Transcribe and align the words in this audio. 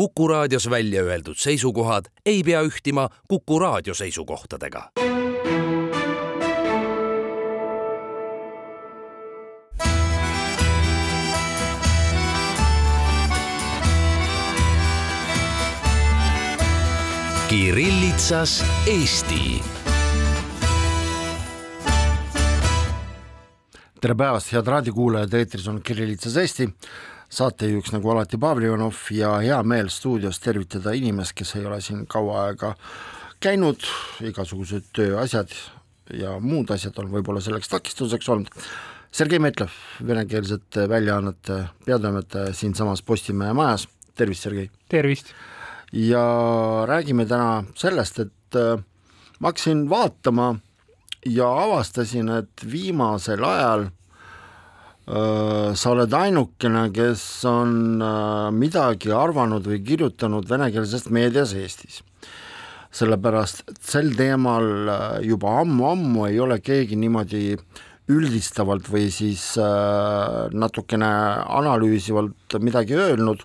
Kuku 0.00 0.28
raadios 0.28 0.70
välja 0.70 1.02
öeldud 1.02 1.36
seisukohad 1.36 2.06
ei 2.26 2.40
pea 2.42 2.62
ühtima 2.64 3.08
Kuku 3.28 3.58
raadio 3.58 3.94
seisukohtadega. 3.94 4.90
Kirillitsas 17.48 18.64
Eesti 18.86 19.60
tere 24.00 24.14
päevast, 24.16 24.52
head 24.52 24.64
raadiokuulajad, 24.66 25.34
eetris 25.36 25.68
on 25.68 25.82
Kirillitsas 25.84 26.36
Eesti, 26.40 26.70
saatejuhiks 27.30 27.92
nagu 27.94 28.10
alati 28.10 28.38
Pavel 28.40 28.66
Ivanov 28.66 29.06
ja 29.14 29.36
hea 29.42 29.60
meel 29.62 29.90
stuudios 29.90 30.40
tervitada 30.42 30.94
inimest, 30.96 31.34
kes 31.38 31.54
ei 31.56 31.66
ole 31.66 31.80
siin 31.84 32.06
kaua 32.10 32.46
aega 32.48 32.74
käinud, 33.40 33.86
igasugused 34.26 34.90
tööasjad 34.96 35.52
ja 36.18 36.36
muud 36.42 36.70
asjad 36.74 36.98
on 36.98 37.10
võib-olla 37.12 37.42
selleks 37.44 37.70
takistuseks 37.70 38.28
olnud. 38.28 38.50
Sergei 39.10 39.40
Metlev, 39.42 39.70
venekeelsete 40.06 40.86
väljaannete 40.88 41.64
peatoimetaja 41.86 42.52
siinsamas 42.54 43.02
Postimehe 43.02 43.54
majas, 43.58 43.88
tervist, 44.14 44.46
Sergei! 44.46 44.70
tervist! 44.88 45.34
ja 45.92 46.22
räägime 46.86 47.26
täna 47.26 47.64
sellest, 47.74 48.20
et 48.22 48.58
äh, 48.58 48.82
ma 49.40 49.50
hakkasin 49.50 49.88
vaatama 49.90 50.52
ja 51.26 51.48
avastasin, 51.64 52.28
et 52.28 52.66
viimasel 52.72 53.44
ajal 53.44 53.88
sa 55.10 55.90
oled 55.90 56.12
ainukene, 56.14 56.84
kes 56.94 57.22
on 57.50 57.98
midagi 58.54 59.10
arvanud 59.10 59.64
või 59.66 59.80
kirjutanud 59.82 60.46
venekeelsest 60.46 61.10
meedias 61.10 61.54
Eestis. 61.58 62.02
sellepärast, 62.90 63.62
et 63.70 63.78
sel 63.86 64.08
teemal 64.18 64.90
juba 65.22 65.60
ammu-ammu 65.60 66.24
ei 66.26 66.40
ole 66.42 66.56
keegi 66.58 66.96
niimoodi 66.98 67.54
üldistavalt 68.10 68.88
või 68.90 69.10
siis 69.14 69.44
natukene 70.50 71.10
analüüsivalt 71.58 72.58
midagi 72.58 72.98
öelnud, 72.98 73.44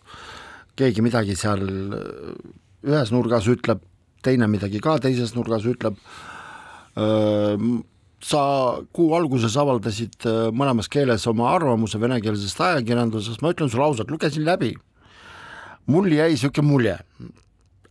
keegi 0.75 1.05
midagi 1.05 1.35
seal 1.37 1.61
ühes 2.85 3.13
nurgas 3.13 3.45
ütleb, 3.49 3.85
teine 4.25 4.49
midagi 4.49 4.81
ka 4.81 4.97
teises 4.97 5.35
nurgas 5.37 5.65
ütleb, 5.69 6.01
sa 8.25 8.41
kuu 8.95 9.13
alguses 9.17 9.55
avaldasid 9.59 10.25
mõlemas 10.55 10.89
keeles 10.91 11.27
oma 11.29 11.51
arvamuse 11.53 11.99
venekeelsest 12.01 12.61
ajakirjandusest, 12.67 13.43
ma 13.43 13.53
ütlen 13.53 13.69
sulle 13.69 13.85
ausalt, 13.85 14.11
lugesin 14.11 14.45
läbi. 14.47 14.73
mul 15.85 16.09
jäi 16.09 16.31
niisugune 16.33 16.65
mulje, 16.65 16.95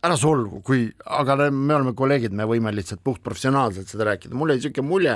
ära 0.03 0.17
solvu, 0.19 0.59
kui, 0.67 0.89
aga 1.05 1.37
me 1.47 1.77
oleme 1.77 1.93
kolleegid, 1.95 2.33
me 2.35 2.43
võime 2.43 2.73
lihtsalt 2.75 2.99
puhtprofessionaalselt 3.07 3.87
seda 3.87 4.09
rääkida, 4.09 4.35
mul 4.35 4.51
jäi 4.51 4.59
niisugune 4.59 4.89
mulje, 4.89 5.13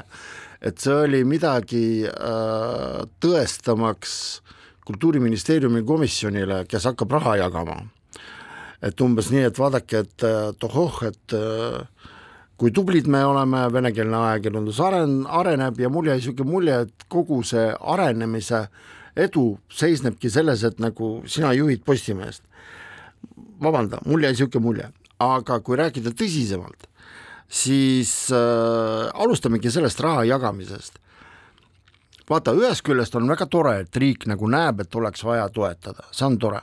et 0.62 0.80
see 0.80 0.96
oli 0.96 1.26
midagi 1.28 1.84
äh, 2.08 3.02
tõestamaks 3.20 4.14
kultuuriministeeriumi 4.88 5.84
komisjonile, 5.86 6.64
kes 6.70 6.88
hakkab 6.90 7.12
raha 7.20 7.36
jagama. 7.44 7.82
et 8.82 9.02
umbes 9.04 9.28
nii, 9.28 9.44
et 9.44 9.58
vaadake, 9.60 10.06
et 10.06 10.24
tohoh, 10.60 11.02
et 11.04 11.34
äh, 11.36 11.84
kui 12.60 12.74
tublid 12.76 13.08
me 13.08 13.22
oleme, 13.24 13.64
venekeelne 13.72 14.18
ajakirjandus 14.20 14.80
aren-, 14.84 15.24
areneb 15.40 15.80
ja 15.80 15.90
mul 15.92 16.10
jäi 16.10 16.18
niisugune 16.20 16.52
mulje, 16.52 16.80
et 16.86 17.06
kogu 17.12 17.40
see 17.48 17.70
arenemise 17.94 18.66
edu 19.20 19.54
seisnebki 19.72 20.32
selles, 20.32 20.66
et 20.68 20.82
nagu 20.84 21.20
sina 21.28 21.54
juhid 21.56 21.86
Postimeest. 21.88 22.44
vabanda, 23.64 24.00
mul 24.06 24.24
jäi 24.24 24.34
niisugune 24.36 24.64
mulje, 24.64 24.90
aga 25.24 25.60
kui 25.64 25.80
rääkida 25.80 26.12
tõsisemalt, 26.12 26.88
siis 27.48 28.12
äh, 28.36 29.08
alustamegi 29.14 29.72
sellest 29.72 30.00
raha 30.00 30.26
jagamisest. 30.28 31.00
vaata, 32.30 32.52
ühest 32.54 32.84
küljest 32.86 33.16
on 33.16 33.28
väga 33.28 33.48
tore, 33.48 33.80
et 33.80 33.96
riik 33.96 34.28
nagu 34.28 34.48
näeb, 34.48 34.84
et 34.84 34.96
oleks 34.96 35.24
vaja 35.24 35.48
toetada, 35.50 36.04
see 36.12 36.28
on 36.28 36.38
tore 36.38 36.62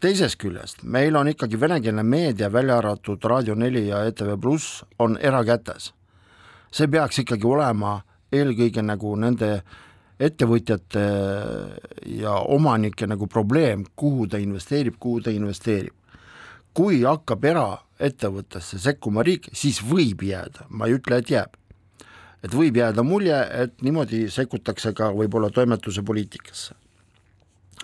teisest 0.00 0.38
küljest 0.40 0.82
meil 0.82 1.16
on 1.16 1.28
ikkagi 1.28 1.60
venekeelne 1.60 2.02
meedia, 2.02 2.52
välja 2.52 2.78
arvatud 2.78 3.24
Raadio 3.24 3.54
neli 3.54 3.86
ja 3.88 4.04
ETV 4.08 4.36
Pluss, 4.40 4.84
on 4.98 5.18
erakätes. 5.20 5.92
see 6.72 6.88
peaks 6.88 7.18
ikkagi 7.18 7.46
olema 7.46 8.00
eelkõige 8.32 8.82
nagu 8.82 9.16
nende 9.16 9.62
ettevõtjate 10.20 11.04
ja 12.20 12.32
omanike 12.32 13.06
nagu 13.06 13.26
probleem, 13.26 13.84
kuhu 13.96 14.26
ta 14.28 14.38
investeerib, 14.38 14.98
kuhu 15.00 15.20
ta 15.20 15.30
investeerib. 15.30 15.94
kui 16.74 17.02
hakkab 17.02 17.44
eraettevõttesse 17.44 18.78
sekkuma 18.78 19.24
riik, 19.26 19.48
siis 19.52 19.80
võib 19.82 20.22
jääda, 20.22 20.68
ma 20.68 20.86
ei 20.86 20.94
ütle, 21.00 21.16
et 21.18 21.30
jääb, 21.30 21.56
et 22.44 22.54
võib 22.54 22.76
jääda 22.76 23.02
mulje, 23.02 23.40
et 23.62 23.82
niimoodi 23.82 24.28
sekkutakse 24.30 24.92
ka 24.92 25.10
võib-olla 25.10 25.50
toimetuse 25.50 26.02
poliitikasse. 26.02 26.74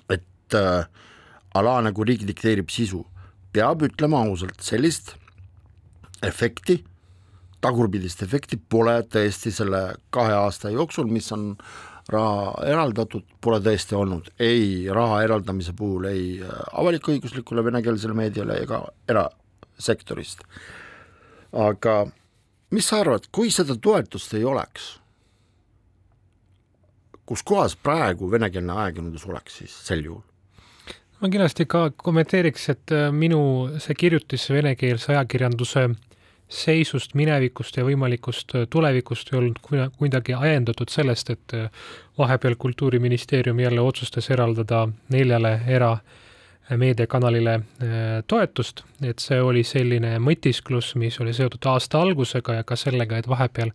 et 0.08 0.54
äh, 0.54 0.86
ala 1.58 1.78
nagu 1.84 2.04
riik 2.04 2.26
dikteerib 2.28 2.70
sisu, 2.72 3.04
peab 3.52 3.84
ütlema 3.86 4.22
ausalt, 4.26 4.60
sellist 4.64 5.14
efekti, 6.26 6.80
tagurpidist 7.64 8.22
efekti 8.26 8.58
pole 8.58 8.98
tõesti 9.10 9.52
selle 9.54 9.82
kahe 10.14 10.34
aasta 10.36 10.70
jooksul, 10.74 11.08
mis 11.10 11.30
on 11.34 11.54
raha 12.12 12.52
eraldatud, 12.70 13.24
pole 13.42 13.58
tõesti 13.64 13.96
olnud 13.98 14.28
ei 14.42 14.86
raha 14.94 15.22
eraldamise 15.26 15.74
puhul 15.76 16.06
ei 16.10 16.26
avalik-õiguslikule 16.44 17.64
venekeelsele 17.66 18.14
meediale 18.14 18.60
ega 18.62 18.84
erasektorist. 19.10 20.44
aga 21.52 21.96
mis 22.70 22.86
sa 22.86 23.00
arvad, 23.00 23.26
kui 23.32 23.50
seda 23.50 23.74
toetust 23.80 24.34
ei 24.38 24.44
oleks, 24.44 24.86
kus 27.26 27.42
kohas 27.42 27.74
praegu 27.76 28.30
venekeelne 28.30 28.72
ajakirjandus 28.72 29.26
oleks 29.26 29.58
siis 29.62 29.74
sel 29.88 30.04
juhul? 30.06 30.22
Ma 31.20 31.30
kindlasti 31.32 31.66
ka 31.68 31.90
kommenteeriks, 31.96 32.68
et 32.72 32.92
äh, 32.94 33.08
minu 33.12 33.40
see 33.82 33.96
kirjutis 33.98 34.48
venekeelse 34.52 35.14
ajakirjanduse 35.14 35.88
seisust, 36.46 37.16
minevikust 37.18 37.78
ja 37.78 37.86
võimalikust 37.86 38.54
äh, 38.54 38.66
tulevikust 38.70 39.32
ei 39.32 39.40
olnud 39.40 39.62
kuidagi 39.98 40.36
ajendatud 40.36 40.92
sellest, 40.92 41.32
et 41.32 41.56
äh, 41.56 41.70
vahepeal 42.18 42.58
Kultuuriministeerium 42.60 43.60
jälle 43.64 43.80
otsustas 43.80 44.30
eraldada 44.30 44.86
neljale 45.12 45.60
era 45.66 45.96
meediakanalile 46.66 47.60
toetust, 48.26 48.80
et 49.06 49.22
see 49.22 49.36
oli 49.38 49.60
selline 49.62 50.16
mõtisklus, 50.18 50.96
mis 50.98 51.14
oli 51.22 51.30
seotud 51.36 51.62
aasta 51.70 52.00
algusega 52.02 52.56
ja 52.56 52.64
ka 52.66 52.74
sellega, 52.74 53.20
et 53.22 53.28
vahepeal 53.30 53.70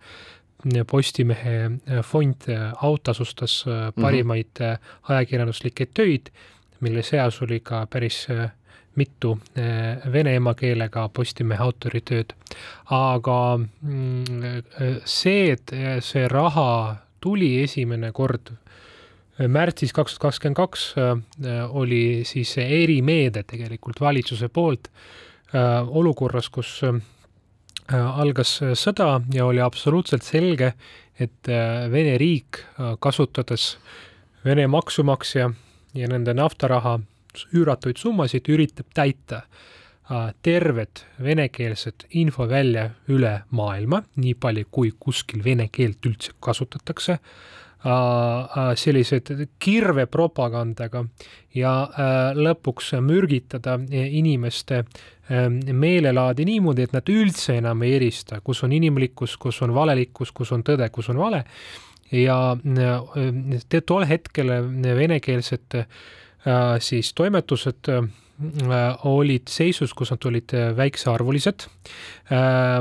Postimehe 0.91 2.01
fond 2.03 2.43
autasustas 2.83 3.63
parimaid 3.95 4.59
mm 4.59 4.65
-hmm. 4.65 5.13
ajakirjanduslikke 5.13 5.87
töid 5.93 6.29
mille 6.81 7.03
seas 7.03 7.41
oli 7.41 7.59
ka 7.63 7.85
päris 7.89 8.25
äh, 8.29 8.49
mitu 8.95 9.37
äh, 9.57 10.01
vene 10.13 10.35
emakeelega 10.35 11.09
Postimehe 11.13 11.63
autoritööd. 11.63 12.33
aga 12.89 13.37
mm, 13.57 14.43
äh, 14.43 14.97
see, 15.05 15.51
et 15.51 15.73
see 16.03 16.27
raha 16.27 16.95
tuli 17.21 17.61
esimene 17.63 18.11
kord 18.11 18.53
märtsis 19.47 19.93
kaks 19.93 20.17
tuhat 20.17 20.21
kakskümmend 20.21 20.57
kaks, 20.57 20.81
oli 21.73 22.21
siis 22.29 22.51
erimeede 22.61 23.41
tegelikult 23.47 24.01
valitsuse 24.01 24.49
poolt 24.53 24.89
olukorras, 25.87 26.49
kus 26.53 26.81
algas 27.89 28.51
sõda 28.77 29.07
ja 29.33 29.47
oli 29.47 29.63
absoluutselt 29.63 30.27
selge, 30.27 30.73
et 31.17 31.49
Vene 31.91 32.19
riik, 32.21 32.59
kasutades 33.01 33.77
Vene 34.45 34.67
maksumaksja 34.67 35.49
ja 35.93 36.07
nende 36.11 36.33
naftaraha 36.37 36.99
üüratuid 37.55 37.99
summasid 37.99 38.49
üritab 38.51 38.91
täita 38.95 39.43
äh, 39.43 40.31
tervet 40.43 41.05
venekeelset 41.23 42.07
infovälja 42.19 42.89
üle 43.11 43.41
maailma, 43.55 44.03
nii 44.15 44.35
palju 44.39 44.67
kui 44.71 44.93
kuskil 44.99 45.43
vene 45.43 45.69
keelt 45.71 46.05
üldse 46.07 46.35
kasutatakse, 46.43 47.17
äh, 47.17 47.91
äh, 47.91 48.73
sellised 48.75 49.31
kirvepropagandaga 49.59 51.05
ja 51.55 51.73
lõpuks 52.37 52.93
mürgitada 53.03 53.77
inimeste 53.91 54.85
meelelaadi 55.31 56.45
niimoodi, 56.47 56.85
et 56.87 56.93
nad 56.95 57.07
üldse 57.11 57.57
enam 57.59 57.83
ei 57.83 57.97
erista, 57.97 58.41
kus 58.43 58.63
on 58.63 58.71
inimlikkus, 58.75 59.37
kus 59.39 59.61
on 59.63 59.73
valelikkus, 59.75 60.31
kus 60.35 60.51
on 60.55 60.63
tõde, 60.67 60.87
kus 60.91 61.11
on 61.11 61.19
vale 61.19 61.43
ja 62.11 62.55
tol 63.85 64.07
hetkel 64.09 64.51
venekeelsed 64.83 65.77
siis 66.81 67.13
toimetused 67.13 67.91
olid 69.05 69.49
seisus, 69.51 69.93
kus 69.93 70.11
nad 70.13 70.25
olid 70.25 70.53
väiksearvulised. 70.77 71.67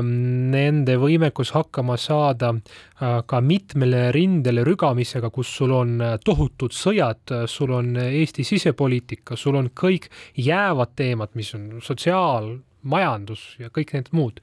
Nende 0.01 0.95
võimekus 1.01 1.51
hakkama 1.53 1.97
saada 2.01 2.53
ka 2.99 3.41
mitmele 3.45 4.07
rindele 4.15 4.65
rügamisega, 4.65 5.29
kus 5.29 5.53
sul 5.59 5.75
on 5.77 5.95
tohutud 6.25 6.73
sõjad, 6.73 7.35
sul 7.45 7.75
on 7.77 7.93
Eesti 8.01 8.45
sisepoliitika, 8.47 9.37
sul 9.37 9.59
on 9.61 9.69
kõik 9.77 10.09
jäävad 10.35 10.95
teemad, 10.97 11.35
mis 11.37 11.53
on 11.57 11.81
sotsiaal, 11.83 12.55
majandus 12.81 13.51
ja 13.61 13.69
kõik 13.69 13.93
need 13.93 14.09
muud 14.17 14.41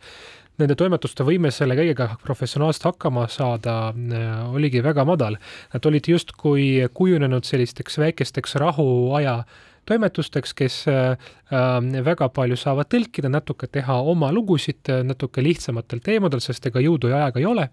nende 0.58 0.76
toimetuste 0.78 1.26
võime 1.26 1.50
selle 1.54 1.76
kõigega 1.78 2.10
professionaalselt 2.24 2.88
hakkama 2.90 3.26
saada 3.30 3.76
äh, 3.92 4.26
oligi 4.54 4.82
väga 4.84 5.04
madal. 5.08 5.38
Nad 5.74 5.88
olid 5.90 6.10
justkui 6.10 6.68
kujunenud 6.94 7.46
sellisteks 7.46 7.98
väikesteks 8.02 8.58
rahuaja 8.62 9.42
toimetusteks, 9.88 10.52
kes 10.58 10.82
äh, 10.90 11.30
äh, 11.52 11.70
väga 12.04 12.30
palju 12.34 12.58
saavad 12.58 12.90
tõlkida, 12.92 13.30
natuke 13.32 13.70
teha 13.70 14.00
oma 14.02 14.32
lugusid 14.34 14.90
natuke 15.06 15.44
lihtsamatel 15.44 16.02
teemadel, 16.04 16.42
sest 16.44 16.70
ega 16.70 16.82
jõudu 16.84 17.14
ja 17.14 17.24
aega 17.26 17.42
ei 17.42 17.48
ole 17.48 17.70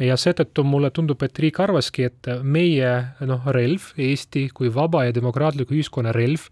ja 0.00 0.16
seetõttu 0.16 0.64
mulle 0.64 0.88
tundub, 0.96 1.20
et 1.22 1.38
riik 1.42 1.58
arvaski, 1.60 2.06
et 2.08 2.28
meie 2.40 2.92
noh, 3.28 3.48
relv, 3.52 3.90
Eesti 4.00 4.46
kui 4.56 4.70
vaba 4.72 5.04
ja 5.04 5.12
demokraatliku 5.12 5.76
ühiskonna 5.76 6.14
relv 6.16 6.46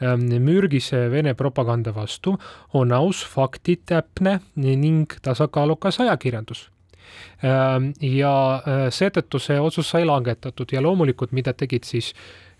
mürgise 0.00 1.10
Vene 1.12 1.34
propaganda 1.34 1.94
vastu 1.94 2.36
on 2.74 2.92
aus, 2.92 3.24
faktitäpne 3.24 4.40
ning 4.56 5.12
tasakaalukas 5.22 6.00
ajakirjandus. 6.00 6.68
Ähm, 7.42 7.90
ja 8.04 8.34
äh, 8.60 8.84
seetõttu 8.92 9.40
see 9.40 9.56
otsus 9.60 9.88
sai 9.90 10.04
langetatud 10.06 10.70
ja 10.72 10.82
loomulikult, 10.84 11.32
mida 11.36 11.54
tegid 11.56 11.86
siis 11.88 12.10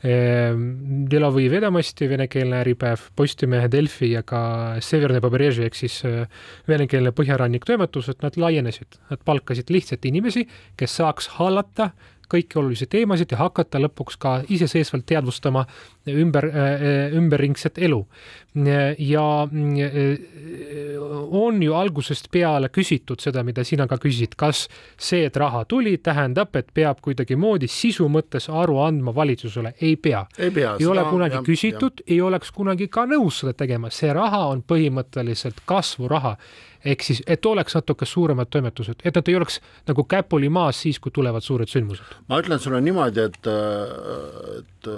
ähm, 0.05 1.05
Delovi 1.11 1.51
Vedamasti, 1.53 2.09
venekeelne 2.11 2.63
Äripäev, 2.63 3.11
Postimehe, 3.17 3.69
Delfi 3.73 4.13
ja 4.15 4.25
ka 4.27 4.43
Severne 4.85 5.21
Pobreži 5.21 5.67
ehk 5.69 5.77
siis 5.77 6.01
äh, 6.09 6.25
venekeelne 6.69 7.13
Põhjarannik 7.17 7.69
toimetus, 7.69 8.09
et 8.13 8.25
nad 8.25 8.39
laienesid, 8.41 8.99
nad 9.13 9.23
palkasid 9.29 9.71
lihtsalt 9.71 10.09
inimesi, 10.09 10.47
kes 10.81 10.97
saaks 11.03 11.35
hallata 11.37 11.91
kõiki 12.31 12.59
olulisi 12.61 12.87
teemasid 12.91 13.33
ja 13.35 13.41
hakata 13.43 13.81
lõpuks 13.83 14.19
ka 14.21 14.35
iseseisvalt 14.49 15.07
teadvustama 15.09 15.65
ümber, 16.09 16.47
äh, 16.51 17.17
ümberringset 17.17 17.79
elu. 17.79 18.07
ja 18.99 19.43
äh, 19.47 20.19
on 21.31 21.63
ju 21.63 21.75
algusest 21.75 22.31
peale 22.31 22.69
küsitud 22.69 23.21
seda, 23.23 23.45
mida 23.47 23.65
sina 23.65 23.87
ka 23.87 23.95
küsisid, 24.03 24.35
kas 24.37 24.65
see, 24.99 25.25
et 25.29 25.37
raha 25.37 25.65
tuli, 25.65 25.99
tähendab, 25.99 26.57
et 26.57 26.73
peab 26.75 26.99
kuidagimoodi 27.01 27.69
sisu 27.71 28.09
mõttes 28.11 28.49
aru 28.51 28.81
andma 28.83 29.15
valitsusele, 29.15 29.75
ei 29.81 29.97
pea. 29.97 30.25
ei, 30.39 30.51
pea, 30.51 30.75
ei 30.81 30.87
ole 30.87 31.05
kunagi 31.11 31.39
ja, 31.39 31.45
küsitud, 31.47 32.03
ei 32.07 32.21
oleks 32.21 32.51
kunagi 32.51 32.89
ka 32.89 33.07
nõus 33.07 33.45
seda 33.45 33.55
tegema, 33.55 33.91
see 33.91 34.11
raha 34.13 34.47
on 34.51 34.65
põhimõtteliselt 34.67 35.63
kasvuraha 35.65 36.37
ehk 36.85 37.05
siis, 37.05 37.23
et 37.27 37.47
oleks 37.47 37.77
natuke 37.77 38.07
suuremad 38.09 38.51
toimetused, 38.51 39.03
et 39.05 39.17
nad 39.17 39.29
ei 39.29 39.37
oleks 39.37 39.61
nagu 39.89 40.05
käpuli 40.09 40.49
maas 40.49 40.81
siis, 40.85 40.99
kui 40.99 41.13
tulevad 41.13 41.45
suured 41.45 41.69
sündmused. 41.69 42.17
ma 42.29 42.41
ütlen 42.41 42.63
sulle 42.63 42.81
niimoodi, 42.85 43.21
et, 43.29 43.51
et 44.59 44.91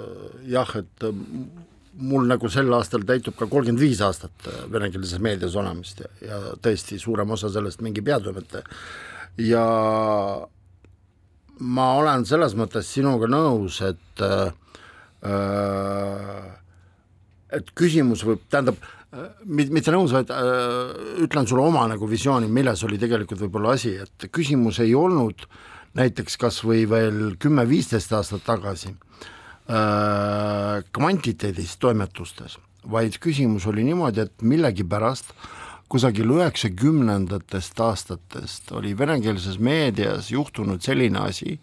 jah, 0.53 0.75
et 0.79 1.07
mul 1.93 2.25
nagu 2.27 2.49
sel 2.49 2.73
aastal 2.73 3.03
täitub 3.05 3.35
ka 3.37 3.45
kolmkümmend 3.45 3.81
viis 3.81 4.01
aastat 4.01 4.47
venekeelses 4.71 5.19
meedias 5.21 5.55
olemist 5.59 6.01
ja, 6.01 6.09
ja 6.25 6.39
tõesti 6.63 6.97
suurem 6.99 7.35
osa 7.35 7.51
sellest 7.53 7.83
mingi 7.85 8.01
peatoimetaja 8.01 8.63
ja 9.37 9.65
ma 11.59 11.87
olen 11.99 12.25
selles 12.25 12.55
mõttes 12.57 12.89
sinuga 12.89 13.29
nõus, 13.29 13.79
et 13.85 14.23
äh, 14.25 14.51
et 17.53 17.69
küsimus 17.77 18.23
võib, 18.25 18.41
tähendab 18.49 18.81
mitte 19.45 19.93
nõus, 19.93 20.13
vaid 20.15 20.31
äh, 20.33 20.93
ütlen 21.23 21.47
sulle 21.49 21.65
oma 21.67 21.85
nagu 21.91 22.07
visiooni, 22.09 22.49
milles 22.51 22.83
oli 22.87 22.99
tegelikult 23.01 23.43
võib-olla 23.45 23.75
asi, 23.77 23.95
et 24.01 24.27
küsimus 24.33 24.79
ei 24.83 24.95
olnud 24.97 25.45
näiteks 25.97 26.37
kas 26.41 26.61
või 26.65 26.87
veel 26.89 27.35
kümme-viisteist 27.41 28.13
aastat 28.17 28.45
tagasi 28.47 28.93
äh, 28.93 30.79
kvantiteedis 30.95 31.75
toimetustes, 31.81 32.57
vaid 32.89 33.19
küsimus 33.21 33.67
oli 33.69 33.85
niimoodi, 33.85 34.25
et 34.25 34.41
millegipärast 34.41 35.35
kusagil 35.93 36.31
üheksakümnendatest 36.33 37.83
aastatest 37.85 38.71
oli 38.73 38.95
venekeelses 38.97 39.59
meedias 39.61 40.31
juhtunud 40.33 40.81
selline 40.81 41.21
asi, 41.21 41.59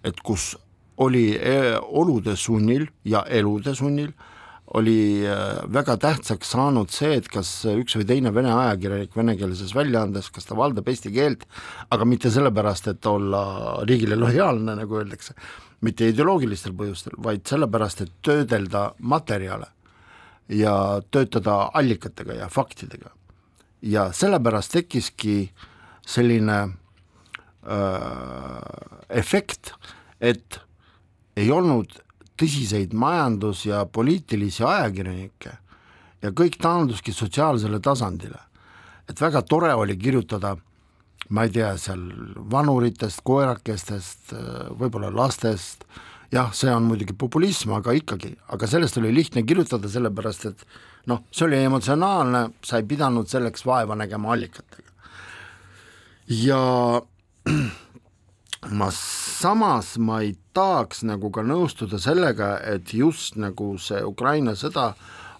et 0.00 0.22
kus 0.24 0.54
oli 0.96 1.28
äh, 1.36 1.74
olude 1.76 2.38
sunnil 2.40 2.88
ja 3.04 3.20
elude 3.28 3.76
sunnil 3.76 4.14
äh, 4.14 4.32
oli 4.74 5.26
äh, 5.26 5.60
väga 5.72 5.96
tähtsaks 6.02 6.50
saanud 6.50 6.90
see, 6.90 7.12
et 7.20 7.28
kas 7.30 7.50
üks 7.70 7.94
või 7.98 8.06
teine 8.08 8.32
vene 8.34 8.50
ajakirjanik 8.54 9.14
venekeelses 9.16 9.74
väljaandes, 9.76 10.30
kas 10.34 10.48
ta 10.48 10.56
valdab 10.58 10.88
eesti 10.90 11.12
keelt, 11.14 11.46
aga 11.94 12.08
mitte 12.08 12.32
sellepärast, 12.34 12.90
et 12.90 13.06
olla 13.06 13.44
riigile 13.86 14.18
lojaalne, 14.18 14.74
nagu 14.80 14.98
öeldakse, 14.98 15.36
mitte 15.86 16.08
ideoloogilistel 16.10 16.74
põhjustel, 16.76 17.14
vaid 17.22 17.46
sellepärast, 17.46 18.02
et 18.02 18.14
töödelda 18.26 18.88
materjale 18.98 19.70
ja 20.48 21.02
töötada 21.10 21.70
allikatega 21.74 22.40
ja 22.40 22.48
faktidega. 22.48 23.10
ja 23.82 24.12
sellepärast 24.12 24.72
tekkiski 24.72 25.52
selline 26.06 26.58
äh, 26.62 26.70
efekt, 29.10 29.74
et 30.20 30.60
ei 31.36 31.50
olnud 31.50 31.92
tõsiseid 32.36 32.92
majandus- 32.94 33.66
ja 33.66 33.84
poliitilisi 33.86 34.64
ajakirjanikke 34.64 35.52
ja 36.22 36.30
kõik 36.30 36.58
taanduski 36.60 37.12
sotsiaalsele 37.12 37.80
tasandile. 37.80 38.38
et 39.08 39.20
väga 39.20 39.42
tore 39.42 39.74
oli 39.74 39.96
kirjutada 39.96 40.56
ma 41.28 41.42
ei 41.46 41.50
tea, 41.50 41.76
seal 41.80 42.02
vanuritest, 42.50 43.22
koerakestest, 43.26 44.34
võib-olla 44.78 45.10
lastest, 45.14 45.84
jah, 46.32 46.52
see 46.54 46.70
on 46.72 46.86
muidugi 46.86 47.16
populism, 47.18 47.74
aga 47.78 47.94
ikkagi, 47.96 48.32
aga 48.54 48.68
sellest 48.70 48.98
oli 49.00 49.12
lihtne 49.14 49.42
kirjutada, 49.46 49.90
sellepärast 49.90 50.46
et 50.50 50.66
noh, 51.10 51.24
see 51.30 51.46
oli 51.48 51.62
emotsionaalne, 51.66 52.42
sa 52.66 52.80
ei 52.80 52.86
pidanud 52.88 53.30
selleks 53.30 53.66
vaeva 53.66 53.98
nägema 53.98 54.32
allikatega. 54.34 54.90
ja 56.26 56.60
ma 58.70 58.90
samas 58.90 59.96
ma 59.98 60.20
ei 60.24 60.34
tahaks 60.54 61.04
nagu 61.06 61.30
ka 61.30 61.42
nõustuda 61.46 62.00
sellega, 62.02 62.56
et 62.64 62.92
just 62.94 63.36
nagu 63.38 63.76
see 63.78 64.02
Ukraina 64.04 64.56
sõda 64.58 64.92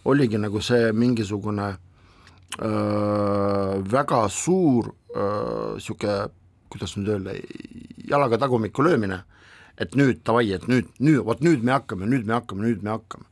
oligi 0.06 0.38
nagu 0.38 0.60
see 0.62 0.92
mingisugune 0.94 1.72
öö, 2.60 3.82
väga 3.90 4.26
suur 4.30 4.92
niisugune, 5.16 6.28
kuidas 6.70 6.96
nüüd 6.98 7.08
öelda, 7.14 7.34
jalaga 8.10 8.38
tagumikku 8.38 8.84
löömine, 8.84 9.22
et 9.78 9.94
nüüd 9.96 10.20
davai, 10.26 10.50
et 10.52 10.66
nüüd, 10.68 10.88
nüüd, 11.00 11.22
vot 11.24 11.40
nüüd 11.40 11.64
me 11.64 11.72
hakkame, 11.72 12.08
nüüd 12.10 12.26
me 12.26 12.36
hakkame, 12.36 12.66
nüüd 12.66 12.82
me 12.82 12.94
hakkame. 12.96 13.24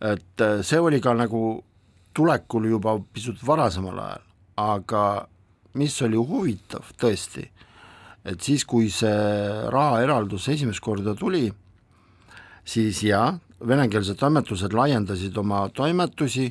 et 0.00 0.42
see 0.62 0.80
oli 0.80 1.00
ka 1.00 1.14
nagu 1.16 1.64
tulekul 2.14 2.66
juba 2.68 2.98
pisut 3.12 3.40
varasemal 3.46 3.98
ajal, 3.98 4.24
aga 4.56 5.04
mis 5.74 5.96
oli 6.02 6.20
huvitav 6.20 6.92
tõesti 7.00 7.46
et 8.26 8.42
siis, 8.42 8.64
kui 8.66 8.90
see 8.90 9.14
rahaeraldus 9.72 10.48
esimest 10.52 10.82
korda 10.82 11.14
tuli, 11.18 11.46
siis 12.66 13.02
jaa, 13.06 13.38
venekeelsed 13.66 14.18
toimetused 14.20 14.72
laiendasid 14.76 15.36
oma 15.40 15.68
toimetusi 15.74 16.50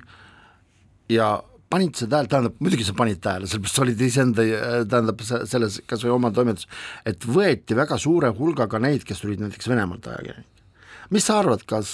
ja 1.11 1.43
panid 1.69 1.95
sa 1.97 2.07
tähele, 2.09 2.27
tähendab 2.31 2.55
muidugi 2.63 2.85
sa 2.87 2.93
panid 2.97 3.19
tähele, 3.23 3.47
sellepärast 3.49 3.75
sa 3.75 3.81
olid 3.83 4.01
iseenda, 4.07 4.41
tähendab 4.89 5.19
selles 5.25 5.73
kas 5.89 6.03
või 6.05 6.13
oma 6.15 6.29
toimetus, 6.33 6.65
et 7.05 7.19
võeti 7.27 7.73
väga 7.77 7.95
suure 8.01 8.29
hulgaga 8.37 8.77
neid, 8.81 9.01
kes 9.07 9.21
tulid 9.23 9.39
näiteks 9.43 9.69
Venemaalt 9.69 10.07
ajakirjanikud. 10.07 10.51
mis 11.11 11.25
sa 11.27 11.33
arvad, 11.41 11.61
kas 11.67 11.87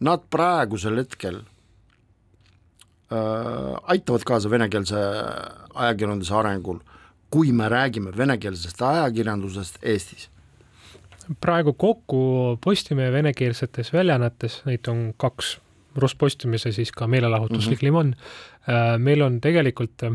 nad 0.00 0.20
praegusel 0.30 0.96
hetkel 1.00 1.36
äh, 1.40 1.44
aitavad 3.94 4.22
kaasa 4.26 4.48
venekeelse 4.52 4.98
ajakirjanduse 5.74 6.34
arengul 6.34 6.78
kui 7.30 7.52
me 7.52 7.68
räägime 7.68 8.12
venekeelsest 8.16 8.82
ajakirjandusest 8.82 9.78
Eestis? 9.82 10.28
praegu 11.40 11.72
kokku 11.72 12.20
Postimehe 12.64 13.12
venekeelsetes 13.12 13.92
väljaannetes, 13.92 14.62
neid 14.66 14.88
on 14.90 15.10
kaks, 15.16 15.58
Rospostimees 15.96 16.64
ja 16.66 16.72
siis 16.72 16.92
ka 16.92 17.06
meelelahutuslik 17.06 17.82
mm 17.82 17.82
-hmm. 17.82 17.84
Limon. 17.84 18.14
Äh, 18.68 18.98
meil 18.98 19.22
on 19.22 19.40
tegelikult 19.40 20.02
äh, 20.02 20.12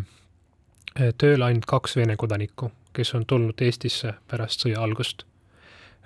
tööl 1.18 1.42
ainult 1.42 1.66
kaks 1.66 1.96
Vene 1.96 2.16
kodanikku, 2.16 2.72
kes 2.94 3.16
on 3.16 3.26
tulnud 3.26 3.62
Eestisse 3.62 4.14
pärast 4.28 4.66
sõja 4.66 4.80
algust. 4.80 5.24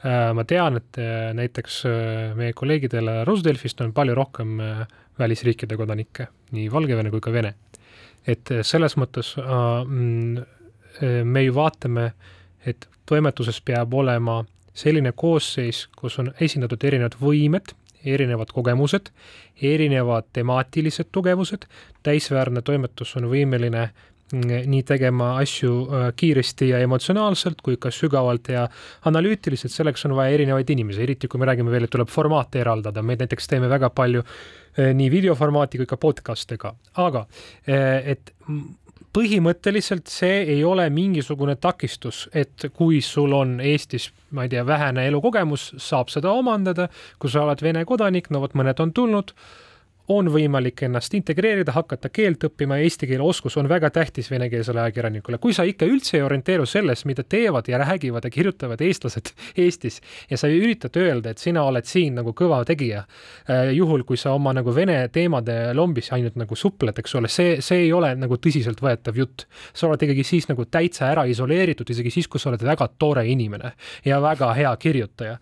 Äh, 0.06 0.34
ma 0.34 0.44
tean, 0.44 0.78
et 0.78 0.98
näiteks 1.34 1.84
meie 2.36 2.54
kolleegidel 2.54 3.26
Rosdelfist 3.26 3.82
on 3.82 3.94
palju 3.94 4.16
rohkem 4.16 4.58
välisriikide 5.20 5.78
kodanikke, 5.78 6.28
nii 6.52 6.72
Valgevene 6.72 7.10
kui 7.10 7.22
ka 7.22 7.32
Vene. 7.32 7.54
et 8.28 8.50
selles 8.62 8.98
mõttes 8.98 9.38
äh, 9.38 9.46
me 11.02 11.44
ju 11.44 11.54
vaatame, 11.56 12.12
et 12.68 12.88
toimetuses 13.10 13.62
peab 13.66 13.94
olema 13.94 14.42
selline 14.80 15.14
koosseis, 15.16 15.88
kus 15.98 16.20
on 16.22 16.32
esindatud 16.42 16.84
erinevad 16.88 17.18
võimed, 17.22 17.74
erinevad 18.06 18.52
kogemused, 18.56 19.10
erinevad 19.62 20.30
temaatilised 20.34 21.10
tugevused, 21.12 21.66
täisväärne 22.06 22.62
toimetus 22.66 23.12
on 23.20 23.28
võimeline 23.32 23.90
mm, 23.90 24.70
nii 24.72 24.86
tegema 24.88 25.34
asju 25.42 25.74
äh, 25.84 26.06
kiiresti 26.16 26.72
ja 26.72 26.80
emotsionaalselt 26.86 27.60
kui 27.66 27.80
ka 27.82 27.92
sügavalt 27.92 28.52
ja 28.54 28.68
analüütiliselt, 29.10 29.74
selleks 29.76 30.08
on 30.08 30.16
vaja 30.20 30.38
erinevaid 30.38 30.72
inimesi, 30.76 31.04
eriti 31.04 31.28
kui 31.28 31.42
me 31.42 31.50
räägime 31.50 31.74
veel, 31.74 31.90
et 31.90 31.96
tuleb 31.96 32.12
formaate 32.12 32.64
eraldada, 32.64 33.04
me 33.04 33.20
näiteks 33.20 33.52
teeme 33.52 33.72
väga 33.72 33.92
palju 33.92 34.24
äh, 34.24 34.94
nii 34.96 35.12
videoformaati 35.12 35.82
kui 35.82 35.90
ka 35.90 36.00
podcast'ega, 36.00 36.76
aga 37.04 37.26
äh, 37.68 38.14
et 38.16 38.32
põhimõtteliselt 39.14 40.10
see 40.12 40.44
ei 40.56 40.64
ole 40.64 40.86
mingisugune 40.94 41.56
takistus, 41.62 42.28
et 42.34 42.68
kui 42.76 43.02
sul 43.02 43.34
on 43.34 43.58
Eestis, 43.60 44.10
ma 44.32 44.46
ei 44.46 44.54
tea, 44.54 44.66
vähene 44.68 45.08
elukogemus, 45.10 45.72
saab 45.82 46.12
seda 46.14 46.32
omandada, 46.32 46.90
kui 47.20 47.32
sa 47.32 47.44
oled 47.46 47.64
Vene 47.66 47.86
kodanik, 47.90 48.30
no 48.30 48.44
vot 48.44 48.54
mõned 48.58 48.80
on 48.84 48.94
tulnud 48.94 49.34
on 50.10 50.30
võimalik 50.34 50.82
ennast 50.88 51.14
integreerida, 51.14 51.74
hakata 51.76 52.10
keelt 52.10 52.44
õppima 52.48 52.80
ja 52.80 52.88
eesti 52.88 53.08
keele 53.10 53.26
oskus 53.26 53.58
on 53.62 53.70
väga 53.70 53.92
tähtis 53.94 54.32
venekeelsele 54.32 54.82
ajakirjanikule. 54.82 55.38
kui 55.38 55.54
sa 55.54 55.64
ikka 55.64 55.86
üldse 55.86 56.18
ei 56.18 56.24
orienteeru 56.26 56.66
selles, 56.66 57.06
mida 57.06 57.24
teevad 57.24 57.70
ja 57.70 57.78
räägivad 57.78 58.26
ja 58.26 58.30
kirjutavad 58.30 58.82
eestlased 58.82 59.30
Eestis 59.64 60.02
ja 60.30 60.38
sa 60.38 60.48
üritad 60.48 60.98
öelda, 60.98 61.30
et 61.30 61.38
sina 61.38 61.64
oled 61.64 61.86
siin 61.86 62.18
nagu 62.18 62.34
kõva 62.34 62.64
tegija, 62.66 63.04
äh, 63.50 63.70
juhul 63.78 64.04
kui 64.04 64.18
sa 64.18 64.34
oma 64.34 64.54
nagu 64.58 64.74
vene 64.76 64.98
teemade 65.14 65.74
lombis 65.78 66.12
ainult 66.16 66.40
nagu 66.40 66.56
supled, 66.56 66.98
eks 67.00 67.16
ole, 67.16 67.30
see, 67.30 67.60
see 67.62 67.86
ei 67.86 67.94
ole 67.94 68.16
nagu 68.18 68.38
tõsiseltvõetav 68.42 69.22
jutt. 69.22 69.46
sa 69.74 69.88
oled 69.88 70.02
ikkagi 70.08 70.24
siis 70.24 70.50
nagu 70.50 70.66
täitsa 70.66 71.12
ära 71.14 71.26
isoleeritud, 71.30 71.90
isegi 71.90 72.12
siis, 72.18 72.28
kui 72.28 72.42
sa 72.42 72.50
oled 72.50 72.66
väga 72.66 72.90
tore 72.98 73.28
inimene 73.30 73.76
ja 74.06 74.22
väga 74.22 74.54
hea 74.58 74.76
kirjutaja. 74.82 75.38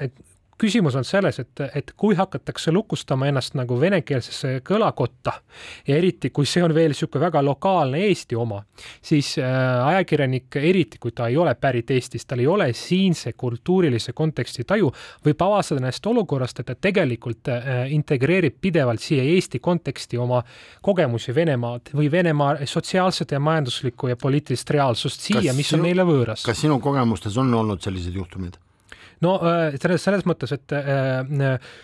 et 0.00 0.12
küsimus 0.60 0.94
on 0.98 1.04
selles, 1.04 1.38
et, 1.42 1.62
et 1.74 1.92
kui 1.96 2.14
hakatakse 2.18 2.72
lukustama 2.72 3.28
ennast 3.28 3.56
nagu 3.58 3.78
venekeelsesse 3.80 4.60
kõlakotta 4.66 5.32
ja 5.88 5.96
eriti, 5.96 6.30
kui 6.30 6.46
see 6.48 6.62
on 6.64 6.74
veel 6.74 6.94
niisugune 6.94 7.24
väga 7.26 7.42
lokaalne 7.44 8.00
Eesti 8.08 8.36
oma, 8.38 8.60
siis 9.02 9.34
äh, 9.42 9.86
ajakirjanik, 9.88 10.56
eriti 10.60 11.00
kui 11.02 11.14
ta 11.16 11.28
ei 11.30 11.36
ole 11.40 11.54
pärit 11.54 11.90
Eestist, 11.94 12.28
tal 12.28 12.42
ei 12.42 12.48
ole 12.50 12.70
siinse 12.76 13.32
kultuurilise 13.32 14.12
konteksti 14.12 14.64
taju, 14.68 14.92
võib 15.26 15.46
avastada 15.46 15.82
ennast 15.82 16.06
olukorrast, 16.06 16.60
et 16.60 16.70
ta 16.70 16.78
tegelikult 16.88 17.50
äh, 17.52 17.72
integreerib 17.94 18.58
pidevalt 18.60 19.02
siia 19.02 19.24
Eesti 19.34 19.60
konteksti 19.64 20.20
oma 20.20 20.42
kogemusi 20.84 21.34
Venemaad 21.34 21.94
või 21.94 22.10
Venemaa 22.12 22.66
sotsiaalset 22.68 23.34
ja 23.34 23.40
majanduslikku 23.40 24.12
ja 24.12 24.16
poliitilist 24.20 24.70
reaalsust 24.70 25.24
siia, 25.24 25.54
mis 25.56 25.72
on 25.74 25.84
neile 25.86 26.06
võõras. 26.06 26.44
kas 26.46 26.62
sinu 26.62 26.78
kogemustes 26.80 27.36
on 27.40 27.54
olnud 27.54 27.82
selliseid 27.82 28.14
juhtumeid? 28.20 28.60
No 29.22 29.36
äh, 29.40 29.74
selles, 29.80 30.04
selles 30.04 30.24
mõttes, 30.28 30.54
et 30.56 30.74
äh, 30.74 31.20
äh, 31.22 31.74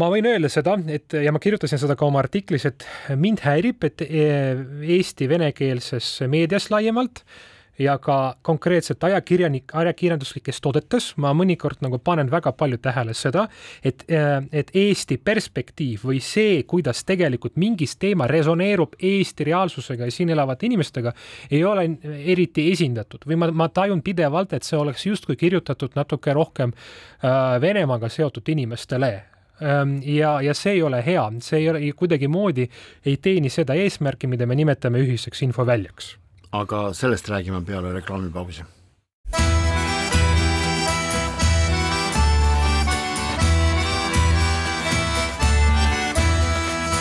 ma 0.00 0.10
võin 0.12 0.28
öelda 0.30 0.50
seda, 0.52 0.76
et 0.88 1.12
ja 1.12 1.32
ma 1.34 1.42
kirjutasin 1.42 1.80
seda 1.80 1.96
ka 1.98 2.06
oma 2.08 2.22
artiklis, 2.24 2.64
et 2.70 2.86
mind 3.20 3.44
häirib, 3.44 3.84
et 3.86 4.02
Eesti 4.04 5.28
venekeelses 5.30 6.16
meedias 6.30 6.70
laiemalt 6.72 7.22
äh, 7.22 7.53
ja 7.78 7.96
ka 7.98 8.36
konkreetselt 8.42 9.04
ajakirjanik, 9.04 9.74
ajakirjanduslikes 9.74 10.60
toodetes 10.62 11.10
ma 11.20 11.32
mõnikord 11.36 11.82
nagu 11.84 11.98
panen 11.98 12.30
väga 12.30 12.52
palju 12.56 12.78
tähele 12.82 13.14
seda, 13.14 13.48
et, 13.84 14.04
äh, 14.10 14.44
et 14.52 14.70
Eesti 14.74 15.18
perspektiiv 15.18 16.06
või 16.06 16.20
see, 16.22 16.62
kuidas 16.62 17.04
tegelikult 17.04 17.56
mingis 17.56 17.96
teema 17.96 18.26
resoneerub 18.30 18.94
Eesti 19.00 19.44
reaalsusega 19.50 20.08
ja 20.08 20.14
siin 20.14 20.30
elavate 20.30 20.66
inimestega, 20.66 21.12
ei 21.50 21.64
ole 21.64 21.88
eriti 22.24 22.70
esindatud. 22.72 23.26
või 23.26 23.36
ma, 23.36 23.50
ma 23.50 23.68
tajun 23.68 24.02
pidevalt, 24.02 24.52
et 24.52 24.62
see 24.62 24.78
oleks 24.78 25.06
justkui 25.06 25.36
kirjutatud 25.36 25.94
natuke 25.94 26.32
rohkem 26.32 26.72
äh, 26.72 27.60
Venemaaga 27.60 28.08
seotud 28.08 28.48
inimestele. 28.48 29.24
Ähm, 29.62 30.00
ja, 30.02 30.40
ja 30.42 30.54
see 30.54 30.72
ei 30.72 30.82
ole 30.82 31.02
hea, 31.06 31.30
see 31.40 31.60
ei 31.60 31.70
ole 31.70 31.92
kuidagimoodi, 31.92 32.68
ei 33.06 33.16
teeni 33.16 33.50
seda 33.50 33.74
eesmärki, 33.74 34.26
mida 34.26 34.46
me 34.46 34.54
nimetame 34.54 34.98
ühiseks 34.98 35.42
infoväljaks 35.46 36.23
aga 36.54 36.94
sellest 36.94 37.28
räägime 37.28 37.64
peale 37.66 37.92
reklaamipausi. 37.92 38.62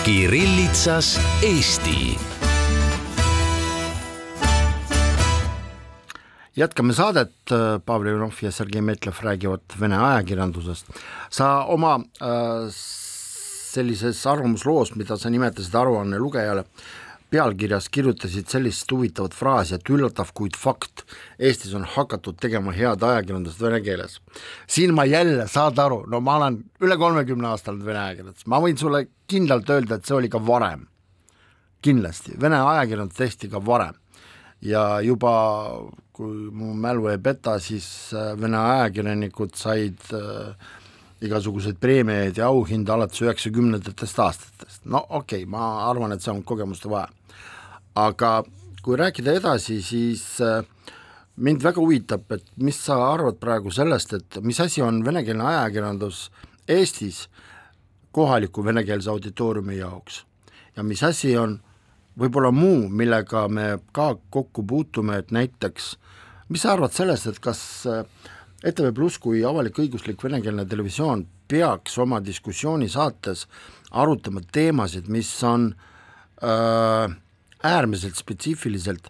Kirillitsas 0.06 1.20
Eesti. 1.44 2.18
jätkame 6.56 6.94
saadet, 6.94 7.34
Pavel 7.86 8.08
Ivanov 8.08 8.38
ja 8.42 8.52
Sergei 8.52 8.82
Metlev 8.82 9.16
räägivad 9.22 9.62
Vene 9.80 9.98
ajakirjandusest. 9.98 10.86
sa 11.30 11.66
oma 11.66 11.96
äh, 11.96 12.70
sellises 13.74 14.28
arvamusloos, 14.28 14.96
mida 14.96 15.18
sa 15.18 15.30
nimetasid 15.30 15.76
aruanne 15.76 16.20
lugejale, 16.20 16.64
pealkirjas 17.34 17.90
kirjutasid 17.90 18.52
sellist 18.52 18.92
huvitavat 18.94 19.34
fraasi, 19.34 19.78
et 19.78 19.90
üllatav, 19.90 20.30
kuid 20.38 20.58
fakt, 20.60 21.06
Eestis 21.42 21.74
on 21.78 21.88
hakatud 21.96 22.38
tegema 22.42 22.74
head 22.76 23.02
ajakirjandust 23.04 23.62
vene 23.62 23.80
keeles. 23.82 24.20
siin 24.68 24.94
ma 24.94 25.06
jälle, 25.10 25.48
saad 25.50 25.80
aru, 25.82 26.04
no 26.08 26.22
ma 26.22 26.38
olen 26.38 26.60
üle 26.86 26.98
kolmekümne 27.02 27.50
aasta 27.50 27.72
olnud 27.72 27.88
vene 27.88 28.04
ajakirjanduses, 28.04 28.48
ma 28.48 28.62
võin 28.62 28.78
sulle 28.78 29.08
kindlalt 29.28 29.70
öelda, 29.70 29.98
et 29.98 30.06
see 30.06 30.18
oli 30.20 30.30
ka 30.30 30.42
varem. 30.46 30.88
kindlasti, 31.84 32.38
vene 32.40 32.62
ajakirjandust 32.62 33.18
tehti 33.18 33.50
ka 33.52 33.60
varem. 33.66 33.98
Ja 34.64 35.02
juba 35.04 35.34
kui 36.14 36.52
mu 36.54 36.72
mälu 36.78 37.10
ei 37.12 37.18
peta, 37.18 37.58
siis 37.60 38.14
äh, 38.14 38.32
vene 38.40 38.62
ajakirjanikud 38.62 39.58
said 39.58 39.98
äh, 40.14 40.54
igasuguseid 41.26 41.82
preemiaid 41.82 42.38
ja 42.38 42.48
auhinda 42.54 42.94
alates 42.94 43.26
üheksakümnendatest 43.26 44.20
aastatest, 44.20 44.86
no 44.86 45.02
okei 45.10 45.44
okay,, 45.44 45.50
ma 45.50 45.90
arvan, 45.90 46.14
et 46.14 46.22
see 46.22 46.32
on 46.32 46.44
kogemuste 46.46 46.92
vahe 46.92 47.10
aga 47.96 48.44
kui 48.84 48.98
rääkida 49.00 49.38
edasi, 49.40 49.82
siis 49.82 50.24
äh, 50.42 50.64
mind 51.36 51.64
väga 51.64 51.82
huvitab, 51.82 52.26
et 52.32 52.46
mis 52.58 52.80
sa 52.86 53.00
arvad 53.14 53.40
praegu 53.42 53.72
sellest, 53.72 54.14
et 54.14 54.40
mis 54.42 54.60
asi 54.60 54.82
on 54.82 55.04
venekeelne 55.06 55.44
ajakirjandus 55.44 56.30
Eestis 56.68 57.28
kohaliku 58.12 58.64
venekeelse 58.66 59.10
auditooriumi 59.10 59.78
jaoks? 59.78 60.24
Ja 60.76 60.84
mis 60.84 61.04
asi 61.04 61.38
on 61.38 61.60
võib-olla 62.20 62.52
muu, 62.52 62.90
millega 62.90 63.48
me 63.48 63.78
ka 63.92 64.14
kokku 64.30 64.64
puutume, 64.68 65.18
et 65.18 65.32
näiteks 65.32 65.96
mis 66.54 66.64
sa 66.64 66.76
arvad 66.76 66.94
sellest, 66.94 67.28
et 67.32 67.40
kas 67.44 67.62
äh, 67.90 68.04
ETV 68.64 68.92
Pluss 68.96 69.20
kui 69.22 69.42
avalik-õiguslik 69.48 70.22
venekeelne 70.24 70.66
televisioon 70.70 71.26
peaks 71.50 71.98
oma 72.02 72.20
diskussioonisaates 72.24 73.48
arutama 74.00 74.44
teemasid, 74.54 75.10
mis 75.12 75.32
on 75.48 75.72
äh, 76.44 77.16
äärmiselt 77.64 78.20
spetsiifiliselt 78.20 79.10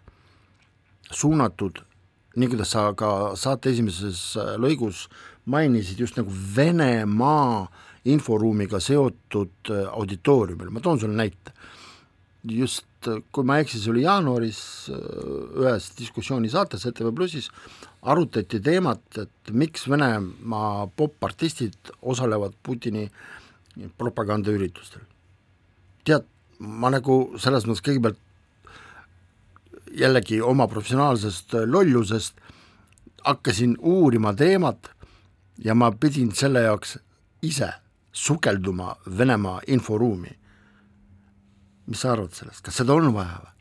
suunatud, 1.11 1.81
nii 2.35 2.49
kuidas 2.53 2.73
sa 2.73 2.87
ka 2.97 3.09
saate 3.39 3.73
esimeses 3.73 4.21
äh, 4.37 4.55
lõigus 4.61 5.07
mainisid, 5.45 5.99
just 5.99 6.17
nagu 6.17 6.33
Venemaa 6.55 7.67
inforuumiga 8.09 8.81
seotud 8.83 9.71
äh, 9.71 9.85
auditooriumil, 9.91 10.71
ma 10.73 10.81
toon 10.83 10.99
sulle 11.01 11.17
näite. 11.17 11.53
just, 12.43 13.07
äh, 13.07 13.21
kui 13.31 13.45
ma 13.45 13.57
ei 13.57 13.65
eksi, 13.65 13.79
see 13.79 13.93
oli 13.93 14.03
jaanuaris 14.03 14.59
ühes 15.61 15.91
diskussioonisaates 15.99 16.85
ETV 16.89 17.13
Plussis, 17.15 17.49
arutati 18.01 18.59
teemat, 18.59 19.05
et 19.17 19.53
miks 19.53 19.87
Venemaa 19.89 20.87
popartistid 20.87 21.93
osalevad 22.01 22.57
Putini 22.63 23.09
propagandaüritustel. 23.97 25.01
tead, 26.03 26.25
ma 26.59 26.89
nagu 26.91 27.37
selles 27.39 27.65
mõttes 27.65 27.83
kõigepealt 27.85 28.19
jällegi 29.97 30.41
oma 30.41 30.67
professionaalsest 30.67 31.53
lollusest 31.65 32.41
hakkasin 33.23 33.77
uurima 33.79 34.33
teemat 34.33 34.91
ja 35.63 35.75
ma 35.75 35.91
pidin 35.91 36.31
selle 36.35 36.61
jaoks 36.61 36.97
ise 37.41 37.69
sukelduma 38.11 38.95
Venemaa 39.17 39.61
inforuumi. 39.67 40.29
mis 41.85 42.01
sa 42.01 42.13
arvad 42.13 42.31
sellest, 42.31 42.61
kas 42.63 42.77
seda 42.79 42.93
on 42.93 43.09
vaja 43.13 43.39
või? 43.43 43.53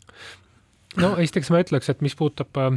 no 1.03 1.15
esiteks 1.19 1.51
ma 1.51 1.63
ütleks, 1.63 1.89
et 1.91 2.05
mis 2.05 2.15
puudutab 2.17 2.59
äh, 2.61 2.77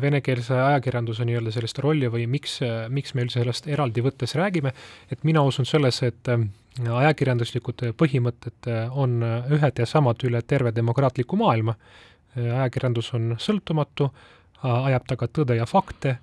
venekeelse 0.00 0.56
ajakirjanduse 0.56 1.26
nii-öelda 1.28 1.52
sellist 1.54 1.78
rolli 1.78 2.08
või 2.10 2.26
miks, 2.30 2.58
äh, 2.64 2.88
miks 2.88 3.14
me 3.14 3.22
üldse 3.26 3.42
sellest 3.42 3.68
eraldi 3.70 4.02
võttes 4.02 4.34
räägime, 4.38 4.72
et 5.12 5.24
mina 5.24 5.44
usun 5.46 5.68
sellesse, 5.68 6.10
et 6.10 6.32
äh, 6.32 6.46
ajakirjanduslikud 6.90 7.86
põhimõtted 8.00 8.66
on 8.90 9.20
ühed 9.54 9.78
ja 9.78 9.86
samad 9.86 10.24
üle 10.26 10.40
terve 10.42 10.72
demokraatliku 10.74 11.38
maailma 11.38 11.76
ajakirjandus 12.36 13.12
on 13.14 13.34
sõltumatu, 13.38 14.10
ajab 14.64 15.06
taga 15.08 15.28
tõde 15.28 15.58
ja 15.58 15.66
fakte, 15.66 16.18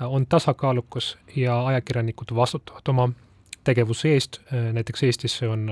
on 0.00 0.26
tasakaalukas 0.26 1.16
ja 1.36 1.56
ajakirjanikud 1.66 2.34
vastutavad 2.36 2.88
oma 2.92 3.08
tegevuse 3.64 4.12
eest, 4.14 4.40
näiteks 4.50 5.02
Eestis 5.02 5.38
see 5.40 5.48
on 5.48 5.68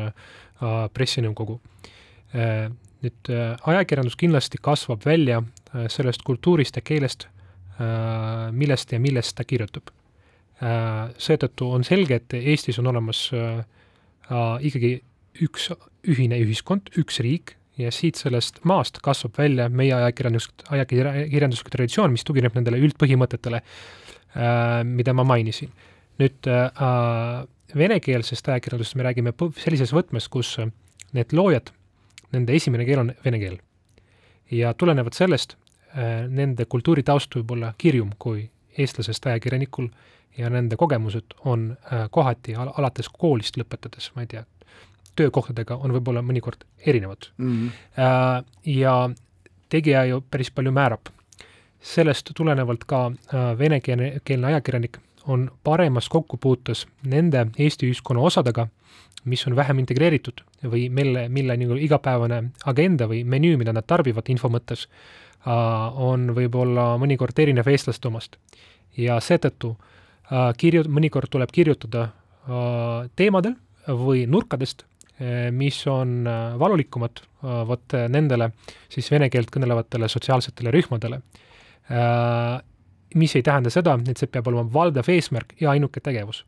pressinõukogu. 0.95 1.61
nüüd 3.05 3.31
ajakirjandus 3.67 4.17
kindlasti 4.17 4.59
kasvab 4.63 5.05
välja 5.07 5.43
sellest 5.93 6.23
kultuurist 6.25 6.77
ja 6.77 6.83
keelest, 6.83 7.29
millest 8.53 8.93
ja 8.93 9.01
millest 9.01 9.37
ta 9.37 9.45
kirjutab. 9.45 9.93
seetõttu 11.19 11.71
on 11.71 11.85
selge, 11.85 12.15
et 12.15 12.35
Eestis 12.35 12.79
on 12.79 12.87
olemas 12.87 13.29
ikkagi 14.61 15.03
üks 15.43 15.71
ühine 16.09 16.39
ühiskond, 16.41 16.91
üks 16.99 17.21
riik 17.21 17.57
ja 17.79 17.91
siit 17.95 18.19
sellest 18.21 18.61
maast 18.69 19.01
kasvab 19.03 19.39
välja 19.39 19.69
meie 19.69 19.95
ajakirjandus, 19.97 20.49
ajakirjanduslik 20.71 21.73
traditsioon, 21.73 22.13
mis 22.15 22.25
tugineb 22.27 22.55
nendele 22.55 22.79
üldpõhimõtetele, 22.87 23.61
mida 24.85 25.15
ma 25.15 25.25
mainisin. 25.27 25.73
nüüd 26.19 26.47
venekeelsest 27.75 28.49
ajakirjandusest 28.49 28.97
me 28.97 29.07
räägime 29.09 29.33
sellises 29.59 29.93
võtmes, 29.95 30.29
kus 30.31 30.57
need 31.15 31.33
loojad, 31.35 31.73
nende 32.33 32.55
esimene 32.55 32.87
keel 32.87 33.03
on 33.03 33.13
vene 33.25 33.39
keel. 33.39 33.59
ja 34.51 34.75
tulenevalt 34.75 35.15
sellest 35.15 35.57
nende 36.29 36.65
kultuuritaust 36.65 37.35
võib 37.37 37.51
olla 37.57 37.75
kirjum 37.79 38.11
kui 38.19 38.51
eestlasest 38.79 39.27
ajakirjanikul 39.27 39.89
ja 40.39 40.51
nende 40.51 40.77
kogemused 40.77 41.35
on 41.45 41.77
kohati 42.11 42.55
al 42.55 42.73
alates 42.77 43.09
koolist 43.09 43.57
lõpetades, 43.57 44.11
ma 44.15 44.23
ei 44.23 44.27
tea, 44.27 44.45
töökohtadega 45.17 45.77
on 45.77 45.93
võib-olla 45.95 46.23
mõnikord 46.23 46.65
erinevad 46.87 47.31
mm. 47.39 47.51
-hmm. 47.51 48.45
ja 48.65 49.11
tegija 49.69 50.05
ju 50.05 50.21
päris 50.31 50.51
palju 50.51 50.73
määrab. 50.73 51.11
sellest 51.85 52.31
tulenevalt 52.37 52.85
ka 52.85 53.13
venekeelne, 53.59 54.21
keelne 54.25 54.47
ajakirjanik 54.47 54.99
on 55.27 55.51
paremas 55.65 56.09
kokkupuutes 56.09 56.87
nende 57.05 57.47
Eesti 57.59 57.87
ühiskonna 57.91 58.21
osadega, 58.21 58.67
mis 59.25 59.47
on 59.47 59.57
vähem 59.57 59.79
integreeritud 59.79 60.41
või 60.65 60.89
mille, 60.89 61.29
mille 61.29 61.57
nagu 61.57 61.77
igapäevane 61.81 62.43
agenda 62.65 63.09
või 63.09 63.25
menüü, 63.25 63.57
mida 63.61 63.73
nad 63.73 63.87
tarbivad 63.87 64.29
info 64.29 64.49
mõttes, 64.49 64.87
on 65.45 66.31
võib-olla 66.37 66.95
mõnikord 67.01 67.39
erinev 67.39 67.69
eestlaste 67.69 68.09
omast. 68.09 68.37
ja 68.97 69.21
seetõttu 69.21 69.77
kirju-, 70.57 70.89
mõnikord 70.89 71.29
tuleb 71.31 71.51
kirjutada 71.53 72.09
teemadel 73.17 73.57
või 73.89 74.27
nurkadest, 74.27 74.85
mis 75.51 75.87
on 75.87 76.27
eh, 76.27 76.59
valulikumad 76.59 77.21
eh, 77.23 77.67
vot 77.69 77.97
nendele 78.09 78.51
siis 78.91 79.11
vene 79.13 79.31
keelt 79.31 79.53
kõnelevatele 79.55 80.09
sotsiaalsetele 80.11 80.73
rühmadele. 80.75 81.21
mis 83.15 83.37
ei 83.37 83.43
tähenda 83.43 83.71
seda, 83.71 83.99
et 84.09 84.17
see 84.17 84.27
peab 84.33 84.47
olema 84.49 84.65
valdav 84.73 85.09
eesmärk 85.13 85.53
ja 85.61 85.71
ainuke 85.71 86.01
tegevus. 86.01 86.45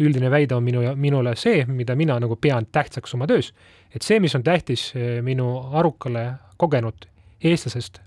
üldine 0.00 0.30
väide 0.30 0.54
on 0.54 0.64
minu, 0.64 0.80
minule 0.96 1.36
see, 1.36 1.64
mida 1.66 1.94
mina 1.96 2.18
nagu 2.20 2.36
pean 2.36 2.66
tähtsaks 2.72 3.14
oma 3.14 3.26
töös, 3.26 3.52
et 3.94 4.02
see, 4.02 4.20
mis 4.20 4.34
on 4.34 4.42
tähtis 4.42 4.92
minu 5.22 5.70
arukale 5.72 6.32
kogenud 6.56 7.06
eestlasest 7.44 8.00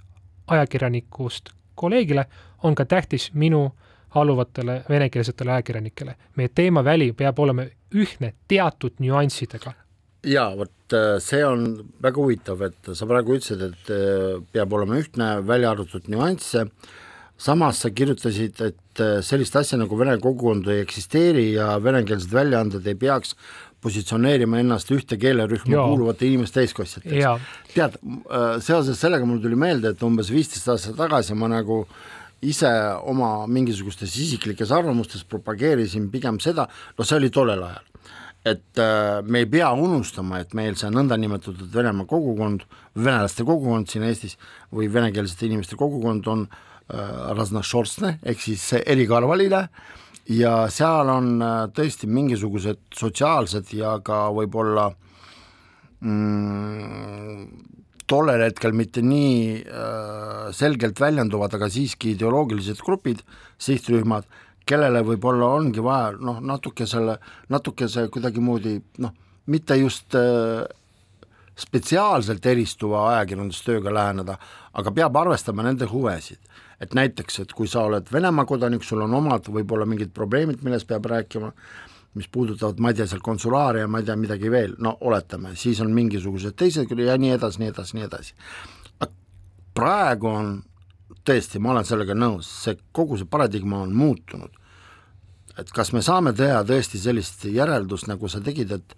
ajakirjanikust 0.48 1.50
kolleegile, 1.76 2.26
on 2.64 2.76
ka 2.76 2.86
tähtis 2.86 3.32
minu 3.34 3.72
alluvatele 4.16 4.84
venekeelsetele 4.90 5.52
ajakirjanikele. 5.52 6.16
meie 6.36 6.50
teemaväli 6.56 7.14
peab 7.14 7.40
olema 7.40 7.64
ühtne 7.96 8.34
teatud 8.48 9.00
nüanssidega 9.00 9.74
ja 10.24 10.48
vot 10.58 10.96
äh, 10.96 11.18
see 11.24 11.44
on 11.46 11.66
väga 12.04 12.22
huvitav, 12.22 12.62
et 12.68 12.92
sa 12.96 13.08
praegu 13.10 13.38
ütlesid, 13.38 13.64
et 13.72 13.92
äh, 13.94 14.40
peab 14.54 14.74
olema 14.78 15.00
ühtne, 15.02 15.36
välja 15.48 15.74
arvatud 15.74 16.08
nüansse, 16.12 16.68
samas 17.40 17.84
sa 17.84 17.92
kirjutasid, 17.92 18.62
et 18.64 19.04
äh, 19.04 19.20
sellist 19.26 19.56
asja 19.60 19.80
nagu 19.82 20.00
vene 20.00 20.16
kogukond 20.22 20.70
ei 20.72 20.84
eksisteeri 20.86 21.52
ja 21.58 21.74
venekeelsed 21.84 22.34
väljaanded 22.34 22.88
ei 22.88 22.98
peaks 23.00 23.36
positsioneerima 23.84 24.62
ennast 24.64 24.92
ühte 24.96 25.18
keelerühma 25.20 25.76
Joo. 25.76 25.88
kuuluvate 25.92 26.28
inimeste 26.30 26.62
eestkostjateks. 26.64 27.50
tead, 27.74 27.98
seoses 28.64 28.96
sellega 28.96 29.28
mul 29.28 29.42
tuli 29.44 29.58
meelde, 29.60 29.92
et 29.92 30.06
umbes 30.08 30.30
viisteist 30.32 30.70
aastat 30.72 30.96
tagasi 30.96 31.36
ma 31.36 31.50
nagu 31.52 31.82
ise 32.44 32.70
oma 33.12 33.44
mingisugustes 33.52 34.16
isiklikes 34.20 34.72
arvamustes 34.72 35.26
propageerisin 35.28 36.08
pigem 36.14 36.40
seda, 36.44 36.70
no 36.98 37.08
see 37.08 37.20
oli 37.20 37.32
tollel 37.34 37.64
ajal, 37.68 37.93
et 38.44 38.80
äh, 38.82 39.22
me 39.24 39.44
ei 39.44 39.48
pea 39.48 39.72
unustama, 39.72 40.42
et 40.44 40.54
meil 40.58 40.76
see 40.80 40.92
nõndanimetatud 40.92 41.72
Venemaa 41.74 42.08
kogukond, 42.10 42.66
venelaste 42.96 43.46
kogukond 43.48 43.88
siin 43.92 44.04
Eestis 44.08 44.38
või 44.74 44.90
venekeelsete 44.92 45.48
inimeste 45.48 45.80
kogukond 45.80 46.28
on 46.28 46.48
äh, 46.48 46.98
raznašorstne 47.38 48.18
ehk 48.22 48.44
siis 48.44 48.66
erikarvaline 48.84 49.68
ja 50.32 50.56
seal 50.72 51.12
on 51.12 51.38
äh, 51.40 51.54
tõesti 51.76 52.08
mingisugused 52.12 52.84
sotsiaalsed 52.96 53.72
ja 53.78 53.98
ka 54.04 54.26
võib-olla 54.36 54.90
mm, 56.04 57.48
tollel 58.10 58.44
hetkel 58.46 58.76
mitte 58.76 59.04
nii 59.04 59.64
äh, 59.64 60.48
selgelt 60.56 61.00
väljenduvad, 61.00 61.56
aga 61.56 61.70
siiski 61.72 62.14
ideoloogilised 62.18 62.84
grupid, 62.84 63.24
sihtrühmad, 63.62 64.28
kellele 64.66 65.04
võib-olla 65.06 65.50
ongi 65.58 65.84
vaja 65.84 66.14
noh, 66.20 66.40
natuke 66.42 66.88
selle, 66.90 67.18
natuke 67.50 67.88
see 67.92 68.08
kuidagimoodi 68.14 68.78
noh, 69.04 69.14
mitte 69.52 69.76
just 69.80 70.16
äh, 70.16 70.64
spetsiaalselt 71.60 72.46
eristuva 72.50 73.08
ajakirjandustööga 73.12 73.94
läheneda, 73.94 74.38
aga 74.74 74.94
peab 74.96 75.18
arvestama 75.22 75.66
nende 75.66 75.88
huvesid. 75.90 76.40
et 76.84 76.94
näiteks, 76.94 77.40
et 77.40 77.52
kui 77.56 77.68
sa 77.68 77.86
oled 77.88 78.10
Venemaa 78.12 78.44
kodanik, 78.46 78.84
sul 78.84 79.02
on 79.06 79.14
omad 79.14 79.46
võib-olla 79.48 79.86
mingid 79.88 80.10
probleemid, 80.12 80.64
millest 80.66 80.88
peab 80.88 81.06
rääkima, 81.08 81.52
mis 82.20 82.28
puudutavad, 82.28 82.82
ma 82.84 82.90
ei 82.92 82.98
tea, 82.98 83.06
seal 83.08 83.22
konsulaari 83.24 83.80
ja 83.80 83.88
ma 83.88 84.02
ei 84.02 84.08
tea, 84.10 84.18
midagi 84.20 84.52
veel, 84.52 84.74
no 84.84 84.98
oletame, 85.08 85.54
siis 85.56 85.80
on 85.82 85.94
mingisugused 85.96 86.58
teised 86.60 86.92
ja 87.00 87.16
nii 87.18 87.32
edasi, 87.38 87.62
nii 87.62 87.72
edasi, 87.72 87.96
nii 87.96 88.08
edasi. 88.10 88.34
praegu 89.74 90.28
on 90.28 90.50
tõesti, 91.28 91.60
ma 91.60 91.74
olen 91.74 91.88
sellega 91.88 92.16
nõus, 92.18 92.50
see 92.64 92.78
kogu 92.92 93.18
see 93.20 93.30
paradigma 93.30 93.82
on 93.86 93.96
muutunud. 93.96 94.52
et 95.58 95.70
kas 95.70 95.92
me 95.94 96.02
saame 96.02 96.34
teha 96.34 96.64
tõesti 96.66 96.98
sellist 96.98 97.46
järeldust, 97.46 98.08
nagu 98.10 98.28
sa 98.28 98.42
tegid, 98.42 98.72
et 98.72 98.96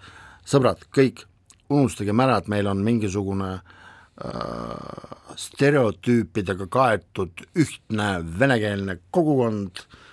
sõbrad, 0.47 0.85
kõik, 0.95 1.25
unustagem 1.69 2.19
ära, 2.19 2.37
et 2.37 2.47
meil 2.47 2.67
on 2.67 2.83
mingisugune 2.83 3.49
äh, 3.55 5.15
stereotüüpidega 5.35 6.67
kaetud 6.71 7.43
ühtne 7.55 8.09
venekeelne 8.39 8.99
kogukond 9.11 9.83
äh,, 9.83 10.04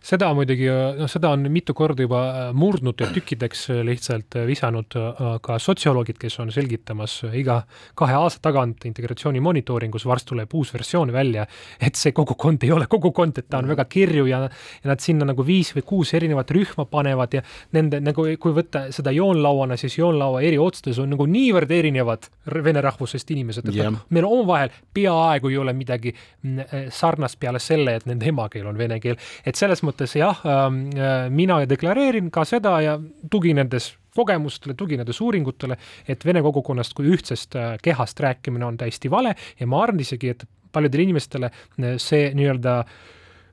seda 0.00 0.30
muidugi, 0.34 0.66
noh, 0.96 1.08
seda 1.10 1.30
on 1.34 1.44
mitu 1.52 1.74
korda 1.76 2.04
juba 2.04 2.20
äh, 2.28 2.38
murdnud 2.56 3.00
ja 3.00 3.08
tükkideks 3.12 3.66
äh, 3.74 3.80
lihtsalt 3.86 4.36
äh, 4.38 4.46
visanud 4.48 4.96
ka 5.44 5.58
sotsioloogid, 5.60 6.16
kes 6.20 6.38
on 6.40 6.50
selgitamas 6.54 7.18
iga 7.36 7.60
kahe 7.98 8.16
aasta 8.16 8.42
tagant 8.48 8.86
integratsiooni 8.88 9.42
monitooringus, 9.44 10.06
varsti 10.08 10.32
tuleb 10.32 10.54
uus 10.56 10.72
versioon 10.74 11.12
välja, 11.12 11.44
et 11.80 11.98
see 12.00 12.14
kogukond 12.16 12.64
ei 12.64 12.72
ole 12.72 12.88
kogukond, 12.90 13.38
et 13.38 13.48
ta 13.50 13.60
on 13.60 13.68
väga 13.70 13.84
kirju 13.90 14.26
ja, 14.30 14.42
ja 14.48 14.90
nad 14.90 15.04
sinna 15.04 15.28
nagu 15.28 15.44
viis 15.46 15.74
või 15.76 15.84
kuus 15.86 16.14
erinevat 16.16 16.50
rühma 16.56 16.86
panevad 16.90 17.36
ja 17.36 17.44
nende 17.76 18.00
nagu, 18.02 18.24
kui 18.40 18.56
võtta 18.56 18.86
seda 18.94 19.12
joonlauana, 19.14 19.76
siis 19.80 19.98
joonlaua 20.00 20.42
eri 20.46 20.58
otsades 20.60 20.98
on 21.02 21.12
nagu 21.12 21.28
niivõrd 21.28 21.70
erinevad 21.76 22.30
vene 22.64 22.82
rahvusest 22.84 23.30
inimesed, 23.36 23.68
et 23.68 23.80
yeah. 23.82 24.00
meil 24.10 24.28
omavahel 24.28 24.72
peaaegu 24.96 25.52
ei 25.52 25.60
ole 25.60 25.76
midagi 25.76 26.14
mm, 26.14 26.90
sarnast 26.94 27.38
peale 27.40 27.60
selle, 27.62 27.98
et 28.00 28.08
nende 28.08 28.28
emakeel 28.32 28.66
on 28.70 28.80
vene 28.80 29.00
keel, 29.02 29.20
et 29.44 29.60
selles 29.60 29.84
mõttes 29.84 29.89
mõttes 29.90 30.16
jah, 30.18 30.40
ähm, 30.46 30.84
äh, 30.96 31.26
mina 31.30 31.60
deklareerin 31.68 32.30
ka 32.32 32.46
seda 32.48 32.78
ja 32.84 32.96
tuginedes 33.30 33.92
kogemustele, 34.16 34.74
tuginedes 34.74 35.20
uuringutele, 35.22 35.76
et 36.08 36.24
vene 36.26 36.42
kogukonnast 36.42 36.94
kui 36.96 37.12
ühtsest 37.14 37.56
äh, 37.58 37.76
kehast 37.82 38.20
rääkimine 38.20 38.66
on 38.66 38.80
täiesti 38.80 39.10
vale 39.10 39.36
ja 39.58 39.68
ma 39.70 39.84
arvan 39.84 40.02
isegi, 40.02 40.34
et 40.34 40.46
paljudele 40.72 41.08
inimestele 41.08 41.50
äh, 41.50 41.96
see 41.98 42.30
nii-öelda 42.36 42.82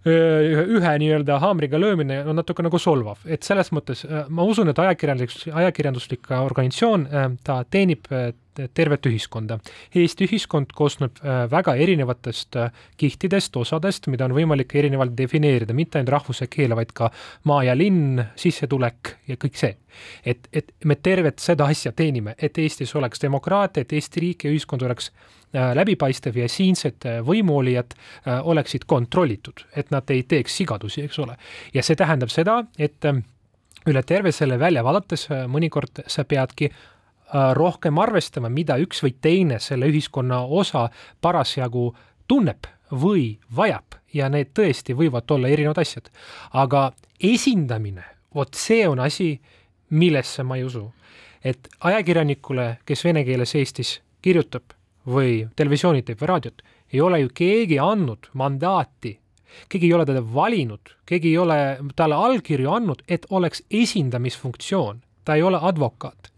ühe 0.05 0.91
nii-öelda 1.01 1.39
haamriga 1.41 1.79
löömine 1.81 2.21
on 2.29 2.38
natuke 2.39 2.63
nagu 2.65 2.79
solvav, 2.79 3.23
et 3.25 3.43
selles 3.43 3.71
mõttes 3.75 4.05
ma 4.29 4.45
usun, 4.47 4.69
et 4.71 4.79
ajakirjandus, 4.79 5.47
ajakirjanduslik 5.51 6.29
organisatsioon, 6.38 7.07
ta 7.43 7.63
teenib 7.69 8.07
tervet 8.73 9.05
ühiskonda. 9.10 9.60
Eesti 9.95 10.27
ühiskond 10.27 10.73
koosneb 10.75 11.19
äh, 11.21 11.43
väga 11.51 11.75
erinevatest 11.77 12.57
äh, 12.57 12.71
kihtidest, 12.97 13.55
osadest, 13.60 14.10
mida 14.12 14.25
on 14.27 14.36
võimalik 14.38 14.75
erinevalt 14.79 15.15
defineerida, 15.17 15.75
mitte 15.77 15.99
ainult 15.99 16.15
rahvuse 16.15 16.49
keel, 16.51 16.75
vaid 16.77 16.93
ka 16.97 17.12
maa 17.49 17.63
ja 17.67 17.77
linn, 17.77 18.21
sissetulek 18.39 19.17
ja 19.29 19.38
kõik 19.39 19.60
see. 19.60 19.75
et, 20.25 20.47
et 20.53 20.71
me 20.86 20.95
tervet 20.95 21.39
seda 21.41 21.65
asja 21.65 21.91
teenime, 21.91 22.36
et 22.38 22.57
Eestis 22.57 22.95
oleks 22.95 23.21
demokraatia, 23.21 23.81
et 23.81 23.93
Eesti 23.93 24.21
riik 24.21 24.45
ja 24.45 24.53
ühiskond 24.53 24.83
oleks 24.86 25.10
äh, 25.10 25.38
läbipaistev 25.53 26.36
ja 26.38 26.49
siinsed 26.51 27.05
võimuolijad 27.25 27.93
oleksid 28.43 28.83
kontrollitud, 28.86 29.63
et 29.75 29.91
nad 29.95 30.10
ei 30.12 30.25
teeks 30.27 30.57
sigadusi, 30.60 31.05
eks 31.07 31.19
ole. 31.23 31.38
ja 31.73 31.83
see 31.83 31.95
tähendab 31.95 32.29
seda, 32.33 32.60
et 32.77 33.07
üle 33.88 34.03
terve 34.03 34.31
selle 34.36 34.60
välja 34.60 34.83
vaadates 34.83 35.29
mõnikord 35.47 36.03
sa 36.12 36.27
peadki 36.27 36.71
Äh, 37.36 37.53
rohkem 37.53 37.97
arvestama, 37.99 38.47
mida 38.47 38.77
üks 38.79 39.01
või 39.03 39.12
teine 39.19 39.57
selle 39.60 39.89
ühiskonna 39.91 40.45
osa 40.47 40.86
parasjagu 41.19 41.89
tunneb 42.31 42.69
või 42.88 43.33
vajab 43.51 43.97
ja 44.15 44.29
need 44.31 44.53
tõesti 44.55 44.95
võivad 44.95 45.27
olla 45.36 45.51
erinevad 45.51 45.81
asjad. 45.83 46.07
aga 46.53 46.93
esindamine, 47.19 48.05
vot 48.36 48.55
see 48.55 48.88
on 48.88 49.03
asi, 49.03 49.41
millesse 49.89 50.43
ma 50.43 50.55
ei 50.55 50.63
usu. 50.63 50.93
et 51.43 51.67
ajakirjanikule, 51.79 52.77
kes 52.86 53.03
vene 53.03 53.25
keeles 53.25 53.55
Eestis 53.55 53.99
kirjutab 54.21 54.76
või 55.07 55.47
televisiooni 55.55 56.03
teeb 56.03 56.19
või 56.21 56.33
raadiot, 56.33 56.61
ei 56.93 57.01
ole 57.01 57.21
ju 57.21 57.31
keegi 57.33 57.79
andnud 57.79 58.29
mandaati 58.33 59.17
keegi 59.69 59.87
ei 59.87 59.93
ole 59.95 60.05
teda 60.05 60.21
valinud, 60.21 60.91
keegi 61.07 61.31
ei 61.31 61.37
ole 61.41 61.57
talle 61.95 62.15
allkirju 62.15 62.71
andnud, 62.71 63.03
et 63.07 63.25
oleks 63.29 63.63
esindamisfunktsioon, 63.71 64.99
ta 65.25 65.35
ei 65.35 65.43
ole 65.43 65.59
advokaat 65.61 66.31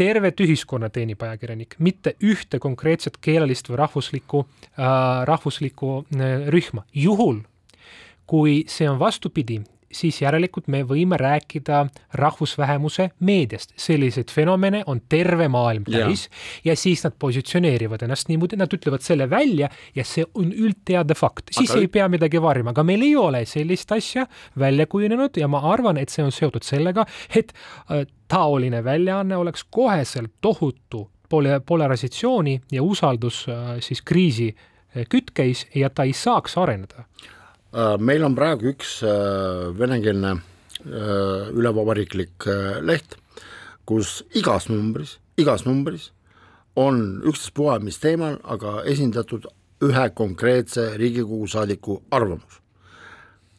tervet 0.00 0.40
ühiskonna 0.40 0.88
teenib 0.88 1.20
ajakirjanik, 1.20 1.74
mitte 1.78 2.14
ühte 2.24 2.60
konkreetset 2.62 3.18
keelelist 3.20 3.68
või 3.68 3.82
rahvuslikku 3.82 4.40
äh,, 4.46 4.86
rahvuslikku 5.28 5.90
äh, 6.00 6.46
rühma. 6.54 6.86
juhul, 6.94 7.42
kui 8.26 8.64
see 8.70 8.88
on 8.88 8.96
vastupidi, 8.98 9.58
siis 9.92 10.20
järelikult 10.22 10.68
me 10.70 10.82
võime 10.86 11.18
rääkida 11.20 11.84
rahvusvähemuse 12.18 13.10
meediast. 13.26 13.72
selliseid 13.76 14.30
fenomene 14.30 14.82
on 14.86 15.02
terve 15.08 15.48
maailm 15.48 15.84
täis 15.88 16.26
ja. 16.64 16.70
ja 16.70 16.76
siis 16.76 17.04
nad 17.04 17.16
positsioneerivad 17.18 18.02
ennast 18.06 18.28
niimoodi, 18.28 18.56
nad 18.60 18.72
ütlevad 18.74 19.04
selle 19.04 19.30
välja 19.30 19.70
ja 19.94 20.04
see 20.04 20.24
on 20.34 20.52
üldteada 20.52 21.14
fakt, 21.14 21.50
siis 21.50 21.70
aga... 21.70 21.80
ei 21.80 21.88
pea 21.88 22.08
midagi 22.08 22.42
varjama, 22.42 22.74
aga 22.74 22.84
meil 22.86 23.02
ei 23.06 23.16
ole 23.16 23.44
sellist 23.46 23.92
asja 23.92 24.26
välja 24.58 24.86
kujunenud 24.86 25.36
ja 25.40 25.48
ma 25.50 25.62
arvan, 25.72 25.98
et 25.98 26.12
see 26.12 26.24
on 26.24 26.32
seotud 26.34 26.66
sellega, 26.66 27.06
et 27.34 27.52
äh, 27.52 28.06
taoline 28.30 28.84
väljaanne 28.84 29.36
oleks 29.36 29.64
koheselt 29.70 30.32
tohutu 30.40 31.08
pole-, 31.28 31.60
polarisatsiooni 31.66 32.60
ja 32.72 32.82
usaldus 32.82 33.46
äh, 33.48 33.76
siis 33.80 34.02
kriisi 34.02 34.52
äh, 34.54 35.06
kütkeis 35.08 35.66
ja 35.74 35.90
ta 35.90 36.06
ei 36.06 36.12
saaks 36.12 36.58
areneda 36.58 37.04
meil 38.02 38.24
on 38.26 38.34
praegu 38.34 38.72
üks 38.72 39.00
äh, 39.06 39.70
venekeelne 39.78 40.32
äh, 40.34 41.50
ülevabariiklik 41.54 42.48
leht, 42.82 43.16
kus 43.86 44.20
igas 44.34 44.68
numbris, 44.70 45.18
igas 45.38 45.66
numbris 45.66 46.10
on 46.78 47.20
ükstaspuha 47.26 47.78
mis 47.82 47.98
teemal, 48.02 48.38
aga 48.44 48.80
esindatud 48.90 49.46
ühe 49.84 50.06
konkreetse 50.14 50.96
Riigikogu 50.98 51.46
saadiku 51.48 52.02
arvamus. 52.10 52.60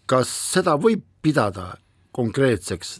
kas 0.06 0.28
seda 0.28 0.76
võib 0.76 1.04
pidada 1.24 1.78
konkreetseks 2.12 3.00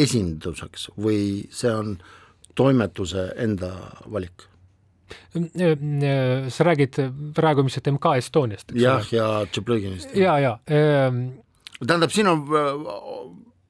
esinduseks 0.00 0.88
või 0.96 1.48
see 1.52 1.72
on 1.72 1.98
toimetuse 2.56 3.32
enda 3.36 3.74
valik? 4.06 4.49
Sa 6.50 6.66
räägid 6.66 7.00
praegu 7.36 7.64
ilmselt 7.64 7.90
MK 7.94 8.14
Estoniast, 8.20 8.70
eks 8.72 8.82
jah, 8.82 9.10
ja 9.14 9.28
Tšeplõginist. 9.50 10.14
ja, 10.18 10.38
ja 10.42 10.54
ähm.... 10.70 11.26
tähendab, 11.80 12.14
siin 12.14 12.30
on, 12.30 12.46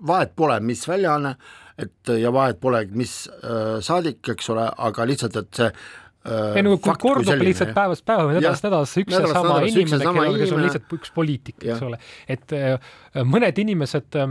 vahet 0.06 0.36
pole, 0.36 0.60
mis 0.64 0.86
väljaanne, 0.88 1.36
et 1.80 2.12
ja 2.20 2.32
vahet 2.34 2.60
pole, 2.60 2.84
mis 2.92 3.24
äh, 3.40 3.78
saadik, 3.84 4.22
eks 4.34 4.52
ole, 4.52 4.68
aga 4.88 5.08
lihtsalt, 5.08 5.40
et 5.40 5.62
see 5.62 5.70
Äh, 5.70 5.99
ei 6.28 6.60
no 6.62 6.74
kui 6.76 6.92
kordub 7.00 7.40
lihtsalt 7.40 7.70
päevast 7.72 8.04
päeva 8.04 8.26
või 8.28 8.34
nädalast 8.36 8.64
nädalasse 8.66 9.00
üks 9.00 9.14
ja 9.14 9.28
sama 9.30 9.54
inimene, 9.64 10.04
kellel, 10.04 10.34
kes 10.36 10.50
on 10.52 10.64
lihtsalt 10.66 10.90
üks 10.98 11.12
poliitik, 11.16 11.56
eks 11.64 11.84
ole. 11.86 11.96
et 12.28 12.52
äh, 12.52 12.90
mõned 13.24 13.60
inimesed 13.62 14.18
äh, 14.20 14.26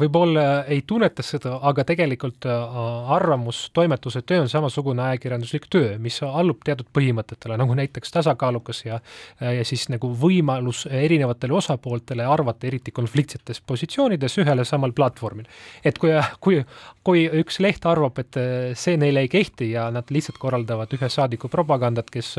võib-olla 0.00 0.44
ei 0.68 0.82
tunneta 0.86 1.24
seda, 1.24 1.54
aga 1.64 1.86
tegelikult 1.88 2.44
arvamustoimetuse 2.44 4.20
töö 4.28 4.42
on 4.44 4.52
samasugune 4.52 5.00
ajakirjanduslik 5.06 5.70
töö, 5.72 5.94
mis 6.02 6.20
allub 6.26 6.60
teatud 6.66 6.90
põhimõtetele, 6.92 7.56
nagu 7.60 7.78
näiteks 7.78 8.12
tasakaalukas 8.18 8.84
ja 8.84 9.00
ja 9.40 9.64
siis 9.64 9.86
nagu 9.88 10.10
võimalus 10.20 10.84
erinevatele 10.90 11.56
osapooltele 11.56 12.28
arvata, 12.28 12.68
eriti 12.68 12.92
konfliktsetes 12.92 13.62
positsioonides 13.64 14.38
ühele 14.44 14.68
samal 14.68 14.92
platvormil. 14.92 15.48
et 15.84 15.96
kui, 15.98 16.12
kui, 16.44 16.60
kui 17.04 17.24
üks 17.40 17.60
leht 17.64 17.88
arvab, 17.88 18.20
et 18.20 18.38
see 18.76 19.00
neile 19.00 19.24
ei 19.24 19.32
kehti 19.32 19.72
ja 19.72 19.88
nad 19.94 20.12
lihtsalt 20.12 20.36
korraldavad 20.42 20.92
ühes 20.92 21.13
saadiku 21.14 21.46
propagandat, 21.52 22.10
kes 22.10 22.34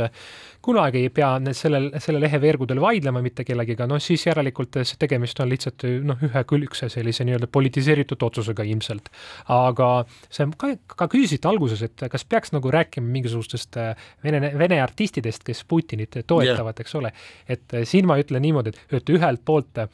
kunagi 0.66 1.06
ei 1.06 1.12
pea 1.14 1.32
sellel, 1.58 1.92
selle 2.02 2.22
lehe 2.24 2.40
veergudel 2.42 2.82
vaidlema 2.82 3.22
mitte 3.26 3.46
kellegiga, 3.48 3.88
noh 3.90 4.02
siis 4.02 4.26
järelikult 4.28 4.82
see 4.82 5.00
tegemist 5.02 5.40
on 5.44 5.52
lihtsalt 5.52 5.86
noh, 6.06 6.22
ühekülgse 6.26 6.90
sellise 6.92 7.26
nii-öelda 7.28 7.50
politiseeritud 7.54 8.22
otsusega 8.26 8.66
ilmselt. 8.66 9.12
aga 9.54 9.90
see 10.30 10.48
ka, 10.58 10.72
ka 10.96 11.08
küsisite 11.12 11.50
alguses, 11.50 11.84
et 11.86 12.06
kas 12.12 12.26
peaks 12.26 12.54
nagu 12.56 12.72
rääkima 12.74 13.08
mingisugustest 13.16 13.78
äh, 13.82 14.08
vene, 14.24 14.52
vene 14.58 14.82
artistidest, 14.82 15.46
kes 15.46 15.64
Putinit 15.68 16.18
toetavad 16.28 16.74
yeah., 16.74 16.86
eks 16.86 16.96
ole. 17.00 17.12
et 17.48 17.74
äh, 17.74 17.86
siin 17.88 18.08
ma 18.10 18.18
ütlen 18.22 18.44
niimoodi, 18.46 18.74
et, 18.74 18.98
et 19.00 19.14
ühelt 19.14 19.44
poolt 19.46 19.84
äh, 19.84 19.90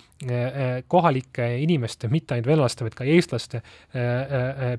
kohalike 0.92 1.48
inimeste, 1.64 2.08
mitte 2.12 2.36
ainult 2.36 2.48
venelaste, 2.52 2.86
vaid 2.86 2.94
ka 2.94 3.06
eestlaste 3.10 3.62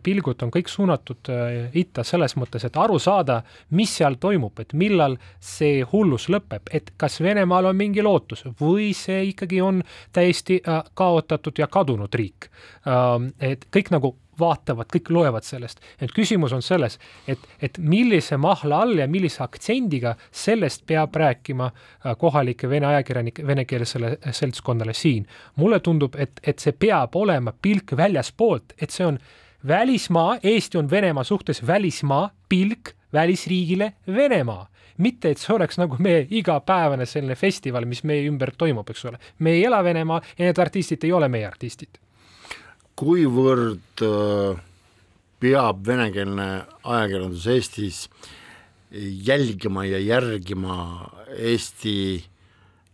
pilgud 0.02 0.42
on 0.44 0.52
kõik 0.54 0.68
suunatud 0.70 1.30
itta 1.78 2.04
selles 2.06 2.36
mõttes, 2.38 2.62
et 2.66 2.76
aru 2.78 2.98
saada, 3.02 3.40
mis 3.74 3.90
seal 3.98 4.16
toimub, 4.22 4.60
et 4.62 4.70
millal 4.78 5.16
see 5.42 5.81
see 5.82 5.90
hullus 5.92 6.28
lõpeb, 6.32 6.70
et 6.72 6.92
kas 7.00 7.20
Venemaal 7.22 7.70
on 7.70 7.78
mingi 7.78 8.02
lootus 8.02 8.44
või 8.60 8.92
see 8.96 9.32
ikkagi 9.32 9.60
on 9.62 9.82
täiesti 10.12 10.60
äh, 10.62 10.82
kaotatud 10.94 11.58
ja 11.58 11.66
kadunud 11.66 12.14
riik. 12.14 12.50
Ähm, 12.86 13.32
et 13.40 13.66
kõik 13.74 13.92
nagu 13.94 14.16
vaatavad, 14.38 14.88
kõik 14.90 15.10
loevad 15.12 15.44
sellest, 15.44 15.82
et 16.00 16.12
küsimus 16.14 16.54
on 16.56 16.62
selles, 16.64 16.98
et, 17.28 17.38
et 17.60 17.76
millise 17.78 18.38
mahla 18.40 18.80
all 18.86 18.96
ja 18.98 19.06
millise 19.06 19.42
aktsendiga 19.44 20.14
sellest 20.30 20.86
peab 20.88 21.14
rääkima 21.20 21.68
äh, 21.68 22.16
kohalike 22.18 22.70
vene 22.70 22.88
ajakirjanike, 22.94 23.46
venekeelsele 23.46 24.16
seltskonnale 24.30 24.94
siin. 24.94 25.26
mulle 25.56 25.80
tundub, 25.80 26.16
et, 26.16 26.40
et 26.42 26.58
see 26.58 26.72
peab 26.72 27.16
olema 27.16 27.52
pilk 27.52 27.96
väljaspoolt, 27.96 28.74
et 28.80 28.90
see 28.90 29.06
on 29.06 29.20
välismaa, 29.68 30.38
Eesti 30.42 30.78
on 30.78 30.90
Venemaa 30.90 31.24
suhtes 31.24 31.66
välismaa, 31.66 32.30
pilk 32.48 32.96
välisriigile 33.12 33.92
Venemaa 34.06 34.71
mitte 35.02 35.32
et 35.32 35.40
see 35.42 35.54
oleks 35.54 35.78
nagu 35.80 35.98
meie 36.02 36.24
igapäevane 36.30 37.06
selline 37.08 37.36
festival, 37.38 37.86
mis 37.90 38.04
meie 38.08 38.26
ümber 38.30 38.54
toimub, 38.58 38.88
eks 38.90 39.06
ole. 39.10 39.20
me 39.38 39.56
ei 39.56 39.64
ela 39.66 39.82
Venemaal 39.84 40.22
ja 40.38 40.46
need 40.46 40.58
artistid 40.62 41.04
ei 41.04 41.12
ole 41.12 41.28
meie 41.32 41.46
artistid. 41.48 41.98
kuivõrd 42.96 44.04
äh, 44.06 44.60
peab 45.42 45.86
venekeelne 45.86 46.48
ajakirjandus 46.84 47.46
Eestis 47.46 48.04
jälgima 49.26 49.84
ja 49.84 49.98
järgima 49.98 50.76
Eesti 51.38 51.96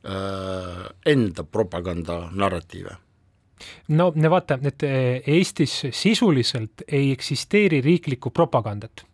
äh, 0.06 0.86
enda 1.06 1.44
propaganda 1.44 2.28
narratiive? 2.32 2.96
no 3.88 4.12
vaata, 4.30 4.58
et 4.62 4.82
äh, 4.86 5.20
Eestis 5.26 5.82
sisuliselt 5.90 6.86
ei 6.88 7.12
eksisteeri 7.12 7.80
riiklikku 7.84 8.30
propagandat 8.30 9.04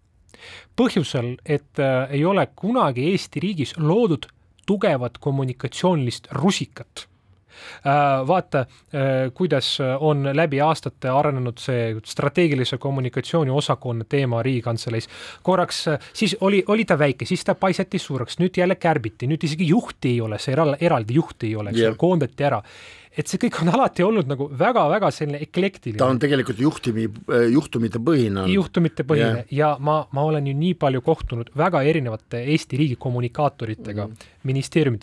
põhjusel, 0.77 1.35
et 1.47 1.81
äh, 1.83 2.11
ei 2.11 2.25
ole 2.25 2.47
kunagi 2.57 3.11
Eesti 3.13 3.43
riigis 3.43 3.75
loodud 3.79 4.29
tugevat 4.67 5.19
kommunikatsioonilist 5.21 6.31
rusikat. 6.41 7.07
Äh, 7.87 8.27
vaata, 8.27 8.59
äh, 8.59 9.31
kuidas 9.35 9.79
on 10.01 10.27
läbi 10.33 10.59
aastate 10.61 11.09
arenenud 11.09 11.61
see 11.63 11.93
strateegilise 12.05 12.79
kommunikatsiooni 12.83 13.51
osakonna 13.51 14.05
teema 14.09 14.43
Riigikantseleis. 14.43 15.09
korraks 15.43 15.85
siis 16.13 16.37
oli, 16.41 16.65
oli 16.69 16.85
ta 16.85 16.99
väike, 16.99 17.25
siis 17.25 17.45
ta 17.45 17.55
paisati 17.55 17.99
suureks, 17.99 18.41
nüüd 18.43 18.59
jälle 18.59 18.75
kärbiti, 18.75 19.31
nüüd 19.31 19.47
isegi 19.47 19.69
juhti 19.69 20.17
ei 20.17 20.21
ole, 20.21 20.39
see 20.39 20.57
eraldi 20.81 21.15
juhti 21.15 21.47
ei 21.47 21.57
ole, 21.57 21.71
eks 21.71 21.87
ole, 21.87 21.97
koondati 21.97 22.45
ära 22.45 22.63
et 23.15 23.31
see 23.31 23.41
kõik 23.45 23.61
on 23.63 23.71
alati 23.75 24.05
olnud 24.05 24.29
nagu 24.31 24.49
väga-väga 24.59 25.11
selline 25.15 25.41
eklektiline. 25.47 25.99
ta 26.01 26.09
on 26.11 26.19
tegelikult 26.23 26.61
juhtimi, 26.61 27.07
juhtumite 27.55 28.03
põhine. 28.03 28.47
juhtumite 28.51 29.07
põhine 29.07 29.45
yeah. 29.45 29.53
ja 29.61 29.71
ma, 29.79 30.01
ma 30.13 30.27
olen 30.27 30.51
ju 30.51 30.55
nii 30.59 30.75
palju 30.81 31.03
kohtunud 31.07 31.53
väga 31.57 31.85
erinevate 31.87 32.43
Eesti 32.55 32.81
riigi 32.81 32.99
kommunikaatoritega 33.01 34.09
mm. 34.09 34.15
ministeeriumites 34.15 34.34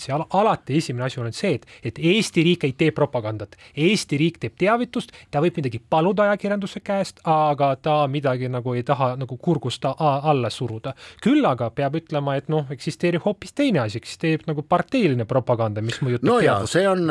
ja 0.09 0.17
al 0.19 0.25
alati 0.29 0.77
esimene 0.77 1.07
asi 1.07 1.21
on 1.21 1.31
see, 1.33 1.55
et, 1.55 1.65
et 1.83 1.99
Eesti 2.11 2.43
riik 2.43 2.65
ei 2.67 2.75
tee 2.77 2.91
propagandat. 2.91 3.55
Eesti 3.77 4.19
riik 4.19 4.39
teeb 4.41 4.57
teavitust, 4.59 5.13
ta 5.31 5.41
võib 5.43 5.57
midagi 5.61 5.81
paluda 5.89 6.27
ajakirjanduse 6.29 6.83
käest, 6.83 7.23
aga 7.27 7.73
ta 7.81 7.95
midagi 8.11 8.49
nagu 8.51 8.75
ei 8.75 8.83
taha 8.83 9.15
nagu 9.19 9.37
kurgust 9.37 9.85
alla 9.97 10.49
suruda. 10.49 10.93
küll 11.21 11.45
aga 11.45 11.69
peab 11.69 11.95
ütlema, 11.95 12.35
et 12.37 12.49
noh, 12.49 12.67
eksisteerib 12.71 13.23
hoopis 13.25 13.53
teine 13.53 13.79
asi, 13.79 13.97
eksisteerib 13.97 14.45
nagu 14.47 14.61
parteiline 14.61 15.25
propaganda, 15.25 15.81
mis 15.81 16.01
mõjutab 16.01 16.27
no 16.27 16.39
jaa, 16.43 16.65
see 16.69 16.87
on, 16.87 17.07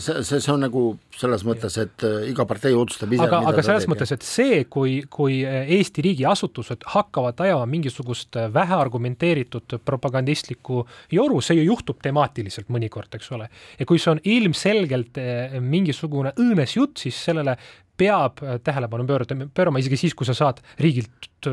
see, 0.00 0.22
see 0.26 0.42
see 0.42 0.54
on 0.54 0.64
nagu 0.66 0.82
selles 1.16 1.44
mõttes, 1.46 1.76
et 1.80 2.04
äh, 2.06 2.28
iga 2.32 2.44
partei 2.48 2.74
otsustab 2.76 3.12
ise. 3.12 3.24
aga, 3.26 3.42
aga 3.50 3.64
selles 3.64 3.86
teeb, 3.86 3.92
mõttes, 3.92 4.12
et 4.14 4.26
see, 4.26 4.62
kui, 4.72 4.94
kui 5.12 5.40
äh, 5.46 5.70
Eesti 5.76 6.04
riigiasutused 6.06 6.86
hakkavad 6.94 7.40
ajama 7.44 7.66
mingisugust 7.70 8.38
äh, 8.40 8.48
väheargumenteeritud 8.52 9.78
propagandistlikku 9.84 10.84
joru, 11.12 11.40
see 11.44 11.58
ju 11.60 11.66
juhtub 11.72 12.00
temaatiliselt 12.04 12.70
mõnikord, 12.72 13.12
eks 13.16 13.32
ole. 13.36 13.48
ja 13.78 13.88
kui 13.88 14.00
see 14.02 14.14
on 14.14 14.22
ilmselgelt 14.24 15.20
mingisugune 15.60 16.34
õõnes 16.38 16.76
jutt, 16.76 17.02
siis 17.02 17.18
sellele 17.30 17.56
peab 17.98 18.40
tähelepanu 18.64 19.06
pöörata, 19.08 19.36
pöörama 19.54 19.82
isegi 19.82 20.00
siis, 20.04 20.16
kui 20.16 20.28
sa 20.28 20.36
saad 20.36 20.62
riigilt 20.80 21.50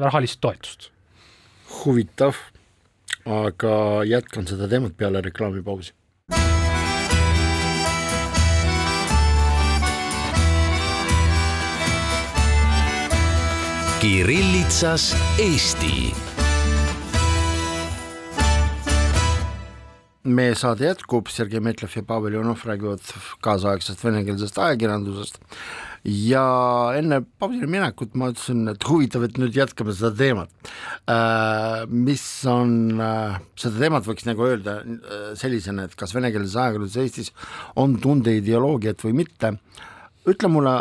rahalist 0.00 0.40
toetust. 0.40 0.90
huvitav, 1.80 2.40
aga 3.24 3.78
jätkan 4.08 4.48
seda 4.48 4.68
teemat 4.70 4.96
peale 4.96 5.22
reklaamipausi 5.24 5.94
Kirillitsas 13.98 15.16
Eesti. 15.38 16.27
Meie 20.26 20.54
saade 20.58 20.86
jätkub, 20.88 21.28
Sergei 21.30 21.60
Metlev 21.62 21.92
ja 21.94 22.02
Pavel 22.06 22.34
Jonov 22.34 22.64
räägivad 22.66 23.04
kaasaegsest 23.44 24.02
venekeelsest 24.04 24.58
ajakirjandusest. 24.58 25.38
Ja 26.08 26.44
enne 26.96 27.20
pausile 27.40 27.68
minekut 27.70 28.14
ma 28.18 28.30
ütlesin, 28.32 28.64
et 28.70 28.86
huvitav, 28.86 29.24
et 29.26 29.38
nüüd 29.40 29.56
jätkame 29.56 29.94
seda 29.96 30.12
teemat. 30.18 30.72
Äh, 31.10 31.84
mis 31.90 32.24
on, 32.50 32.72
äh, 33.02 33.38
seda 33.58 33.82
teemat 33.82 34.06
võiks 34.08 34.26
nagu 34.28 34.46
öelda 34.46 34.78
äh, 34.82 35.30
sellisena, 35.38 35.86
et 35.86 35.96
kas 35.98 36.14
venekeelses 36.16 36.56
ajakirjanduses 36.56 37.02
Eestis 37.02 37.32
on 37.78 37.98
tundeideoloogiat 38.02 39.06
või 39.06 39.20
mitte, 39.22 39.54
ütle 40.28 40.50
mulle, 40.52 40.74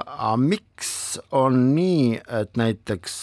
miks 0.43 0.91
on 1.36 1.69
nii, 1.76 2.17
et 2.41 2.58
näiteks 2.60 3.15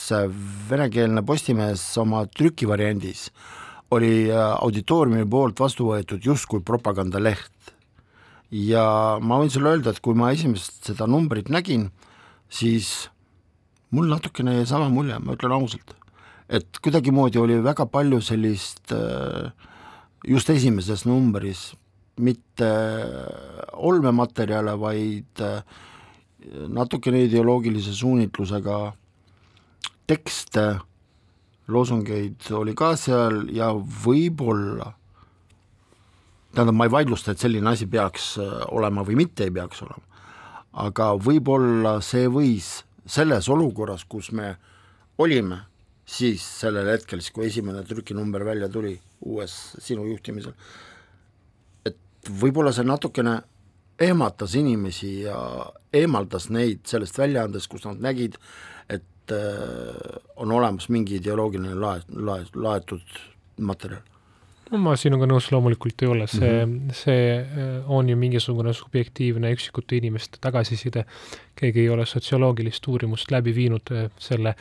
venekeelne 0.71 1.23
Postimees 1.27 1.83
oma 2.01 2.25
trükivariandis 2.33 3.29
oli 3.95 4.29
auditooriumi 4.35 5.27
poolt 5.31 5.61
vastu 5.63 5.91
võetud 5.93 6.25
justkui 6.25 6.63
propagandaleht. 6.67 7.75
Ja 8.55 8.85
ma 9.23 9.41
võin 9.41 9.51
sulle 9.51 9.73
öelda, 9.73 9.95
et 9.95 10.03
kui 10.05 10.15
ma 10.19 10.31
esimest 10.35 10.85
seda 10.87 11.09
numbrit 11.11 11.49
nägin, 11.51 11.89
siis 12.47 13.09
mul 13.95 14.11
natukene 14.11 14.59
jäi 14.59 14.67
sama 14.69 14.91
mulje, 14.93 15.19
ma 15.23 15.35
ütlen 15.35 15.55
ausalt, 15.57 15.95
et 16.49 16.79
kuidagimoodi 16.83 17.41
oli 17.41 17.59
väga 17.65 17.87
palju 17.91 18.21
sellist 18.23 18.93
äh, 18.95 19.51
just 20.29 20.51
esimeses 20.51 21.05
numbris 21.09 21.73
mitte 22.23 22.69
olmematerjale, 23.75 24.77
vaid 24.79 25.43
äh, 25.43 25.63
natukene 26.69 27.25
ideoloogilise 27.27 27.95
suunitlusega 27.97 28.79
tekste, 30.07 30.67
loosungeid 31.69 32.51
oli 32.53 32.75
ka 32.77 32.93
seal 33.01 33.47
ja 33.55 33.71
võib-olla 34.05 34.93
tähendab, 36.55 36.77
ma 36.79 36.87
ei 36.87 36.93
vaidlusta, 36.93 37.35
et 37.35 37.43
selline 37.43 37.71
asi 37.73 37.87
peaks 37.91 38.35
äh, 38.39 38.51
olema 38.75 39.05
või 39.07 39.19
mitte 39.25 39.47
ei 39.47 39.55
peaks 39.55 39.83
olema, 39.83 40.23
aga 40.85 41.13
võib-olla 41.19 41.99
see 42.05 42.29
võis 42.31 42.77
selles 43.07 43.49
olukorras, 43.53 44.05
kus 44.09 44.31
me 44.33 44.55
olime 45.19 45.65
siis 46.05 46.45
sellel 46.61 46.89
hetkel, 46.93 47.23
siis 47.23 47.35
kui 47.35 47.49
esimene 47.49 47.83
trükinumber 47.89 48.45
välja 48.47 48.69
tuli 48.69 48.95
uues 49.25 49.55
sinu 49.83 50.07
juhtimisel, 50.09 50.55
et 51.87 51.99
võib-olla 52.41 52.73
see 52.77 52.87
natukene 52.87 53.41
ehmatas 54.05 54.57
inimesi 54.59 55.25
ja 55.25 55.39
eemaldas 55.95 56.51
neid 56.53 56.83
sellest 56.91 57.19
väljaandest, 57.19 57.71
kus 57.71 57.87
nad 57.87 58.03
nägid, 58.03 58.39
et 59.25 59.37
äh, 59.37 60.19
on 60.37 60.53
olemas 60.53 60.89
mingi 60.93 61.17
ideoloogiline 61.21 61.75
lae, 61.81 62.03
lae, 62.15 62.45
laetud 62.55 63.23
materjal 63.59 64.03
no 64.73 64.81
ma 64.81 64.95
sinuga 64.99 65.27
nõus 65.29 65.51
loomulikult 65.53 66.05
ei 66.05 66.11
ole, 66.11 66.27
see 66.31 66.51
mm, 66.51 66.75
-hmm. 66.75 66.97
see 66.97 67.25
äh, 67.39 67.91
on 67.91 68.09
ju 68.09 68.17
mingisugune 68.17 68.73
subjektiivne 68.73 69.53
üksikute 69.53 69.97
inimeste 69.97 70.39
tagasiside. 70.41 71.05
keegi 71.55 71.81
ei 71.81 71.89
ole 71.89 72.07
sotsioloogilist 72.07 72.89
uurimust 72.89 73.31
läbi 73.31 73.55
viinud 73.55 73.93
äh, 73.93 74.11
selle 74.19 74.55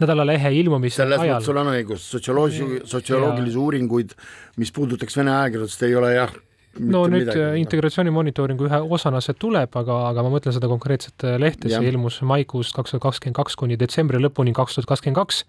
nädalalehe 0.00 0.52
ilmumise 0.52 1.02
selles 1.02 1.20
ajal. 1.20 1.42
sul 1.42 1.56
on 1.56 1.72
õigus, 1.72 2.10
sotsioloogi, 2.10 2.80
sotsioloogilisi 2.84 3.58
uuringuid, 3.58 4.14
mis 4.56 4.72
puudutaks 4.72 5.16
Vene 5.16 5.32
ajakirjandust, 5.36 5.82
ei 5.82 5.94
ole 5.94 6.14
jah 6.14 6.32
no 6.80 7.02
nüüd 7.10 7.26
midagi. 7.26 7.42
Äh, 7.42 7.58
integratsiooni 7.62 8.12
monitooringu 8.14 8.66
ühe 8.68 8.80
osana 8.96 9.20
see 9.24 9.36
tuleb, 9.40 9.74
aga, 9.80 9.98
aga 10.10 10.24
ma 10.26 10.32
mõtlen 10.34 10.54
seda 10.56 10.70
konkreetset 10.70 11.26
äh, 11.26 11.36
lehte, 11.40 11.70
see 11.72 11.90
ilmus 11.90 12.20
maikuust 12.26 12.74
kaks 12.76 12.94
tuhat 12.94 13.04
kakskümmend 13.06 13.38
kaks 13.38 13.58
kuni 13.60 13.78
detsembri 13.80 14.20
lõpuni 14.22 14.54
kaks 14.56 14.78
tuhat 14.78 14.90
kakskümmend 14.92 15.20
kaks. 15.20 15.42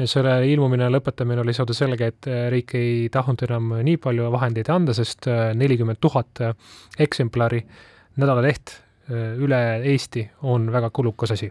Ja 0.00 0.08
selle 0.10 0.36
ilmumine 0.50 0.88
ja 0.88 0.94
lõpetamine 0.94 1.44
oli 1.44 1.54
seotud 1.56 1.78
sellega, 1.78 2.10
et 2.12 2.30
äh, 2.30 2.46
riik 2.54 2.76
ei 2.78 3.08
tahtnud 3.12 3.46
enam 3.48 3.74
nii 3.86 3.98
palju 4.02 4.30
vahendeid 4.34 4.70
anda, 4.72 4.94
sest 4.96 5.28
nelikümmend 5.58 6.00
tuhat 6.02 6.44
eksemplari 7.00 7.64
nädalaleht 8.20 8.78
üle 9.10 9.58
Eesti 9.90 10.22
on 10.46 10.68
väga 10.70 10.92
kulukas 10.94 11.32
asi. 11.34 11.48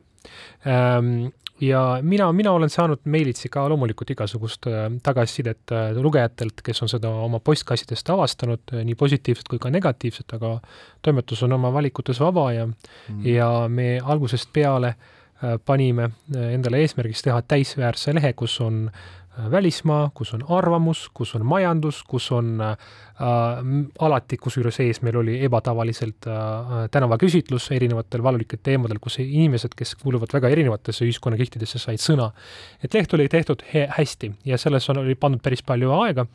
Ehm, 0.65 1.27
ja 1.61 1.99
mina, 2.01 2.31
mina 2.33 2.51
olen 2.51 2.69
saanud 2.69 3.03
meilitsi 3.05 3.49
ka 3.49 3.65
loomulikult 3.69 4.09
igasugust 4.15 4.67
äh, 4.67 4.87
tagasisidet 5.03 5.71
äh, 5.75 5.91
lugejatelt, 5.97 6.63
kes 6.63 6.81
on 6.83 6.91
seda 6.91 7.11
oma 7.25 7.39
postkassidest 7.39 8.09
avastanud, 8.09 8.63
äh, 8.73 8.83
nii 8.87 8.95
positiivset 8.95 9.49
kui 9.51 9.59
ka 9.59 9.71
negatiivset, 9.73 10.33
aga 10.39 10.57
toimetus 11.01 11.43
on 11.43 11.55
oma 11.59 11.73
valikutes 11.73 12.19
vaba 12.19 12.51
ja 12.53 12.65
mm. 12.67 13.25
ja 13.27 13.49
me 13.67 13.97
algusest 14.03 14.53
peale 14.53 14.95
panime 15.65 16.09
endale 16.35 16.81
eesmärgiks 16.83 17.21
teha 17.23 17.37
täisväärse 17.47 18.11
lehe, 18.11 18.33
kus 18.35 18.57
on 18.61 18.81
äh, 18.89 19.18
välismaa, 19.51 20.09
kus 20.13 20.33
on 20.33 20.43
arvamus, 20.49 21.07
kus 21.13 21.35
on 21.35 21.45
majandus, 21.45 22.01
kus 22.07 22.29
on 22.35 22.61
äh, 22.61 22.75
alati, 23.99 24.37
kusjuures 24.37 24.79
ees 24.83 25.01
meil 25.05 25.19
oli 25.21 25.37
ebatavaliselt 25.45 26.27
äh, 26.27 26.85
tänavaküsitlus 26.91 27.69
erinevatel 27.75 28.23
valulikel 28.23 28.61
teemadel, 28.63 28.99
kus 29.01 29.19
inimesed, 29.23 29.75
kes 29.77 29.95
kuuluvad 30.03 30.33
väga 30.33 30.51
erinevatesse 30.55 31.07
ühiskonnakihtidesse, 31.07 31.81
said 31.81 32.03
sõna. 32.03 32.31
et 32.83 32.93
leht 32.93 33.13
oli 33.13 33.29
tehtud 33.29 33.63
hästi 33.97 34.33
ja 34.45 34.57
selles 34.57 34.89
on, 34.89 35.03
oli 35.03 35.15
pandud 35.15 35.43
päris 35.43 35.63
palju 35.63 35.91
aega 36.01 36.25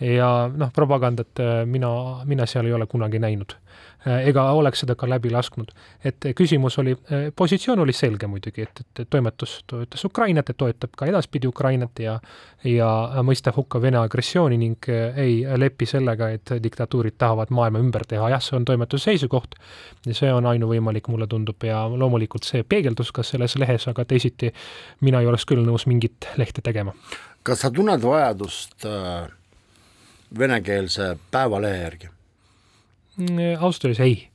ja 0.00 0.50
noh, 0.56 0.72
propagandat 0.72 1.40
äh, 1.40 1.66
mina, 1.66 1.92
mina 2.24 2.46
seal 2.46 2.66
ei 2.66 2.72
ole 2.72 2.86
kunagi 2.86 3.18
näinud 3.22 3.56
Äh, 4.02 4.24
ega 4.32 4.48
oleks 4.58 4.80
seda 4.82 4.96
ka 4.98 5.06
läbi 5.06 5.30
lasknud. 5.30 5.68
et 6.04 6.24
küsimus 6.34 6.78
oli, 6.82 6.90
äh, 6.90 7.28
positsioon 7.36 7.78
oli 7.78 7.92
selge 7.92 8.26
muidugi, 8.26 8.62
et, 8.62 8.80
et 8.98 9.10
toimetus 9.10 9.60
toetas 9.66 10.04
Ukrainat 10.04 10.48
ja 10.48 10.54
toetab 10.58 10.96
ka 10.98 11.06
edaspidi 11.06 11.46
Ukrainat 11.46 11.98
ja 12.02 12.16
ja 12.64 12.88
mõistab 13.22 13.54
hukka 13.56 13.80
Vene 13.82 14.00
agressiooni 14.00 14.58
ning 14.58 14.88
äh, 14.90 15.18
ei 15.22 15.36
lepi 15.56 15.86
sellega, 15.86 16.32
et 16.34 16.50
diktatuurid 16.62 17.14
tahavad 17.18 17.54
maailma 17.54 17.78
ümber 17.78 18.02
teha, 18.08 18.26
jah, 18.34 18.42
see 18.42 18.56
on 18.58 18.66
toimetuse 18.66 19.12
seisukoht 19.12 19.54
ja 20.06 20.14
see 20.18 20.32
on 20.34 20.50
ainuvõimalik, 20.50 21.06
mulle 21.08 21.28
tundub, 21.30 21.62
ja 21.62 21.84
loomulikult 21.86 22.48
see 22.48 22.64
peegeldus 22.66 23.12
ka 23.14 23.22
selles 23.22 23.54
lehes, 23.54 23.86
aga 23.86 24.04
teisiti 24.04 24.50
mina 25.00 25.22
ei 25.22 25.30
oleks 25.30 25.46
küll 25.46 25.62
nõus 25.62 25.86
mingit 25.86 26.26
lehte 26.42 26.62
tegema. 26.62 26.96
kas 27.42 27.62
sa 27.62 27.70
tunned 27.70 28.02
vajadust 28.02 28.82
äh, 28.86 29.30
venekeelse 30.38 31.16
päevalehe 31.30 31.82
järgi? 31.82 32.08
Mm, 33.16 33.38
ausalt 33.60 33.84
öeldes 33.84 34.00
ei. 34.00 34.28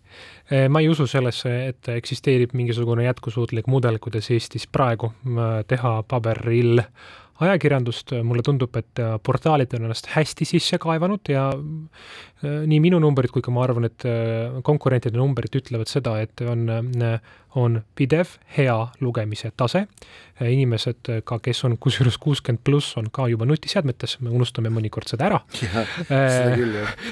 Eh, 0.52 0.70
ma 0.70 0.80
ei 0.80 0.90
usu 0.90 1.08
sellesse, 1.08 1.54
et 1.68 1.90
eksisteerib 1.92 2.54
mingisugune 2.56 3.04
jätkusuutlik 3.04 3.68
mudel, 3.68 3.98
kuidas 4.00 4.32
Eestis 4.32 4.68
praegu 4.72 5.12
äh, 5.12 5.64
teha 5.68 6.04
paberil 6.08 6.82
ajakirjandust, 7.43 8.13
mulle 8.26 8.43
tundub, 8.45 8.76
et 8.80 9.02
äh, 9.02 9.15
portaalid 9.23 9.73
on 9.78 9.88
ennast 9.88 10.10
hästi 10.13 10.47
sisse 10.47 10.80
kaevanud 10.82 11.30
ja 11.32 11.47
äh, 11.54 12.63
nii 12.69 12.80
minu 12.84 13.00
numbrid 13.04 13.34
kui 13.34 13.45
ka 13.45 13.54
ma 13.54 13.63
arvan, 13.65 13.88
et 13.89 14.06
konkurentide 14.65 15.17
numbrid 15.19 15.54
ütlevad 15.60 15.89
seda, 15.91 16.17
et 16.23 16.41
on, 16.45 16.65
on 17.58 17.78
pidev 17.97 18.38
hea 18.58 18.78
lugemise 19.02 19.52
tase. 19.58 19.86
inimesed 20.41 21.10
ka, 21.26 21.39
kes 21.41 21.63
on 21.65 21.78
kusjuures 21.82 22.17
kuuskümmend 22.21 22.63
pluss, 22.63 22.97
on 22.97 23.10
ka 23.13 23.28
juba 23.32 23.45
nutiseadmetes, 23.50 24.19
me 24.21 24.30
unustame 24.30 24.69
mõnikord 24.73 25.10
seda 25.10 25.32
ära. 25.32 25.41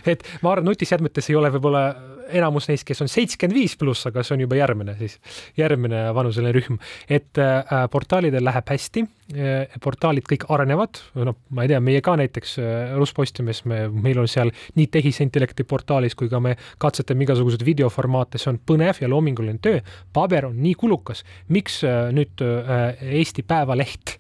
et 0.06 0.28
ma 0.42 0.54
arvan, 0.54 0.70
nutiseadmetes 0.70 1.30
ei 1.32 1.40
ole 1.40 1.54
võib-olla 1.58 1.88
enamus 2.30 2.70
neist, 2.70 2.86
kes 2.88 3.04
on 3.04 3.12
seitsekümmend 3.12 3.58
viis 3.58 3.76
pluss, 3.80 4.06
aga 4.10 4.24
see 4.26 4.36
on 4.36 4.44
juba 4.46 4.58
järgmine 4.60 4.96
siis, 5.00 5.18
järgmine 5.58 6.08
vanuseline 6.16 6.54
rühm. 6.56 6.80
et 7.10 7.42
äh, 7.42 7.86
portaalidel 7.92 8.46
läheb 8.46 8.70
hästi 8.70 9.06
äh,, 9.06 9.78
portaalid 9.84 10.28
kõik 10.30 10.48
arenevad, 10.50 11.02
noh, 11.20 11.38
ma 11.50 11.66
ei 11.66 11.74
tea, 11.74 11.80
meie 11.84 12.02
ka 12.06 12.16
näiteks 12.20 12.58
äh, 12.62 12.96
Rus 12.98 13.14
Postimees, 13.16 13.64
me, 13.70 13.86
meil 13.90 14.20
on 14.22 14.30
seal 14.32 14.52
nii 14.76 14.90
tehisintellekti 14.98 15.68
portaalis 15.70 16.18
kui 16.18 16.32
ka 16.32 16.42
me 16.44 16.56
katsetame 16.82 17.28
igasuguseid 17.28 17.66
videoformaate, 17.68 18.42
see 18.42 18.54
on 18.54 18.60
põnev 18.60 19.02
ja 19.02 19.12
loominguline 19.12 19.62
töö. 19.62 19.82
paber 20.14 20.52
on 20.52 20.60
nii 20.62 20.76
kulukas, 20.80 21.26
miks 21.50 21.84
äh, 21.84 22.10
nüüd 22.16 22.46
äh, 22.46 22.94
Eesti 23.22 23.44
Päevaleht 23.48 24.20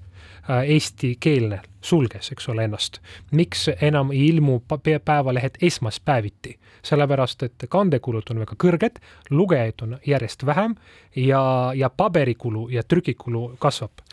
eestikeelne 0.65 1.61
sulges, 1.81 2.31
eks 2.31 2.49
ole, 2.49 2.63
ennast. 2.63 2.99
miks 3.31 3.69
enam 3.81 4.11
ei 4.11 4.27
ilmu 4.27 4.61
päevalehed 5.05 5.57
esmaspäeviti? 5.61 6.59
sellepärast, 6.85 7.43
et 7.43 7.63
kandekulud 7.69 8.27
on 8.29 8.43
väga 8.43 8.55
kõrged, 8.61 8.99
lugejaid 9.33 9.81
on 9.81 9.97
järjest 10.05 10.45
vähem 10.45 10.75
ja, 11.15 11.71
ja 11.75 11.89
paberikulu 11.89 12.67
ja 12.69 12.83
trükikulu 12.83 13.55
kasvab 13.59 14.05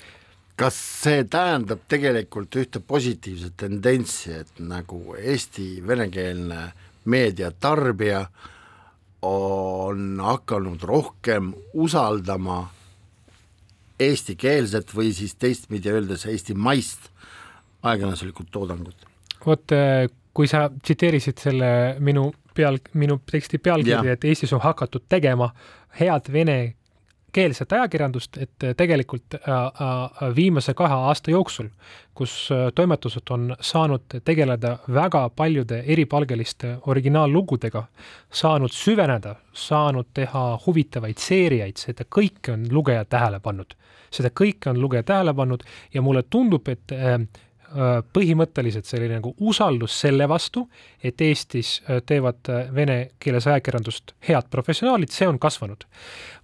kas 0.57 0.77
see 1.03 1.25
tähendab 1.29 1.85
tegelikult 1.89 2.57
ühte 2.61 2.81
positiivset 2.87 3.57
tendentsi, 3.65 4.33
et 4.43 4.61
nagu 4.61 5.17
Eesti 5.19 5.81
venekeelne 5.87 6.67
meediatarbija 7.05 8.27
on 9.27 10.21
hakanud 10.21 10.83
rohkem 10.83 11.53
usaldama 11.73 12.61
eestikeelset 14.09 14.93
või 14.97 15.13
siis 15.17 15.35
teistpidi 15.35 15.93
öeldes 15.93 16.27
eestimaist 16.31 17.11
ajakirjanduslikku 17.83 18.47
toodangut. 18.51 19.07
vot 19.47 19.73
äh, 19.73 20.07
kui 20.35 20.49
sa 20.49 20.69
tsiteerisid 20.71 21.41
selle 21.43 21.73
minu 22.01 22.31
peal, 22.55 22.79
minu 22.99 23.19
teksti 23.31 23.59
pealkirja, 23.59 24.17
et 24.17 24.25
Eestis 24.25 24.53
on 24.53 24.63
hakatud 24.65 25.05
tegema 25.09 25.51
head 26.01 26.29
vene 26.33 26.75
keelset 27.33 27.73
ajakirjandust, 27.73 28.37
et 28.37 28.65
tegelikult 28.77 29.35
viimase 30.37 30.75
kahe 30.75 30.95
aasta 31.09 31.31
jooksul, 31.31 31.69
kus 32.15 32.49
toimetused 32.75 33.31
on 33.31 33.55
saanud 33.61 34.19
tegeleda 34.25 34.77
väga 34.95 35.29
paljude 35.37 35.83
eripalgeliste 35.87 36.77
originaallugudega, 36.87 37.85
saanud 38.31 38.73
süveneda, 38.73 39.35
saanud 39.53 40.13
teha 40.15 40.45
huvitavaid 40.67 41.19
seeriaid, 41.19 41.81
seda 41.81 42.05
kõike 42.05 42.53
on 42.53 42.69
lugeja 42.71 43.05
tähele 43.05 43.41
pannud. 43.41 43.75
seda 44.13 44.29
kõike 44.29 44.69
on 44.71 44.81
lugeja 44.81 45.03
tähele 45.03 45.33
pannud 45.35 45.63
ja 45.95 46.03
mulle 46.03 46.23
tundub, 46.23 46.69
et 46.69 46.93
Äh, 47.03 47.19
põhimõtteliselt 48.13 48.89
selline 48.89 49.17
nagu 49.17 49.33
usaldus 49.41 49.95
selle 50.05 50.27
vastu, 50.29 50.67
et 51.03 51.21
Eestis 51.21 51.75
äh, 51.87 52.03
teevad 52.07 52.51
äh, 52.53 52.67
vene 52.75 52.97
keeles 53.23 53.47
ajakirjandust 53.49 54.15
head 54.29 54.51
professionaalid, 54.53 55.13
see 55.13 55.29
on 55.29 55.39
kasvanud. 55.41 55.87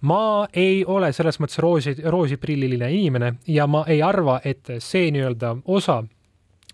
ma 0.01 0.47
ei 0.53 0.83
ole 0.85 1.11
selles 1.13 1.39
mõttes 1.39 1.59
roosi, 1.61 1.95
roosiprilliline 2.05 2.91
inimene 2.91 3.33
ja 3.47 3.67
ma 3.67 3.83
ei 3.87 4.01
arva, 4.01 4.39
et 4.43 4.71
see 4.79 5.11
nii-öelda 5.11 5.57
osa 5.65 6.03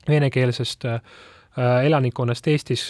venekeelsest 0.08 0.86
elanikkonnast 1.56 2.48
Eestis, 2.52 2.82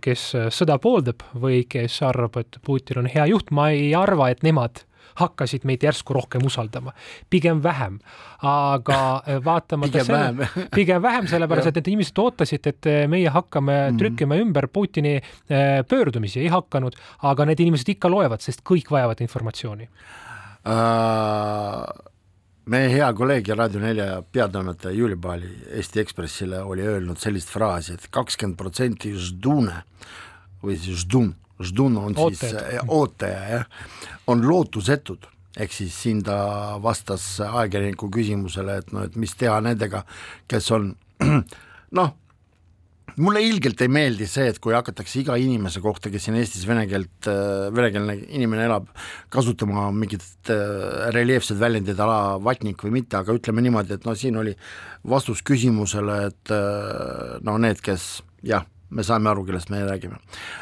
kes 0.00 0.22
sõda 0.52 0.76
pooldab 0.78 1.22
või 1.40 1.62
kes 1.68 2.02
arvab, 2.04 2.36
et 2.36 2.58
Putin 2.62 3.00
on 3.00 3.08
hea 3.08 3.24
juht, 3.32 3.48
ma 3.50 3.70
ei 3.72 3.94
arva, 3.96 4.28
et 4.30 4.44
nemad 4.44 4.82
hakkasid 5.20 5.64
meid 5.68 5.82
järsku 5.82 6.14
rohkem 6.14 6.44
usaldama, 6.46 6.92
pigem 7.30 7.62
vähem. 7.62 7.98
aga 8.42 9.22
äh, 9.28 9.44
vaatamata 9.44 9.92
pigem 9.92 10.06
selle, 10.06 10.36
vähem. 10.38 10.68
pigem 10.78 11.02
vähem, 11.02 11.26
sellepärast 11.28 11.66
et 11.68 11.80
need 11.80 11.88
inimesed 11.92 12.18
ootasid, 12.18 12.66
et 12.66 12.86
äh, 12.86 13.08
meie 13.08 13.28
hakkame 13.28 13.72
mm 13.72 13.94
-hmm. 13.94 13.98
trükkima 13.98 14.36
ümber 14.36 14.66
Putini 14.66 15.16
äh, 15.16 15.84
pöördumisi, 15.88 16.40
ei 16.40 16.48
hakanud, 16.48 16.96
aga 17.22 17.44
need 17.44 17.60
inimesed 17.60 17.88
ikka 17.88 18.10
loevad, 18.10 18.40
sest 18.40 18.60
kõik 18.64 18.90
vajavad 18.90 19.20
informatsiooni 19.20 19.88
uh 20.64 22.10
meie 22.70 22.90
hea 22.92 23.08
kolleeg 23.16 23.48
ja 23.48 23.56
Raadio 23.58 23.80
nelja 23.82 24.22
peatoimetaja 24.32 24.94
Julia 24.94 25.18
Paali 25.20 25.50
Eesti 25.78 26.00
Ekspressile 26.00 26.62
oli 26.62 26.86
öelnud 26.86 27.18
sellist 27.18 27.50
fraasi 27.50 27.96
et, 27.96 28.04
et 28.04 28.12
kakskümmend 28.14 28.58
protsenti 28.60 29.12
ždune 29.16 29.82
või 30.62 30.76
siis 30.78 31.04
ždun 31.04 31.32
ždun 31.66 31.98
on 32.00 32.16
siis 32.16 32.44
ootaja, 32.44 32.86
ootaja 32.88 33.42
jah, 33.54 33.66
on 34.30 34.44
lootusetud, 34.46 35.28
ehk 35.60 35.74
siis 35.74 35.96
siin 36.02 36.22
ta 36.26 36.38
vastas 36.82 37.24
ajakirjaniku 37.44 38.10
küsimusele, 38.12 38.80
et 38.82 38.94
no 38.94 39.04
et 39.08 39.18
mis 39.20 39.34
teha 39.36 39.60
nendega, 39.64 40.04
kes 40.50 40.70
on 40.76 40.92
noh, 41.98 42.14
mulle 43.20 43.42
ilgelt 43.44 43.80
ei 43.82 43.90
meeldi 43.92 44.26
see, 44.30 44.48
et 44.52 44.58
kui 44.62 44.74
hakatakse 44.76 45.20
iga 45.22 45.36
inimese 45.40 45.82
kohta, 45.84 46.12
kes 46.12 46.26
siin 46.26 46.38
Eestis 46.40 46.66
vene 46.68 46.86
keelt, 46.90 47.28
venekeelne 47.74 48.16
inimene 48.38 48.66
elab, 48.68 48.90
kasutama 49.32 49.88
mingit 49.94 50.52
äh, 50.52 51.10
reljeefset 51.16 51.58
väljendit 51.60 52.00
ala 52.00 52.38
vatnik 52.42 52.84
või 52.86 53.00
mitte, 53.00 53.20
aga 53.20 53.36
ütleme 53.36 53.64
niimoodi, 53.66 53.96
et 53.98 54.08
no 54.08 54.16
siin 54.18 54.38
oli 54.40 54.54
vastus 55.10 55.42
küsimusele, 55.46 56.20
et 56.30 56.54
äh, 56.54 57.38
no 57.46 57.58
need, 57.60 57.82
kes 57.84 58.12
jah 58.46 58.66
me 58.90 59.04
saame 59.06 59.30
aru, 59.30 59.44
kellest 59.46 59.70
me 59.70 59.82
räägime. 59.86 60.18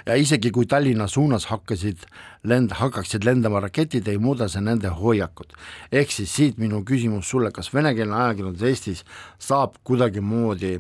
ja 0.07 0.15
isegi 0.15 0.51
kui 0.51 0.67
Tallinna 0.67 1.07
suunas 1.09 1.47
hakkasid 1.47 2.05
lend-, 2.45 2.75
hakkaksid 2.77 3.25
lendama 3.25 3.61
raketid, 3.61 4.09
ei 4.09 4.19
muuda 4.19 4.49
see 4.49 4.61
nende 4.61 4.89
hoiakut. 4.89 5.53
ehk 5.93 6.13
siis 6.13 6.35
siit 6.35 6.59
minu 6.59 6.83
küsimus 6.85 7.31
sulle, 7.31 7.51
kas 7.53 7.73
venekeelne 7.75 8.15
ajakirjandus 8.15 8.63
Eestis 8.63 9.05
saab 9.39 9.81
kuidagimoodi 9.85 10.79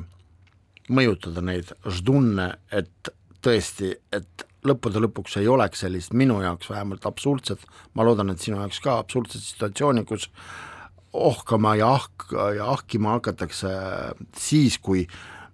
mõjutada 0.88 1.42
neid 1.44 1.72
ždunne, 1.84 2.54
et 2.72 3.12
tõesti, 3.44 3.94
et 4.12 4.46
lõppude 4.66 5.00
lõpuks 5.02 5.37
ei 5.40 5.48
oleks 5.48 5.84
sellist 5.84 6.14
minu 6.16 6.40
jaoks 6.42 6.70
vähemalt 6.70 7.06
absurdset, 7.06 7.62
ma 7.94 8.04
loodan, 8.04 8.32
et 8.32 8.42
sinu 8.42 8.58
jaoks 8.58 8.80
ka 8.84 8.98
absurdset 9.02 9.44
situatsiooni, 9.44 10.04
kus 10.08 10.28
ohkama 11.12 11.76
ja 11.78 11.92
ahk- 11.96 12.34
ja 12.56 12.70
ahkima 12.72 13.16
hakatakse 13.16 13.70
siis, 14.37 14.78
kui 14.78 15.06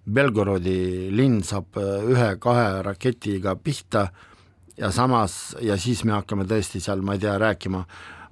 Belgorodi 0.05 1.09
linn 1.15 1.41
saab 1.43 1.77
äh, 1.81 2.05
ühe-kahe 2.13 2.83
raketiga 2.85 3.55
pihta 3.57 4.07
ja 4.77 4.91
samas, 4.91 5.55
ja 5.63 5.77
siis 5.81 6.03
me 6.05 6.13
hakkame 6.13 6.45
tõesti 6.49 6.81
seal, 6.83 7.01
ma 7.01 7.15
ei 7.15 7.23
tea, 7.23 7.37
rääkima, 7.41 7.81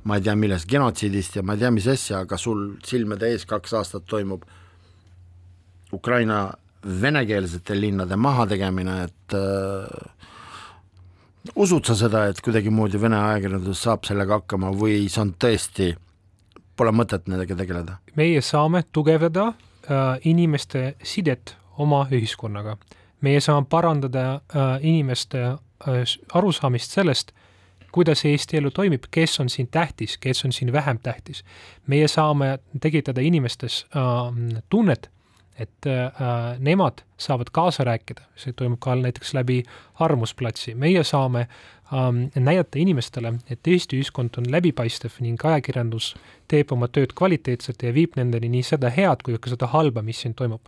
ma 0.03 0.17
ei 0.19 0.25
tea, 0.25 0.35
millest, 0.37 0.67
genotsiidist 0.69 1.39
ja 1.39 1.43
ma 1.45 1.55
ei 1.55 1.63
tea, 1.63 1.71
mis 1.73 1.87
asja, 1.89 2.23
aga 2.27 2.37
sul 2.37 2.75
silmade 2.85 3.31
ees 3.31 3.47
kaks 3.49 3.73
aastat 3.79 4.05
toimub 4.09 4.43
Ukraina 5.93 6.45
venekeelsete 6.83 7.77
linnade 7.79 8.15
mahategemine, 8.19 8.99
et 9.07 9.37
äh, 9.39 10.29
usud 11.55 11.87
sa 11.87 11.95
seda, 11.97 12.27
et 12.29 12.41
kuidagimoodi 12.43 13.01
Vene 13.01 13.17
ajakirjandus 13.17 13.83
saab 13.87 14.05
sellega 14.07 14.41
hakkama 14.41 14.73
või 14.77 15.07
see 15.09 15.23
on 15.23 15.33
tõesti, 15.39 15.93
pole 16.77 16.93
mõtet 16.93 17.29
nendega 17.31 17.57
tegeleda? 17.57 17.97
meie 18.19 18.41
saame 18.45 18.83
tugevdada 18.91 19.49
äh, 19.49 20.21
inimeste 20.29 20.93
sidet 21.01 21.55
oma 21.77 22.07
ühiskonnaga. 22.11 22.77
meie 23.21 23.39
saame 23.39 23.65
parandada 23.69 24.33
äh, 24.33 24.79
inimeste 24.81 25.43
äh, 25.43 25.57
arusaamist 26.33 26.91
sellest, 26.91 27.31
kuidas 27.91 28.25
Eesti 28.25 28.57
elu 28.57 28.71
toimib, 28.71 29.03
kes 29.11 29.39
on 29.39 29.49
siin 29.49 29.67
tähtis, 29.71 30.17
kes 30.17 30.45
on 30.45 30.51
siin 30.51 30.73
vähem 30.73 30.99
tähtis. 30.99 31.43
meie 31.87 32.07
saame 32.07 32.59
tekitada 32.81 33.21
inimestes 33.21 33.85
äh, 33.95 34.61
tunnet, 34.69 35.11
et 35.59 35.87
äh, 35.87 36.11
nemad 36.59 37.03
saavad 37.17 37.47
kaasa 37.51 37.83
rääkida, 37.83 38.21
see 38.35 38.53
toimub 38.53 38.79
ka 38.81 38.95
näiteks 38.95 39.33
läbi 39.33 39.63
Arvamusplatsi, 39.99 40.75
meie 40.75 41.03
saame 41.03 41.47
näidata 41.93 42.79
inimestele, 42.81 43.33
et 43.49 43.67
Eesti 43.67 43.99
ühiskond 43.99 44.39
on 44.39 44.47
läbipaistev 44.51 45.19
ning 45.21 45.41
ajakirjandus 45.45 46.13
teeb 46.49 46.71
oma 46.75 46.87
tööd 46.91 47.13
kvaliteetselt 47.17 47.83
ja 47.85 47.93
viib 47.95 48.17
nendeni 48.19 48.49
nii 48.51 48.63
seda 48.67 48.89
head 48.93 49.23
kui 49.25 49.37
ka 49.41 49.51
seda 49.51 49.69
halba, 49.71 50.03
mis 50.05 50.21
siin 50.23 50.33
toimub. 50.37 50.61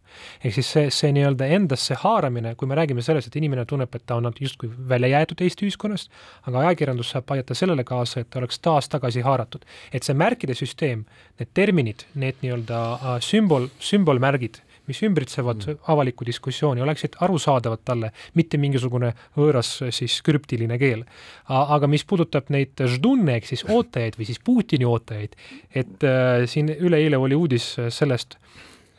ehk 0.44 0.56
siis 0.58 0.72
see, 0.72 0.90
see 0.94 1.12
nii-öelda 1.16 1.48
endasse 1.58 1.98
haaramine, 2.02 2.56
kui 2.56 2.70
me 2.70 2.78
räägime 2.78 3.04
sellest, 3.06 3.30
et 3.30 3.40
inimene 3.42 3.66
tunneb, 3.70 3.96
et 3.96 4.06
ta 4.06 4.20
on 4.20 4.32
justkui 4.40 4.70
välja 4.90 5.12
jäetud 5.16 5.42
Eesti 5.46 5.68
ühiskonnast, 5.68 6.12
aga 6.48 6.66
ajakirjandus 6.66 7.12
saab 7.16 7.36
aidata 7.36 7.58
sellele 7.58 7.84
kaasa, 7.84 8.22
et 8.22 8.30
ta 8.30 8.40
oleks 8.40 8.60
taas 8.60 8.90
tagasi 8.90 9.26
haaratud. 9.26 9.66
et 9.94 10.04
see 10.04 10.14
märkide 10.14 10.56
süsteem, 10.56 11.06
need 11.40 11.52
terminid, 11.54 12.06
need 12.16 12.42
nii-öelda 12.42 12.82
äh, 12.94 13.20
sümbol, 13.22 13.70
sümbolmärgid, 13.80 14.62
mis 14.88 15.02
ümbritsevad 15.06 15.66
mm. 15.66 15.82
avalikku 15.94 16.28
diskussiooni, 16.28 16.84
oleksid 16.86 17.18
arusaadavad 17.26 17.84
talle, 17.86 18.12
mitte 18.36 18.60
mingisugune 18.62 19.14
võõras 19.38 19.72
siis 19.96 20.20
krüptiline 20.26 20.78
keel. 20.82 21.06
aga 21.48 21.88
mis 21.88 22.06
puudutab 22.06 22.50
neid 22.54 22.86
ždunne 22.96 23.38
ehk 23.40 23.52
siis 23.52 23.66
ootajaid 23.70 24.18
või 24.20 24.30
siis 24.30 24.42
Putini 24.46 24.86
ootajaid, 24.86 25.36
et 25.74 26.04
äh, 26.04 26.46
siin 26.50 26.70
üleeile 26.76 27.18
oli 27.18 27.36
uudis 27.36 27.76
sellest 27.90 28.38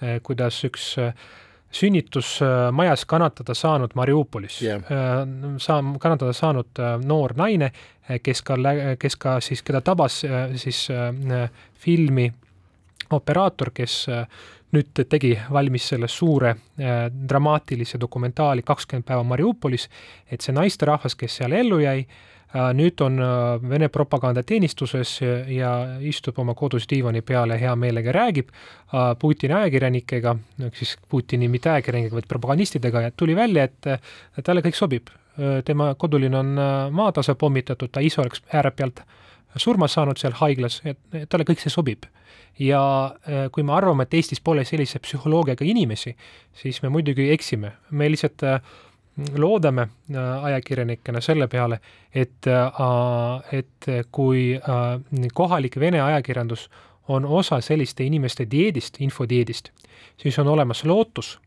äh,, 0.03 0.21
kuidas 0.23 0.65
üks 0.67 0.95
äh, 0.99 1.13
sünnitusmajas 1.77 3.05
kannatada 3.05 3.55
saanud 3.55 3.91
Mariupolis 3.95 4.63
yeah., 4.63 4.79
äh, 4.79 5.27
saa-, 5.59 5.99
kannatada 6.01 6.33
saanud 6.33 6.79
äh, 6.79 6.97
noor 7.05 7.35
naine, 7.37 7.71
kes 8.23 8.43
ka, 8.43 8.57
kes 8.99 9.17
ka 9.17 9.39
siis, 9.41 9.63
keda 9.67 9.81
tabas 9.85 10.23
äh, 10.25 10.55
siis 10.57 10.87
filmi 11.75 12.31
operaator, 13.11 13.71
kes 13.75 14.07
nüüd 14.75 15.05
tegi 15.09 15.35
valmis 15.53 15.89
selle 15.93 16.09
suure 16.09 16.51
äh, 16.51 17.07
dramaatilise 17.29 18.01
dokumentaali 18.01 18.65
Kakskümmend 18.67 19.07
päeva 19.07 19.23
Mariupolis, 19.23 19.89
et 20.31 20.41
see 20.41 20.55
naisterahvas, 20.57 21.15
kes 21.15 21.39
seal 21.41 21.55
ellu 21.57 21.79
jäi 21.85 22.01
äh,, 22.03 22.27
nüüd 22.75 23.01
on 23.05 23.19
äh, 23.23 23.69
Vene 23.69 23.89
propagandateenistuses 23.93 25.19
ja 25.53 25.73
istub 26.01 26.39
oma 26.39 26.55
kodus 26.55 26.87
diivani 26.91 27.23
peal 27.23 27.53
ja 27.55 27.59
hea 27.61 27.75
meelega 27.77 28.13
räägib 28.13 28.51
äh, 28.51 29.13
Putini 29.19 29.55
ajakirjanikega, 29.55 30.37
siis 30.75 30.97
Putini 31.09 31.49
mitte 31.49 31.71
ajakirjanikega, 31.71 32.21
vaid 32.21 32.29
propagandistidega 32.29 33.07
ja 33.07 33.13
tuli 33.17 33.37
välja, 33.37 33.65
et 33.65 33.87
äh, 33.87 34.01
talle 34.45 34.65
kõik 34.65 34.79
sobib. 34.79 35.13
Äh, 35.37 35.61
tema 35.65 35.93
kodulinn 35.95 36.35
on 36.35 36.57
maatasa 36.93 37.35
pommitatud, 37.35 37.93
ta 37.93 38.01
ise 38.05 38.21
oleks 38.23 38.43
äärepealt 38.53 39.05
surma 39.59 39.89
saanud 39.89 40.19
seal 40.21 40.37
haiglas, 40.41 40.83
et 40.85 41.29
talle 41.29 41.47
kõik 41.49 41.63
see 41.63 41.73
sobib 41.73 42.07
ja 42.59 43.15
äh, 43.29 43.51
kui 43.53 43.63
me 43.63 43.73
arvame, 43.77 44.07
et 44.07 44.15
Eestis 44.15 44.41
pole 44.41 44.65
sellise 44.65 45.01
psühholoogiaga 45.03 45.65
inimesi, 45.65 46.17
siis 46.57 46.83
me 46.83 46.91
muidugi 46.93 47.31
eksime, 47.33 47.73
me 47.91 48.09
lihtsalt 48.11 48.45
äh, 48.47 48.61
loodame 49.37 49.83
äh, 49.83 50.45
ajakirjanikena 50.51 51.21
selle 51.21 51.49
peale, 51.49 51.81
et, 52.15 52.49
et 53.53 53.89
kui 54.13 54.61
kohalik 55.35 55.81
vene 55.81 56.01
ajakirjandus 56.01 56.69
on 57.09 57.25
osa 57.25 57.61
selliste 57.61 58.05
inimeste 58.05 58.47
dieedist, 58.51 59.01
infodieedist, 59.01 59.71
siis 60.21 60.39
on 60.39 60.49
olemas 60.49 60.85
lootus, 60.85 61.39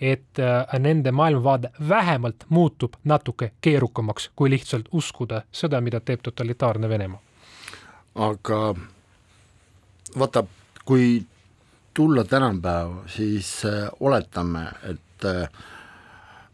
et 0.00 0.40
nende 0.80 1.12
maailmavaade 1.12 1.70
vähemalt 1.88 2.46
muutub 2.48 2.96
natuke 3.04 3.52
keerukamaks, 3.60 4.30
kui 4.36 4.50
lihtsalt 4.50 4.88
uskuda 4.92 5.42
seda, 5.52 5.80
mida 5.80 6.00
teeb 6.00 6.24
totalitaarne 6.24 6.88
Venemaa. 6.88 7.29
Aga 8.20 8.60
vaata, 10.18 10.44
kui 10.84 11.20
tulla 11.94 12.24
tänapäeva, 12.24 13.04
siis 13.10 13.64
äh, 13.64 13.88
oletame, 14.00 14.66
et 14.88 15.24
äh, 15.24 15.48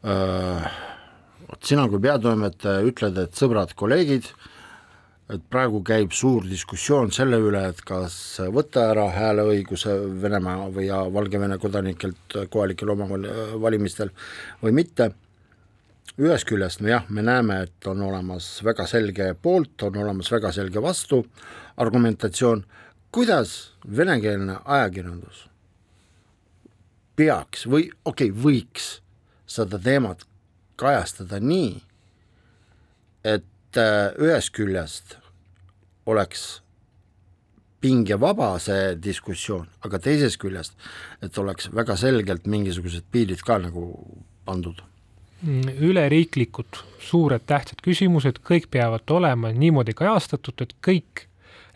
äh, 0.07 0.69
vot 1.49 1.65
sina 1.65 1.89
kui 1.91 2.01
peatoimetaja 2.03 2.85
ütled, 2.87 3.19
et 3.23 3.37
sõbrad, 3.39 3.75
kolleegid, 3.79 4.29
et 5.35 5.43
praegu 5.51 5.83
käib 5.87 6.15
suur 6.15 6.47
diskussioon 6.47 7.11
selle 7.15 7.41
üle, 7.43 7.65
et 7.73 7.83
kas 7.87 8.17
võtta 8.55 8.89
ära 8.93 9.09
hääleõiguse 9.15 9.97
Venemaa 10.23 10.69
või 10.75 10.87
ja 10.87 11.03
Valgevene 11.13 11.59
kodanikelt 11.63 12.39
kohalikel 12.51 12.95
omavalimistel 12.95 14.13
või 14.63 14.77
mitte, 14.83 15.11
ühest 16.17 16.47
küljest 16.49 16.81
me 16.81 16.91
jah, 16.95 17.09
me 17.09 17.23
näeme, 17.23 17.61
et 17.67 17.87
on 17.91 18.01
olemas 18.03 18.49
väga 18.65 18.87
selge 18.89 19.33
poolt, 19.43 19.83
on 19.83 19.99
olemas 20.05 20.31
väga 20.33 20.53
selge 20.53 20.83
vastu 20.83 21.23
argumentatsioon, 21.77 22.65
kuidas 23.13 23.73
venekeelne 23.97 24.61
ajakirjandus 24.65 25.47
peaks 27.17 27.67
või 27.69 27.91
okei 28.05 28.31
okay,, 28.31 28.43
võiks 28.45 28.89
seda 29.49 29.79
teemat 29.81 30.25
kajastada 30.77 31.41
nii, 31.41 31.77
et 33.25 33.81
äh, 33.81 34.11
ühest 34.21 34.53
küljest 34.57 35.17
oleks 36.07 36.47
pingevaba 37.81 38.57
see 38.63 38.97
diskussioon, 39.01 39.69
aga 39.85 40.01
teisest 40.03 40.41
küljest, 40.43 40.77
et 41.23 41.39
oleks 41.39 41.71
väga 41.77 41.97
selgelt 42.01 42.49
mingisugused 42.51 43.09
piirid 43.13 43.45
ka 43.47 43.61
nagu 43.63 43.89
pandud 44.49 44.81
üleriiklikud 45.81 46.79
suured 47.03 47.45
tähtsad 47.47 47.83
küsimused, 47.85 48.41
kõik 48.45 48.71
peavad 48.73 49.11
olema 49.11 49.53
niimoodi 49.53 49.95
kajastatud, 49.97 50.63
et 50.63 50.75
kõik 50.85 51.27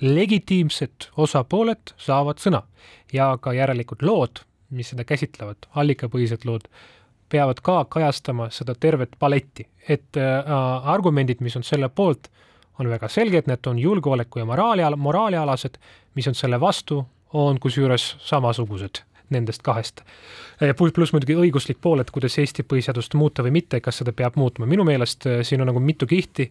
legitiimsed 0.01 1.11
osapooled 1.21 1.93
saavad 2.01 2.41
sõna 2.41 2.63
ja 3.13 3.35
ka 3.41 3.53
järelikult 3.53 4.03
lood, 4.03 4.43
mis 4.71 4.93
seda 4.93 5.05
käsitlevad, 5.05 5.69
allikapõhised 5.77 6.47
lood, 6.49 6.67
peavad 7.31 7.61
ka 7.63 7.85
kajastama 7.85 8.49
seda 8.55 8.75
tervet 8.75 9.15
paletti, 9.19 9.69
et 9.89 10.17
äh, 10.17 10.55
argumendid, 10.95 11.45
mis 11.45 11.57
on 11.57 11.67
selle 11.67 11.89
poolt, 11.89 12.31
on 12.81 12.89
väga 12.89 13.11
selged, 13.13 13.47
need 13.47 13.67
on 13.69 13.79
julgeoleku 13.79 14.41
ja 14.41 14.49
moraali, 14.49 14.87
moraalialased, 14.97 15.77
mis 16.17 16.29
on 16.31 16.35
selle 16.35 16.61
vastu, 16.61 17.05
on 17.37 17.61
kusjuures 17.61 18.15
samasugused 18.25 19.05
nendest 19.31 19.63
kahest. 19.63 20.05
pluss 20.95 21.13
muidugi 21.13 21.37
õiguslik 21.39 21.81
pool, 21.81 22.01
et 22.01 22.11
kuidas 22.11 22.39
Eesti 22.39 22.63
põhiseadust 22.63 23.15
muuta 23.15 23.43
või 23.47 23.55
mitte, 23.61 23.81
kas 23.81 24.03
seda 24.03 24.13
peab 24.13 24.37
muutma, 24.37 24.67
minu 24.67 24.85
meelest 24.85 25.27
äh, 25.27 25.43
siin 25.43 25.61
on 25.61 25.71
nagu 25.73 25.81
mitu 25.81 26.07
kihti 26.07 26.51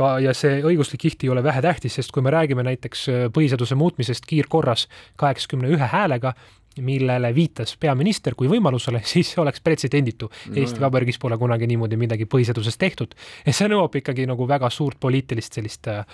ka 0.00 0.14
ja 0.22 0.34
see 0.36 0.60
õiguslik 0.64 1.02
kiht 1.04 1.24
ei 1.24 1.32
ole 1.32 1.42
vähetähtis, 1.44 1.98
sest 1.98 2.12
kui 2.14 2.24
me 2.24 2.32
räägime 2.32 2.64
näiteks 2.66 3.08
äh, 3.08 3.26
põhiseaduse 3.34 3.76
muutmisest 3.78 4.26
kiirkorras 4.26 4.86
kaheksakümne 5.20 5.72
ühe 5.74 5.90
häälega, 5.92 6.34
millele 6.78 7.32
viitas 7.34 7.74
peaminister 7.80 8.36
kui 8.38 8.48
võimalusele, 8.50 9.02
siis 9.12 9.32
see 9.34 9.42
oleks 9.42 9.62
pretsedenditu 9.64 10.28
no,. 10.30 10.54
Eesti 10.60 10.82
Vabariigis 10.82 11.18
pole 11.22 11.38
kunagi 11.40 11.66
niimoodi 11.70 11.98
midagi 12.00 12.28
põhiseaduses 12.30 12.78
tehtud 12.80 13.16
ja 13.46 13.54
see 13.56 13.68
nõuab 13.70 13.96
ikkagi 14.00 14.26
nagu 14.30 14.46
väga 14.48 14.70
suurt 14.70 15.00
poliitilist 15.02 15.58
sellist 15.58 15.90
äh, 15.90 16.04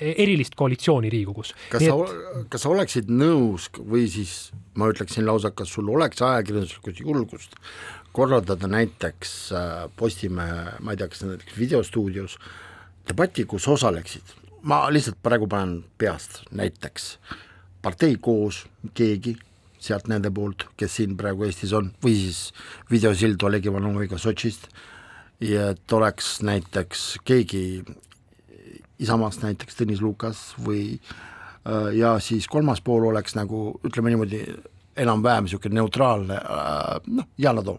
erilist 0.00 0.58
koalitsiooni 0.58 1.10
Riigikogus. 1.12 1.54
kas 1.72 1.84
Nii 1.84 1.90
sa 1.90 1.98
et..., 2.04 2.48
kas 2.52 2.66
sa 2.66 2.72
oleksid 2.74 3.08
nõus 3.12 3.70
või 3.78 4.04
siis 4.12 4.50
ma 4.78 4.90
ütleksin 4.92 5.26
lausa, 5.26 5.50
kas 5.56 5.72
sul 5.72 5.88
oleks 5.90 6.22
ajakirjanduslikku 6.22 6.98
julgust 7.00 7.56
korraldada 8.12 8.68
näiteks 8.68 9.52
äh, 9.52 9.90
Postimehe, 9.96 10.78
ma 10.80 10.92
ei 10.92 11.00
tea, 11.00 11.08
kas 11.08 11.24
näiteks 11.24 11.58
videostuudios 11.58 12.38
debatti, 13.08 13.44
kus 13.48 13.68
osaleksid, 13.68 14.36
ma 14.68 14.84
lihtsalt 14.92 15.20
praegu 15.22 15.48
panen 15.48 15.80
peast 15.98 16.42
näiteks 16.52 17.14
partei 17.82 18.16
koos, 18.20 18.64
keegi 18.94 19.36
sealt 19.78 20.08
nende 20.10 20.30
poolt, 20.34 20.66
kes 20.78 20.98
siin 20.98 21.16
praegu 21.18 21.46
Eestis 21.46 21.72
on, 21.76 21.92
või 22.02 22.16
siis 22.18 22.48
videosild 22.90 23.42
Oleg 23.46 23.68
Ivanoviga 23.70 24.18
Sotšist, 24.18 24.68
ja 25.44 25.70
et 25.74 25.92
oleks 25.94 26.38
näiteks 26.42 27.08
keegi 27.26 27.62
Isamaast 28.98 29.44
näiteks 29.44 29.78
Tõnis 29.78 30.00
Lukas 30.02 30.40
või 30.58 30.98
äh, 30.98 31.92
ja 31.94 32.16
siis 32.22 32.48
kolmas 32.50 32.80
pool 32.82 33.06
oleks 33.12 33.36
nagu 33.38 33.78
ütleme 33.86 34.10
niimoodi, 34.10 34.40
enam-vähem 34.98 35.46
niisugune 35.46 35.78
neutraalne 35.78 36.40
äh, 36.40 36.96
noh, 37.06 37.28
Yana 37.38 37.62
Toom. 37.62 37.78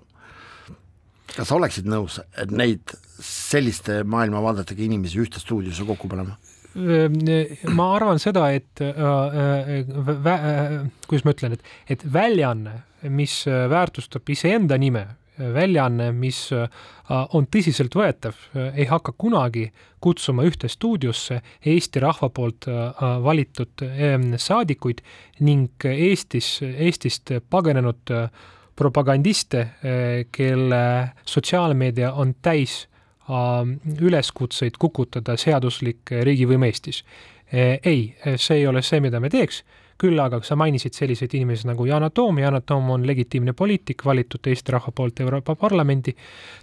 kas 1.35 1.47
sa 1.47 1.57
oleksid 1.59 1.89
nõus, 1.91 2.21
et 2.39 2.51
neid 2.51 2.95
selliste 3.19 4.01
maailmavaadetega 4.07 4.87
inimesi 4.87 5.19
ühte 5.19 5.43
stuudiosse 5.43 5.83
kokku 5.85 6.07
panema? 6.07 6.39
Ma 6.75 7.87
arvan 7.95 8.19
seda, 8.21 8.49
et 8.53 8.81
äh, 8.83 8.91
kuidas 11.07 11.25
ma 11.25 11.33
ütlen, 11.33 11.57
et, 11.57 11.71
et 11.89 12.05
väljaanne, 12.13 12.75
mis 13.09 13.41
väärtustab 13.47 14.29
iseenda 14.29 14.77
nime, 14.77 15.05
väljaanne, 15.39 16.09
mis 16.11 16.49
on 17.09 17.47
tõsiseltvõetav, 17.47 18.35
ei 18.75 18.85
hakka 18.89 19.13
kunagi 19.17 19.69
kutsuma 20.03 20.43
ühte 20.47 20.67
stuudiosse 20.67 21.39
Eesti 21.63 22.03
rahva 22.03 22.27
poolt 22.29 22.67
valitud 23.23 23.85
saadikuid 24.35 24.99
ning 25.47 25.87
Eestis, 25.87 26.57
Eestist 26.61 27.31
pagenenud 27.49 28.13
propagandiste, 28.79 29.65
kelle 30.31 30.83
sotsiaalmeedia 31.27 32.13
on 32.13 32.35
täis 32.41 32.88
üleskutseid 34.01 34.79
kukutada 34.79 35.37
seaduslik 35.37 36.11
riigivõim 36.25 36.65
Eestis. 36.69 37.03
Äh, 37.53 37.77
ei, 37.83 38.15
see 38.37 38.61
ei 38.61 38.67
ole 38.67 38.81
see, 38.85 39.01
mida 39.01 39.19
me 39.19 39.29
teeks 39.29 39.63
küll 39.99 40.19
aga 40.23 40.39
sa 40.47 40.55
mainisid 40.59 40.95
selliseid 40.95 41.33
inimesi 41.35 41.67
nagu 41.67 41.85
Yana 41.87 42.09
Toom, 42.09 42.39
Yana 42.39 42.61
Toom 42.61 42.89
on 42.95 43.07
legitiimne 43.07 43.53
poliitik, 43.53 44.05
valitud 44.05 44.47
Eesti 44.47 44.71
rahva 44.71 44.93
poolt 44.95 45.19
Euroopa 45.19 45.55
Parlamendi, 45.59 46.15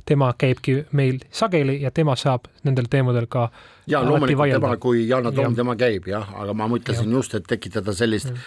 tema 0.08 0.32
käibki 0.38 0.78
meil 0.96 1.20
sageli 1.30 1.82
ja 1.82 1.90
tema 1.90 2.16
saab 2.16 2.48
nendel 2.64 2.88
teemadel 2.90 3.28
ka 3.28 3.50
jaa, 3.86 4.02
loomulikult 4.06 4.50
tema, 4.56 4.76
kui 4.82 5.04
Yana 5.08 5.30
Toom 5.34 5.52
ja., 5.52 5.56
tema 5.60 5.76
käib 5.78 6.08
jah, 6.10 6.26
aga 6.42 6.54
ma 6.58 6.66
mõtlesin 6.70 7.06
ja. 7.06 7.14
just, 7.18 7.36
et 7.38 7.46
tekitada 7.48 7.94
sellist 7.96 8.30
äh, 8.32 8.40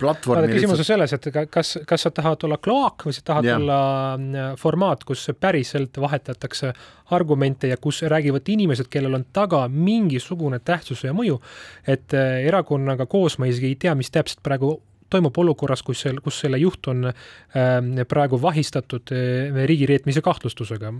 platvormi 0.00 0.50
küsimus 0.52 0.82
on 0.82 0.88
selles, 0.88 1.14
et 1.14 1.28
kas, 1.52 1.76
kas 1.88 2.06
sa 2.06 2.12
tahad 2.14 2.44
olla 2.48 2.58
kloak 2.62 3.06
või 3.08 3.14
sa 3.16 3.22
tahad 3.32 3.48
ja. 3.48 3.56
olla 3.60 3.78
äh, 4.16 4.50
formaat, 4.60 5.06
kus 5.08 5.28
päriselt 5.38 6.00
vahetatakse 6.02 6.72
argumente 7.14 7.70
ja 7.70 7.78
kus 7.80 8.02
räägivad 8.10 8.48
inimesed, 8.50 8.90
kellel 8.90 9.14
on 9.20 9.24
taga 9.32 9.64
mingisugune 9.72 10.58
tähtsus 10.58 11.04
ja 11.06 11.14
mõju, 11.16 11.38
et 11.86 12.14
äh, 12.16 12.42
erakonnaga 12.50 13.06
koos 13.06 13.38
ma 13.38 13.48
isegi 13.50 13.72
ei 13.72 13.80
tea, 13.86 13.94
mis 13.98 14.10
täpselt 14.14 14.42
praegu 14.44 14.78
toimub 15.10 15.38
olukorras, 15.38 15.82
kus 15.86 16.02
seal, 16.06 16.20
kus 16.24 16.40
selle 16.44 16.60
juht 16.60 16.90
on 16.90 17.10
äh, 17.10 18.04
praegu 18.08 18.40
vahistatud 18.42 19.14
äh, 19.14 19.62
riigireetmise 19.70 20.22
kahtlustusega. 20.24 20.92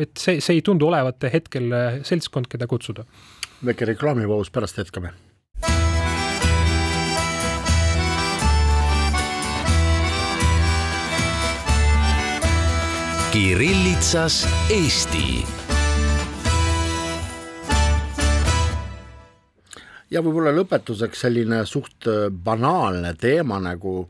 et 0.00 0.16
see, 0.18 0.40
see 0.40 0.58
ei 0.58 0.64
tundu 0.64 0.88
olevat 0.90 1.28
hetkel 1.32 1.70
äh, 1.72 2.00
seltskond, 2.02 2.50
keda 2.50 2.66
kutsuda. 2.70 3.06
väike 3.64 3.94
reklaamipaus, 3.94 4.50
pärast 4.50 4.78
jätkame 4.82 5.14
Kirillitsas 13.34 14.48
Eesti. 14.70 15.63
Ja 20.12 20.22
võib-olla 20.24 20.52
lõpetuseks 20.54 21.24
selline 21.26 21.64
suht 21.68 22.08
äh, 22.10 22.28
banaalne 22.30 23.14
teema 23.20 23.60
nagu 23.62 24.04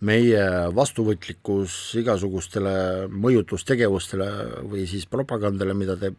meie 0.00 0.42
vastuvõtlikkus 0.74 1.96
igasugustele 1.98 3.08
mõjutustegevustele 3.10 4.28
või 4.70 4.86
siis 4.86 5.08
propagandale, 5.10 5.74
mida 5.74 5.98
teeb 5.98 6.18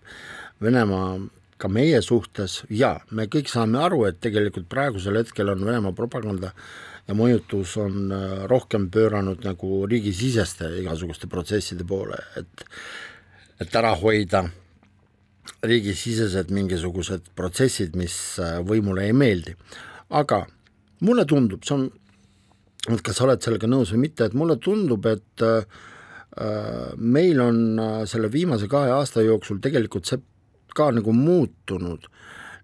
Venemaa 0.59 1.13
ka 1.59 1.69
meie 1.71 2.01
suhtes. 2.03 2.63
Ja 2.67 2.97
me 3.15 3.29
kõik 3.31 3.47
saame 3.51 3.79
aru, 3.79 4.03
et 4.09 4.19
tegelikult 4.23 4.67
praegusel 4.71 5.21
hetkel 5.21 5.53
on 5.53 5.63
Venemaa 5.63 5.95
propaganda 5.95 6.51
ja 7.07 7.15
mõjutus 7.17 7.75
on 7.81 8.11
äh, 8.13 8.25
rohkem 8.51 8.89
pööranud 8.93 9.45
nagu 9.47 9.83
riigisiseste 9.89 10.69
igasuguste 10.81 11.29
protsesside 11.31 11.87
poole, 11.87 12.19
et 12.39 12.67
et 13.59 13.73
ära 13.75 13.91
hoida 13.99 14.45
riigisisesed 15.65 16.51
mingisugused 16.55 17.31
protsessid, 17.35 17.95
mis 17.99 18.15
äh, 18.41 18.59
võimule 18.65 19.07
ei 19.07 19.13
meeldi. 19.15 19.55
aga 20.09 20.45
mulle 21.05 21.25
tundub, 21.29 21.63
see 21.63 21.75
on, 21.75 21.85
et 22.89 23.01
kas 23.05 23.19
sa 23.19 23.27
oled 23.27 23.43
sellega 23.43 23.67
nõus 23.69 23.93
või 23.93 24.07
mitte, 24.07 24.25
et 24.25 24.37
mulle 24.37 24.57
tundub, 24.63 25.05
et 25.05 25.45
äh, 25.45 25.83
meil 26.97 27.41
on 27.43 27.79
äh, 27.79 28.05
selle 28.09 28.31
viimase 28.31 28.69
kahe 28.71 28.91
aasta 28.95 29.25
jooksul 29.25 29.59
tegelikult 29.61 30.09
see 30.09 30.21
ka 30.75 30.91
nagu 30.95 31.13
muutunud 31.13 32.05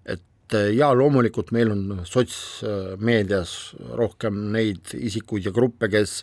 et 0.05 0.53
jaa, 0.77 0.93
loomulikult 0.93 1.49
meil 1.51 1.71
on 1.73 2.01
sotsmeedias 2.05 3.75
rohkem 3.97 4.43
neid 4.53 4.93
isikuid 4.93 5.49
ja 5.49 5.53
gruppe, 5.53 5.89
kes 5.89 6.19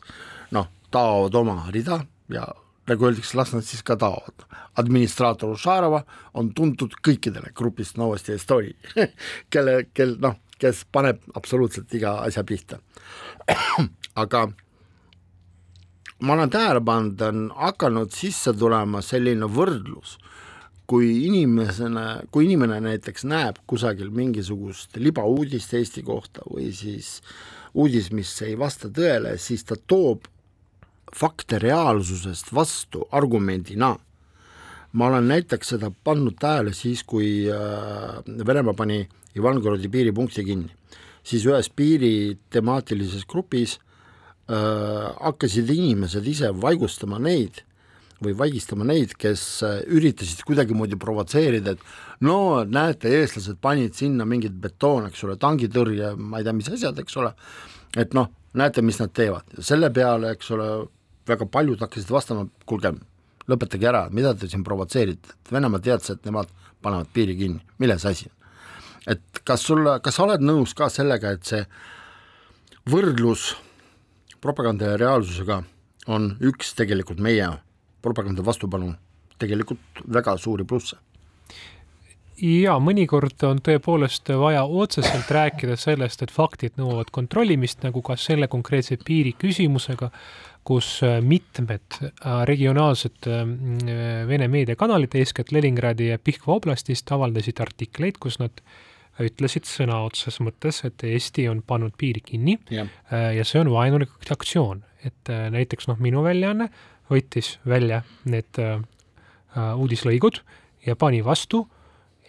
noh, 0.55 0.71
taovad 0.95 1.35
oma 1.43 1.57
rida 1.75 1.99
ja 2.33 2.47
nagu 2.91 3.07
öeldakse, 3.07 3.37
las 3.39 3.53
nad 3.55 3.66
siis 3.66 3.83
ka 3.87 3.97
taovad. 3.97 4.47
administraator 4.76 5.53
Ušarova 5.53 6.03
on 6.35 6.55
tuntud 6.55 6.95
kõikidele 7.05 7.53
grupist 7.55 7.99
Novosti 8.01 8.33
Estonia 8.33 9.07
kelle, 9.53 9.85
kel 9.95 10.16
noh, 10.20 10.39
kes 10.59 10.85
paneb 10.93 11.20
absoluutselt 11.35 11.93
iga 11.95 12.16
asja 12.24 12.45
pihta. 12.45 12.78
aga 14.22 14.47
ma 16.22 16.37
olen 16.37 16.51
tähele 16.51 16.80
pannud, 16.85 17.20
on 17.20 17.51
hakanud 17.57 18.12
sisse 18.14 18.55
tulema 18.55 19.03
selline 19.05 19.49
võrdlus, 19.51 20.16
kui 20.87 21.24
inimesena, 21.26 22.22
kui 22.30 22.47
inimene 22.47 22.80
näiteks 22.85 23.26
näeb 23.28 23.61
kusagil 23.66 24.11
mingisugust 24.14 24.97
libauudist 24.97 25.74
Eesti 25.74 26.03
kohta 26.07 26.45
või 26.51 26.70
siis 26.76 27.18
uudis, 27.74 28.11
mis 28.12 28.33
ei 28.45 28.59
vasta 28.59 28.91
tõele, 28.93 29.37
siis 29.41 29.64
ta 29.64 29.76
toob 29.76 30.28
fakte 31.17 31.59
reaalsusest 31.59 32.53
vastu 32.55 33.07
argumendina. 33.11 33.97
ma 34.93 35.07
olen 35.07 35.29
näiteks 35.29 35.71
seda 35.73 35.89
pannud 36.05 36.37
tähele 36.41 36.75
siis, 36.77 37.01
kui 37.03 37.49
äh, 37.49 38.19
Venemaa 38.47 38.75
pani 38.77 39.09
Ivangorodi 39.37 39.89
piiripunkti 39.89 40.45
kinni, 40.45 40.69
siis 41.25 41.47
ühes 41.49 41.71
piiri 41.73 42.37
temaatilises 42.53 43.25
grupis 43.25 43.79
äh, 43.79 45.09
hakkasid 45.21 45.71
inimesed 45.73 46.27
ise 46.29 46.53
vaigustama 46.53 47.19
neid 47.19 47.63
või 48.23 48.37
vaigistama 48.39 48.85
neid, 48.85 49.17
kes 49.19 49.43
äh, 49.67 49.81
üritasid 49.89 50.45
kuidagimoodi 50.47 50.99
provotseerida, 51.01 51.73
et 51.73 52.23
no 52.29 52.63
näete, 52.69 53.11
eestlased 53.23 53.59
panid 53.65 53.97
sinna 53.99 54.29
mingit 54.29 54.55
betoon, 54.61 55.09
eks 55.09 55.25
ole, 55.27 55.39
tangitõrje, 55.41 56.13
ma 56.17 56.41
ei 56.41 56.47
tea, 56.47 56.57
mis 56.57 56.71
asjad, 56.73 57.01
eks 57.03 57.17
ole, 57.23 57.33
et 57.97 58.15
noh, 58.19 58.29
näete, 58.59 58.85
mis 58.85 59.01
nad 59.01 59.13
teevad. 59.17 59.57
Selle 59.65 59.91
peale, 59.95 60.35
eks 60.37 60.53
ole, 60.55 60.69
väga 61.29 61.47
paljud 61.47 61.81
hakkasid 61.81 62.11
vastama, 62.11 62.47
kuulge, 62.66 62.95
lõpetage 63.51 63.89
ära, 63.89 64.07
mida 64.11 64.35
te 64.35 64.49
siin 64.51 64.64
provotseerite, 64.66 65.37
et 65.37 65.53
Venemaa 65.53 65.83
teadis, 65.83 66.14
et 66.14 66.25
nemad 66.29 66.51
panevad 66.83 67.11
piiri 67.14 67.37
kinni, 67.39 67.62
milles 67.79 68.07
asi 68.07 68.29
on? 68.31 68.39
et 69.12 69.43
kas 69.45 69.64
sulle, 69.66 69.99
kas 70.03 70.14
sa 70.14 70.27
oled 70.27 70.45
nõus 70.47 70.75
ka 70.79 70.89
sellega, 70.93 71.33
et 71.35 71.47
see 71.47 71.62
võrdlus 72.91 73.53
propaganda 74.43 74.93
ja 74.93 74.99
reaalsusega 75.01 75.62
on 76.11 76.33
üks 76.43 76.75
tegelikult 76.79 77.23
meie 77.23 77.49
propaganda 78.03 78.45
vastupanu 78.47 78.93
tegelikult 79.43 80.05
väga 80.14 80.37
suuri 80.39 80.64
plusse. 80.64 80.97
ja 82.43 82.75
mõnikord 82.83 83.45
on 83.47 83.61
tõepoolest 83.62 84.33
vaja 84.39 84.64
otseselt 84.64 85.31
rääkida 85.31 85.77
sellest, 85.77 86.23
et 86.23 86.31
faktid 86.31 86.79
nõuavad 86.79 87.11
kontrollimist, 87.14 87.83
nagu 87.87 88.03
ka 88.03 88.16
selle 88.16 88.49
konkreetse 88.51 88.99
piiri 89.05 89.35
küsimusega, 89.39 90.11
kus 90.65 91.01
mitmed 91.27 91.99
äh, 92.03 92.45
regionaalsed 92.47 93.27
äh, 93.27 93.43
Vene 94.29 94.49
meediakanalid, 94.49 95.15
eeskätt 95.19 95.53
Leningradi 95.53 96.13
ja 96.13 96.21
Pihkva 96.23 96.61
oblastist, 96.61 97.11
avaldasid 97.13 97.61
artikleid, 97.65 98.21
kus 98.23 98.39
nad 98.43 98.63
ütlesid 99.23 99.67
sõna 99.69 99.99
otseses 100.07 100.41
mõttes, 100.41 100.81
et 100.89 101.03
Eesti 101.05 101.45
on 101.51 101.61
pannud 101.67 101.93
piiri 101.99 102.23
kinni 102.25 102.57
ja, 102.71 102.87
äh, 103.13 103.33
ja 103.39 103.45
see 103.49 103.61
on 103.61 103.73
vaenulik 103.75 104.15
aktsioon, 104.31 104.85
et 105.03 105.29
näiteks 105.29 105.89
noh, 105.91 105.99
minu 105.99 106.23
väljaanne 106.23 106.71
võttis 107.13 107.57
välja 107.69 108.03
need 108.25 108.59
äh, 108.61 108.81
äh, 109.57 109.73
uudislõigud 109.77 110.43
ja 110.87 110.97
pani 110.97 111.23
vastu 111.25 111.67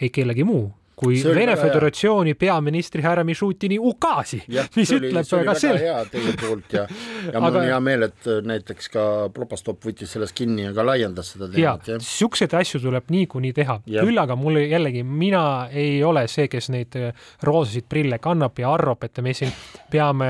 ei 0.02 0.10
kellegi 0.14 0.46
muu 0.48 0.72
kui 0.96 1.20
Vene 1.24 1.56
Föderatsiooni 1.58 2.34
peaministri 2.40 3.02
härra 3.02 3.24
Mišutini 3.24 3.80
ukaasi, 3.80 4.42
mis 4.76 4.92
oli, 4.94 5.10
ütleb 5.10 5.46
ka 5.48 5.56
selle. 5.58 5.80
hea 5.82 6.02
teie 6.12 6.34
poolt 6.40 6.76
ja, 6.76 6.84
ja 7.32 7.42
mul 7.42 7.50
Aga... 7.50 7.62
on 7.62 7.70
hea 7.70 7.80
meel, 7.88 8.08
et 8.10 8.30
äh, 8.30 8.42
näiteks 8.54 8.92
ka 8.94 9.06
Propastop 9.34 9.82
võttis 9.88 10.14
sellest 10.14 10.36
kinni 10.38 10.68
ja 10.68 10.74
ka 10.76 10.86
laiendas 10.86 11.34
seda 11.36 11.50
teemat. 11.54 11.90
ja, 11.90 11.98
siukseid 12.04 12.54
asju 12.60 12.84
tuleb 12.84 13.10
niikuinii 13.14 13.54
teha, 13.58 13.80
küll 13.88 14.22
aga 14.22 14.38
mul 14.40 14.62
jällegi, 14.62 15.04
mina 15.04 15.46
ei 15.72 15.98
ole 16.06 16.28
see, 16.32 16.48
kes 16.52 16.70
neid 16.74 17.00
äh, 17.00 17.26
roosasid 17.44 17.90
prille 17.90 18.22
kannab 18.24 18.60
ja 18.62 18.74
arvab, 18.74 19.04
et 19.08 19.24
me 19.26 19.34
siin 19.38 19.52
peame 19.92 20.30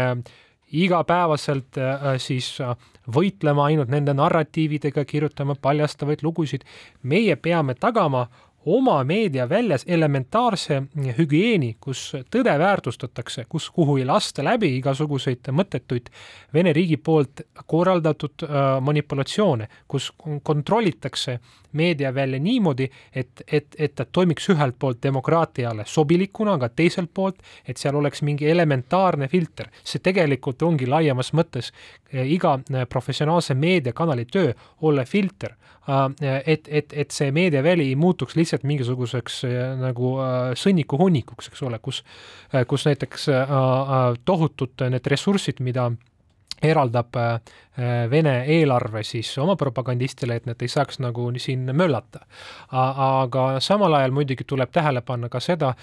igapäevaselt 0.73 1.77
äh, 1.77 2.15
siis 2.17 2.55
äh, 2.61 2.73
võitlema 3.13 3.67
ainult 3.69 3.91
nende 3.93 4.15
narratiividega, 4.17 5.05
kirjutama 5.05 5.55
paljastavaid 5.61 6.23
lugusid. 6.23 6.63
meie 7.03 7.35
peame 7.35 7.75
tagama 7.75 8.27
oma 8.65 9.03
meediaväljas 9.03 9.83
elementaarse 9.87 10.83
hügieeni, 11.17 11.75
kus 11.81 12.13
tõde 12.31 12.53
väärtustatakse, 12.59 13.45
kus, 13.49 13.69
kuhu 13.69 13.97
ei 13.97 14.05
lasta 14.05 14.43
läbi 14.43 14.75
igasuguseid 14.77 15.51
mõttetuid 15.51 16.09
Vene 16.53 16.73
riigi 16.73 16.97
poolt 16.97 17.41
korraldatud 17.65 18.45
äh, 18.45 18.81
manipulatsioone, 18.81 19.67
kus 19.87 20.11
kontrollitakse 20.43 21.39
meediavälja 21.73 22.39
niimoodi, 22.39 22.89
et, 23.15 23.41
et, 23.51 23.75
et 23.79 23.95
ta 23.95 24.05
toimiks 24.05 24.49
ühelt 24.53 24.77
poolt 24.79 25.01
demokraatiale 25.03 25.85
sobilikuna, 25.89 26.53
aga 26.59 26.69
teiselt 26.69 27.09
poolt, 27.13 27.41
et 27.67 27.81
seal 27.81 27.95
oleks 27.95 28.21
mingi 28.21 28.49
elementaarne 28.49 29.27
filter. 29.27 29.69
see 29.83 29.99
tegelikult 29.99 30.61
ongi 30.61 30.87
laiemas 30.87 31.33
mõttes 31.33 31.71
eh, 32.11 32.27
iga 32.31 32.59
eh, 32.69 32.85
professionaalse 32.89 33.53
meediakanali 33.53 34.25
töö, 34.25 34.53
olla 34.81 35.05
filter, 35.05 35.51
äh, 35.51 35.73
et, 36.45 36.67
et, 36.67 36.93
et 36.93 37.11
see 37.11 37.31
meediaväli 37.35 37.89
ei 37.91 37.95
muutuks 37.99 38.37
lihtsalt 38.39 38.63
mingisuguseks 38.63 39.43
eh, 39.49 39.59
nagu 39.81 40.15
äh, 40.23 40.53
sõnniku 40.59 40.99
hunnikuks, 41.01 41.51
eks 41.51 41.63
ole, 41.67 41.79
kus, 41.83 42.03
kus 42.67 42.87
näiteks 42.87 43.27
tohutud 44.25 44.87
need 44.93 45.11
ressursid, 45.11 45.59
mida 45.59 45.89
eraldab 46.63 47.15
äh, 47.15 47.39
Vene 48.09 48.43
eelarve 48.53 49.01
siis 49.03 49.31
oma 49.41 49.55
propagandistile, 49.57 50.37
et 50.37 50.45
nad 50.45 50.61
ei 50.61 50.69
saaks 50.69 50.99
nagu 51.01 51.31
siin 51.41 51.65
möllata. 51.75 52.19
aga 52.69 53.59
samal 53.59 53.93
ajal 53.97 54.11
muidugi 54.13 54.45
tuleb 54.47 54.71
tähele 54.71 55.01
panna 55.01 55.29
ka 55.29 55.39
seda, 55.39 55.73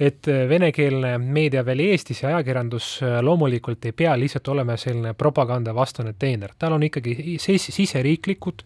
et 0.00 0.26
venekeelne 0.48 1.16
meediaväli 1.18 1.90
Eestis 1.90 2.22
ja 2.22 2.28
ajakirjandus 2.28 3.00
äh, 3.02 3.20
loomulikult 3.24 3.84
ei 3.84 3.92
pea 3.92 4.18
lihtsalt 4.18 4.48
olema 4.48 4.76
selline 4.76 5.14
propagandavastane 5.14 6.14
teener, 6.18 6.52
tal 6.58 6.76
on 6.76 6.82
ikkagi 6.82 7.38
siseriiklikud 7.40 8.62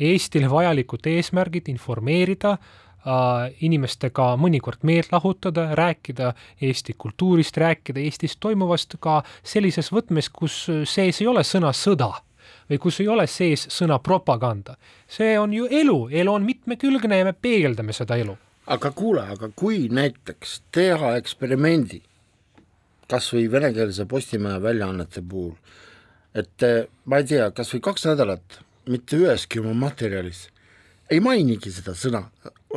Eestile 0.00 0.50
vajalikud 0.50 1.06
eesmärgid 1.06 1.68
informeerida 1.70 2.56
äh, 2.56 3.52
inimestega 3.60 4.34
mõnikord 4.40 4.82
meelt 4.82 5.12
lahutada, 5.12 5.70
rääkida 5.78 6.32
Eesti 6.62 6.96
kultuurist, 6.98 7.56
rääkida 7.56 8.00
Eestis 8.00 8.36
toimuvast 8.36 8.96
ka 9.00 9.22
sellises 9.42 9.92
võtmes, 9.92 10.30
kus 10.32 10.64
sees 10.84 11.20
ei 11.20 11.28
ole 11.30 11.44
sõna 11.44 11.72
sõda 11.72 12.12
või 12.70 12.80
kus 12.80 13.00
ei 13.00 13.08
ole 13.08 13.26
sees 13.26 13.68
sõna 13.70 13.98
propaganda. 13.98 14.76
see 15.08 15.38
on 15.38 15.52
ju 15.52 15.68
elu, 15.70 16.08
elu 16.10 16.32
on 16.32 16.42
mitmekülgne 16.42 17.18
ja 17.18 17.24
me 17.24 17.32
peegeldame 17.32 17.92
seda 17.92 18.16
elu. 18.16 18.36
aga 18.66 18.90
kuule, 18.90 19.22
aga 19.28 19.50
kui 19.56 19.88
näiteks 19.88 20.62
teha 20.72 21.16
eksperimendi, 21.16 22.02
kas 23.08 23.32
või 23.32 23.50
venekeelse 23.50 24.06
Postimehe 24.06 24.62
väljaannete 24.62 25.22
puhul, 25.22 25.52
et 26.34 26.62
ma 27.04 27.16
ei 27.16 27.24
tea, 27.24 27.50
kas 27.50 27.74
või 27.74 27.80
kaks 27.80 28.06
nädalat 28.06 28.64
mitte 28.90 29.16
üheski 29.20 29.60
oma 29.60 29.74
materjalis 29.86 30.48
ei 31.12 31.20
mainigi 31.20 31.72
seda 31.72 31.94
sõna 31.98 32.24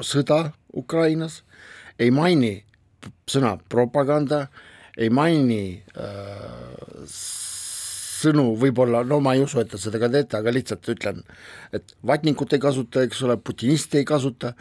sõda 0.05 0.51
Ukrainas, 0.77 1.41
ei 1.99 2.11
maini 2.13 2.53
sõna 3.29 3.55
propaganda, 3.71 4.45
ei 4.97 5.09
maini 5.13 5.61
äh, 5.97 7.05
sõnu 7.07 8.51
võib-olla, 8.59 9.03
no 9.07 9.19
ma 9.23 9.35
ei 9.37 9.43
usu, 9.45 9.61
et 9.61 9.71
te 9.71 9.79
seda 9.81 10.01
ka 10.01 10.09
teete, 10.13 10.39
aga 10.39 10.53
lihtsalt 10.53 10.89
ütlen, 10.93 11.21
et 11.73 11.95
vatnikut 12.05 12.53
ei 12.57 12.61
kasuta, 12.61 13.05
eks 13.05 13.23
ole, 13.25 13.37
putinisti 13.37 14.01
ei 14.01 14.07
kasuta, 14.09 14.53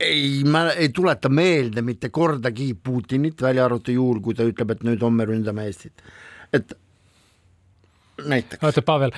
ei, 0.00 0.42
ma 0.48 0.66
ei 0.74 0.90
tuleta 0.96 1.30
meelde 1.32 1.84
mitte 1.84 2.10
kordagi 2.12 2.72
Putinit, 2.74 3.40
välja 3.40 3.64
arvatud 3.64 3.96
juhul, 3.96 4.20
kui 4.24 4.36
ta 4.36 4.44
ütleb, 4.48 4.74
et 4.74 4.84
nüüd 4.88 5.04
homme 5.04 5.28
ründame 5.28 5.68
Eestit. 5.68 6.04
et 6.56 6.72
näiteks. 8.28 8.64
oota, 8.64 8.82
Pavel, 8.82 9.14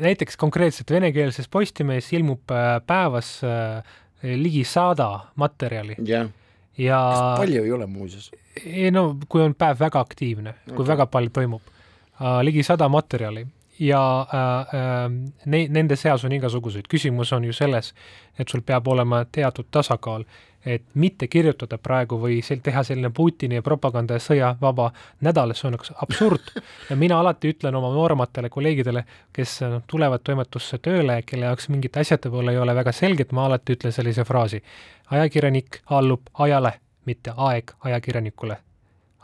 näiteks 0.00 0.36
konkreetselt 0.36 0.90
venekeelses 0.90 1.48
Postimehes 1.48 2.12
ilmub 2.12 2.50
äh, 2.50 2.78
päevas 2.86 3.40
äh, 3.44 3.82
ligi 4.22 4.64
sada 4.64 5.10
materjali. 5.36 5.96
jah 6.04 6.30
ja 6.78 7.34
palju 7.36 7.64
ei 7.64 7.72
ole 7.72 7.86
muuseas? 7.86 8.30
ei 8.66 8.90
no 8.90 9.16
kui 9.28 9.42
on 9.42 9.54
päev 9.54 9.80
väga 9.80 10.00
aktiivne 10.00 10.54
okay., 10.54 10.76
kui 10.76 10.86
väga 10.86 11.06
palju 11.06 11.30
toimub 11.30 11.62
uh,, 11.62 12.40
ligi 12.42 12.62
sada 12.62 12.88
materjali 12.88 13.46
ja 13.78 14.02
uh, 14.28 14.74
uh, 14.74 15.44
ne-, 15.46 15.66
nende 15.68 15.96
seas 15.96 16.24
on 16.24 16.32
igasuguseid, 16.32 16.88
küsimus 16.88 17.32
on 17.32 17.44
ju 17.44 17.52
selles, 17.56 17.92
et 18.38 18.48
sul 18.48 18.62
peab 18.66 18.88
olema 18.88 19.24
teatud 19.32 19.68
tasakaal 19.70 20.24
et 20.66 20.82
mitte 20.94 21.26
kirjutada 21.26 21.78
praegu 21.78 22.16
või 22.22 22.38
sel-, 22.44 22.60
teha 22.62 22.82
selline 22.86 23.10
Putini 23.14 23.60
propaganda 23.62 24.18
ja 24.18 24.22
sõja 24.22 24.52
vaba 24.60 24.90
nädal, 25.20 25.54
see 25.58 25.68
on 25.68 25.78
üks 25.78 25.92
absurd. 26.04 26.52
ja 26.90 26.96
mina 26.96 27.18
alati 27.20 27.50
ütlen 27.52 27.74
oma 27.74 27.90
noorematele 27.94 28.50
kolleegidele, 28.52 29.04
kes 29.32 29.58
noh, 29.66 29.82
tulevad 29.90 30.22
toimetusse 30.24 30.78
tööle, 30.78 31.20
kelle 31.26 31.50
jaoks 31.50 31.68
mingid 31.72 31.98
asjad 31.98 32.28
võib-olla 32.28 32.54
ei 32.54 32.62
ole 32.62 32.74
väga 32.78 32.94
selged, 32.94 33.34
ma 33.34 33.46
alati 33.50 33.76
ütlen 33.76 33.94
sellise 33.94 34.24
fraasi. 34.24 34.62
ajakirjanik 35.10 35.82
allub 35.86 36.30
ajale, 36.34 36.72
mitte 37.04 37.34
aeg 37.36 37.74
ajakirjanikule. 37.84 38.56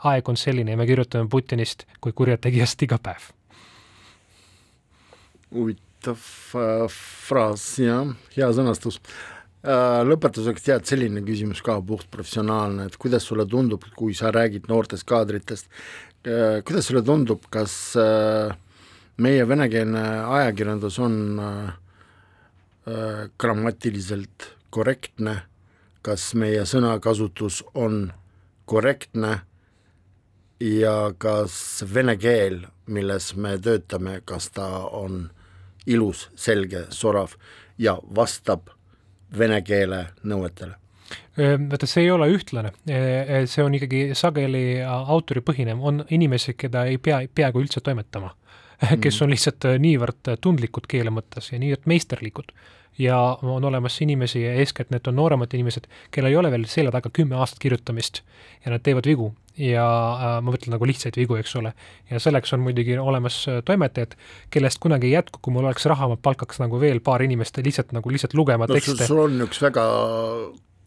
aeg 0.03 0.29
on 0.29 0.37
selline 0.37 0.71
ja 0.71 0.77
me 0.77 0.85
kirjutame 0.87 1.29
Putinist 1.29 1.85
kui 2.01 2.11
kurjategijast 2.11 2.81
iga 2.83 2.99
päev. 3.03 3.31
huvitav 5.55 6.19
äh, 6.55 6.87
fraas, 7.27 7.79
jah, 7.79 8.15
hea 8.35 8.51
sõnastus 8.51 8.99
lõpetuseks 9.63 10.63
tead 10.63 10.85
selline 10.87 11.21
küsimus 11.25 11.59
ka 11.65 11.79
puhtprofessionaalne, 11.83 12.85
et 12.87 12.95
kuidas 12.97 13.25
sulle 13.27 13.45
tundub, 13.49 13.83
kui 13.95 14.13
sa 14.15 14.31
räägid 14.31 14.69
noortest 14.71 15.03
kaadritest, 15.09 15.67
äh, 16.23 16.61
kuidas 16.63 16.87
sulle 16.87 17.03
tundub, 17.03 17.43
kas 17.51 17.95
äh, 17.99 18.55
meie 19.17 19.47
venekeelne 19.47 20.05
ajakirjandus 20.39 20.99
on 20.99 21.19
grammatiliselt 23.37 24.47
korrektne, 24.73 25.35
kas 26.01 26.31
meie 26.33 26.63
sõnakasutus 26.65 27.59
on 27.77 28.07
korrektne? 28.65 29.41
Ja 30.59 31.13
kas 31.15 31.83
vene 31.87 32.17
keel, 32.19 32.63
milles 32.89 33.29
me 33.35 33.53
töötame, 33.61 34.17
kas 34.25 34.49
ta 34.51 34.65
on 34.91 35.29
ilus, 35.87 36.25
selge, 36.35 36.87
sorav 36.91 37.37
ja 37.79 37.95
vastab 38.15 38.67
vene 39.37 39.61
keele 39.65 40.05
nõuetele? 40.23 40.75
Vaata, 41.39 41.87
see 41.87 42.03
ei 42.03 42.11
ole 42.11 42.27
ühtlane, 42.33 42.73
see 43.47 43.63
on 43.63 43.75
ikkagi 43.77 44.09
sageli 44.17 44.81
autoripõhine, 44.83 45.73
on 45.79 46.03
inimesi, 46.11 46.53
keda 46.59 46.83
ei 46.89 46.97
pea 47.01 47.21
peaaegu 47.33 47.63
üldse 47.63 47.81
toimetama. 47.81 48.33
Kes 49.03 49.15
mm. 49.15 49.23
on 49.23 49.33
lihtsalt 49.33 49.67
niivõrd 49.81 50.33
tundlikud 50.43 50.87
keele 50.91 51.13
mõttes 51.15 51.49
ja 51.53 51.59
niivõrd 51.61 51.87
meisterlikud 51.89 52.51
ja 52.97 53.17
on 53.41 53.63
olemas 53.63 54.01
inimesi 54.01 54.41
ja 54.43 54.53
eeskätt 54.53 54.89
need 54.91 55.07
on 55.07 55.15
nooremad 55.15 55.53
inimesed, 55.53 55.87
kellel 56.11 56.31
ei 56.31 56.39
ole 56.39 56.51
veel 56.51 56.65
selja 56.67 56.91
taga 56.91 57.11
kümme 57.13 57.37
aastat 57.39 57.59
kirjutamist 57.59 58.23
ja 58.65 58.73
nad 58.73 58.83
teevad 58.83 59.07
vigu 59.07 59.33
ja 59.59 59.85
äh, 59.85 60.37
ma 60.43 60.53
mõtlen 60.53 60.73
nagu 60.75 60.87
lihtsaid 60.87 61.19
vigu, 61.19 61.35
eks 61.39 61.55
ole. 61.59 61.73
ja 62.09 62.19
selleks 62.19 62.53
on 62.55 62.63
muidugi 62.63 62.97
olemas 62.97 63.41
äh, 63.51 63.59
toimetajad, 63.65 64.15
kellest 64.53 64.79
kunagi 64.83 65.11
ei 65.11 65.17
jätku, 65.17 65.41
kui 65.41 65.53
mul 65.55 65.67
oleks 65.67 65.85
raha, 65.89 66.09
ma 66.11 66.17
palkaks 66.21 66.63
nagu 66.63 66.79
veel 66.79 67.03
paar 67.03 67.23
inimest 67.25 67.59
lihtsalt 67.63 67.93
nagu 67.95 68.11
lihtsalt 68.11 68.33
lugema 68.39 68.67
no, 68.67 68.79
tekste. 68.79 69.07
sul 69.07 69.25
on 69.27 69.47
üks 69.47 69.61
väga 69.63 69.85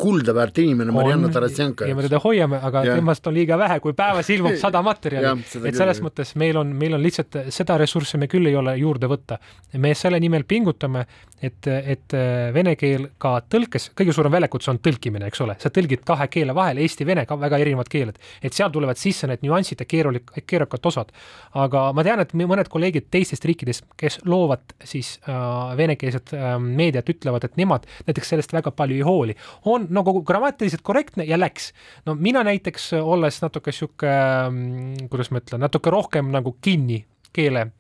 kulda 0.03 0.35
väärt 0.35 0.59
inimene, 0.59 0.93
Marianna 0.95 1.29
Tarassenko. 1.33 1.87
ja 1.87 1.97
me 1.97 2.03
teda 2.07 2.19
hoiame, 2.23 2.59
aga 2.65 2.85
ja. 2.87 2.97
temast 2.99 3.27
on 3.29 3.37
liiga 3.37 3.59
vähe, 3.61 3.79
kui 3.85 3.95
päevas 3.99 4.31
ilmub 4.35 4.57
sada 4.65 4.83
materjali. 4.85 5.45
et 5.45 5.77
selles 5.77 6.01
küll. 6.01 6.09
mõttes 6.09 6.35
meil 6.41 6.59
on, 6.59 6.73
meil 6.79 6.97
on 6.97 7.03
lihtsalt 7.05 7.39
seda 7.55 7.77
ressurssi 7.81 8.19
me 8.19 8.29
küll 8.33 8.51
ei 8.51 8.57
ole 8.59 8.75
juurde 8.81 9.11
võtta. 9.11 9.39
me 9.79 9.95
selle 9.99 10.21
nimel 10.23 10.47
pingutame, 10.49 11.05
et, 11.43 11.67
et 11.67 12.15
vene 12.55 12.75
keel 12.79 13.09
ka 13.21 13.35
tõlkes, 13.51 13.91
kõige 13.99 14.15
suurem 14.15 14.33
väljakutse 14.33 14.71
on 14.73 14.79
tõlkimine, 14.83 15.27
eks 15.31 15.43
ole, 15.45 15.57
sa 15.63 15.73
tõlgid 15.75 16.05
kahe 16.07 16.29
keele 16.33 16.55
vahel, 16.57 16.81
eesti-vene, 16.83 17.25
ka 17.29 17.37
väga 17.41 17.59
erinevad 17.63 17.91
keeled. 17.93 18.19
et 18.43 18.55
seal 18.55 18.71
tulevad 18.73 18.99
sisse 19.01 19.27
need 19.27 19.43
nüansid 19.45 19.83
ja 19.83 19.87
keerulik, 19.89 20.31
keerukad 20.47 20.87
osad. 20.87 21.13
aga 21.55 21.85
ma 21.93 22.05
tean, 22.07 22.21
et 22.21 22.35
mõned 22.35 22.69
kolleegid 22.73 23.09
teistest 23.11 23.45
riikidest, 23.49 23.87
kes 23.97 24.21
loovad 24.25 24.75
siis 24.85 25.19
äh, 25.29 25.77
venekeelset 25.77 26.35
äh, 26.37 26.57
meediat, 26.63 27.09
ütlevad, 27.09 27.45
et 27.45 27.57
nemad 27.61 27.87
näiteks 28.07 28.35
sellest 28.35 28.53
väga 28.53 28.71
palju 28.71 28.97
ei 28.97 29.07
hooli. 29.07 29.37
on 29.65 29.87
nagu 29.91 30.23
grammatiliselt 30.23 30.83
korrektne 30.83 31.25
ja 31.25 31.39
läks. 31.41 31.73
no 32.07 32.15
mina 32.15 32.45
näiteks, 32.47 32.93
olles 33.03 33.43
natuke 33.43 33.73
sihuke, 33.73 34.11
mm, 34.51 35.09
kuidas 35.11 35.31
ma 35.31 35.43
ütlen, 35.43 35.63
natuke 35.67 35.91
rohkem 35.91 36.31
nagu 36.33 36.57
kinni 36.61 37.05
keele 37.33 37.71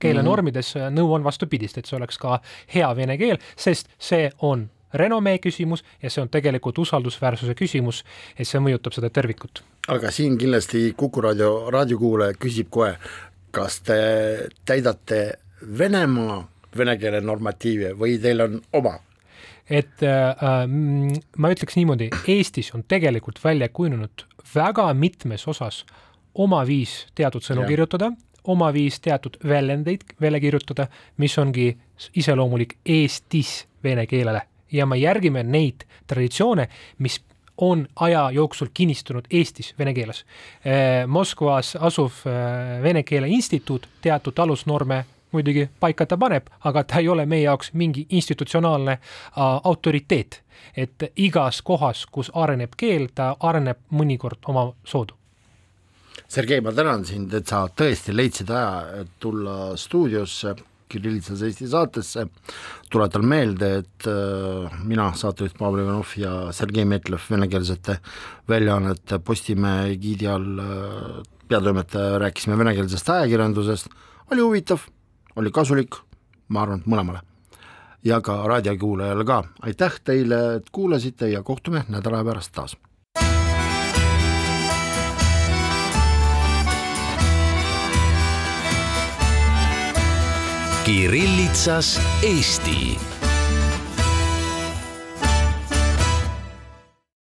keelenormides 0.00 0.74
mm 0.74 0.80
-hmm. 0.80 1.00
nõu 1.00 1.14
on 1.14 1.24
vastupidist, 1.24 1.78
et 1.78 1.86
see 1.86 1.96
oleks 1.96 2.18
ka 2.18 2.40
hea 2.74 2.96
vene 2.96 3.18
keel, 3.18 3.38
sest 3.56 3.88
see 3.98 4.30
on 4.38 4.70
renomee 4.94 5.38
küsimus 5.38 5.84
ja 6.02 6.10
see 6.10 6.22
on 6.22 6.28
tegelikult 6.28 6.78
usaldusväärsuse 6.78 7.54
küsimus, 7.54 8.04
et 8.38 8.48
see 8.48 8.60
mõjutab 8.60 8.94
seda 8.94 9.10
tervikut. 9.10 9.64
aga 9.88 10.10
siin 10.10 10.38
kindlasti 10.38 10.94
Kuku 10.96 11.20
raadio 11.20 11.70
raadiokuulaja 11.70 12.32
küsib 12.44 12.70
kohe, 12.70 12.96
kas 13.50 13.80
te 13.80 14.48
täidate 14.64 15.38
Venemaa 15.78 16.48
vene 16.76 16.96
keele 16.98 17.20
normatiive 17.20 17.94
või 17.98 18.18
teil 18.22 18.40
on 18.40 18.60
oma 18.72 18.98
et 19.70 20.02
äh, 20.02 20.66
ma 21.38 21.50
ütleks 21.50 21.76
niimoodi, 21.78 22.10
Eestis 22.28 22.70
on 22.74 22.84
tegelikult 22.88 23.40
välja 23.44 23.68
kujunenud 23.68 24.26
väga 24.54 24.90
mitmes 24.94 25.48
osas 25.48 25.84
oma 26.34 26.60
viis 26.66 27.06
teatud 27.14 27.44
sõnu 27.44 27.64
ja. 27.64 27.68
kirjutada, 27.70 28.10
oma 28.44 28.72
viis 28.72 29.00
teatud 29.00 29.36
väljendeid 29.48 30.00
välja 30.20 30.40
kirjutada, 30.40 30.86
mis 31.16 31.38
ongi 31.38 31.76
iseloomulik 32.16 32.76
Eestis 32.86 33.66
vene 33.84 34.06
keelele 34.06 34.42
ja 34.72 34.86
me 34.86 34.96
järgime 34.96 35.42
neid 35.42 35.86
traditsioone, 36.06 36.68
mis 36.98 37.20
on 37.56 37.86
aja 37.96 38.30
jooksul 38.30 38.66
kinnistunud 38.74 39.24
Eestis 39.30 39.74
vene 39.78 39.94
keeles. 39.94 40.24
Moskvas 41.06 41.76
asuv 41.80 42.24
Vene 42.82 43.02
Keele 43.02 43.28
Instituut 43.28 43.88
teatud 44.02 44.38
alusnorme 44.38 45.04
muidugi 45.32 45.68
paika 45.80 46.06
ta 46.06 46.16
paneb, 46.16 46.46
aga 46.64 46.84
ta 46.84 47.02
ei 47.02 47.08
ole 47.08 47.26
meie 47.26 47.42
jaoks 47.42 47.72
mingi 47.72 48.06
institutsionaalne 48.10 48.98
autoriteet. 49.64 50.40
et 50.76 51.02
igas 51.16 51.62
kohas, 51.62 52.06
kus 52.06 52.30
areneb 52.34 52.72
keel, 52.76 53.08
ta 53.14 53.36
areneb 53.40 53.78
mõnikord 53.90 54.38
oma 54.48 54.72
soodu. 54.84 55.14
Sergei, 56.34 56.58
ma 56.60 56.72
tänan 56.74 57.04
sind, 57.06 57.30
et 57.36 57.46
sa 57.46 57.60
tõesti 57.70 58.10
leidsid 58.10 58.48
aja, 58.50 59.02
et 59.04 59.10
tulla 59.22 59.76
stuudiosse 59.78 60.56
Kirillitsas 60.90 61.42
Eesti 61.46 61.68
saatesse, 61.70 62.24
tuletan 62.90 63.22
meelde, 63.30 63.68
et 63.84 64.06
äh, 64.10 64.72
mina, 64.82 65.12
saatejuht 65.14 65.54
Pavel 65.58 65.84
Ivanov 65.84 66.16
ja 66.18 66.32
Sergei 66.50 66.82
Metlev 66.90 67.22
venekeelsete 67.30 68.00
väljaannete 68.50 69.20
Postimehe 69.22 69.92
egiidi 69.92 70.26
all 70.30 70.58
äh, 70.64 71.20
peatoimetaja, 71.46 72.18
rääkisime 72.24 72.58
venekeelsest 72.58 73.12
ajakirjandusest, 73.14 73.94
oli 74.34 74.42
huvitav, 74.42 74.88
oli 75.38 75.52
kasulik, 75.54 76.00
ma 76.48 76.64
arvan, 76.64 76.82
et 76.82 76.90
mõlemale. 76.90 77.22
ja 78.04 78.18
ka 78.20 78.40
raadiokuulajale 78.50 79.24
ka, 79.24 79.38
aitäh 79.62 80.00
teile, 80.04 80.42
et 80.56 80.66
kuulasite 80.72 81.30
ja 81.30 81.42
kohtume 81.46 81.84
nädala 81.88 82.24
pärast 82.26 82.52
taas. 82.58 82.74
Kirillitsas 90.84 92.00
Eesti 92.22 92.98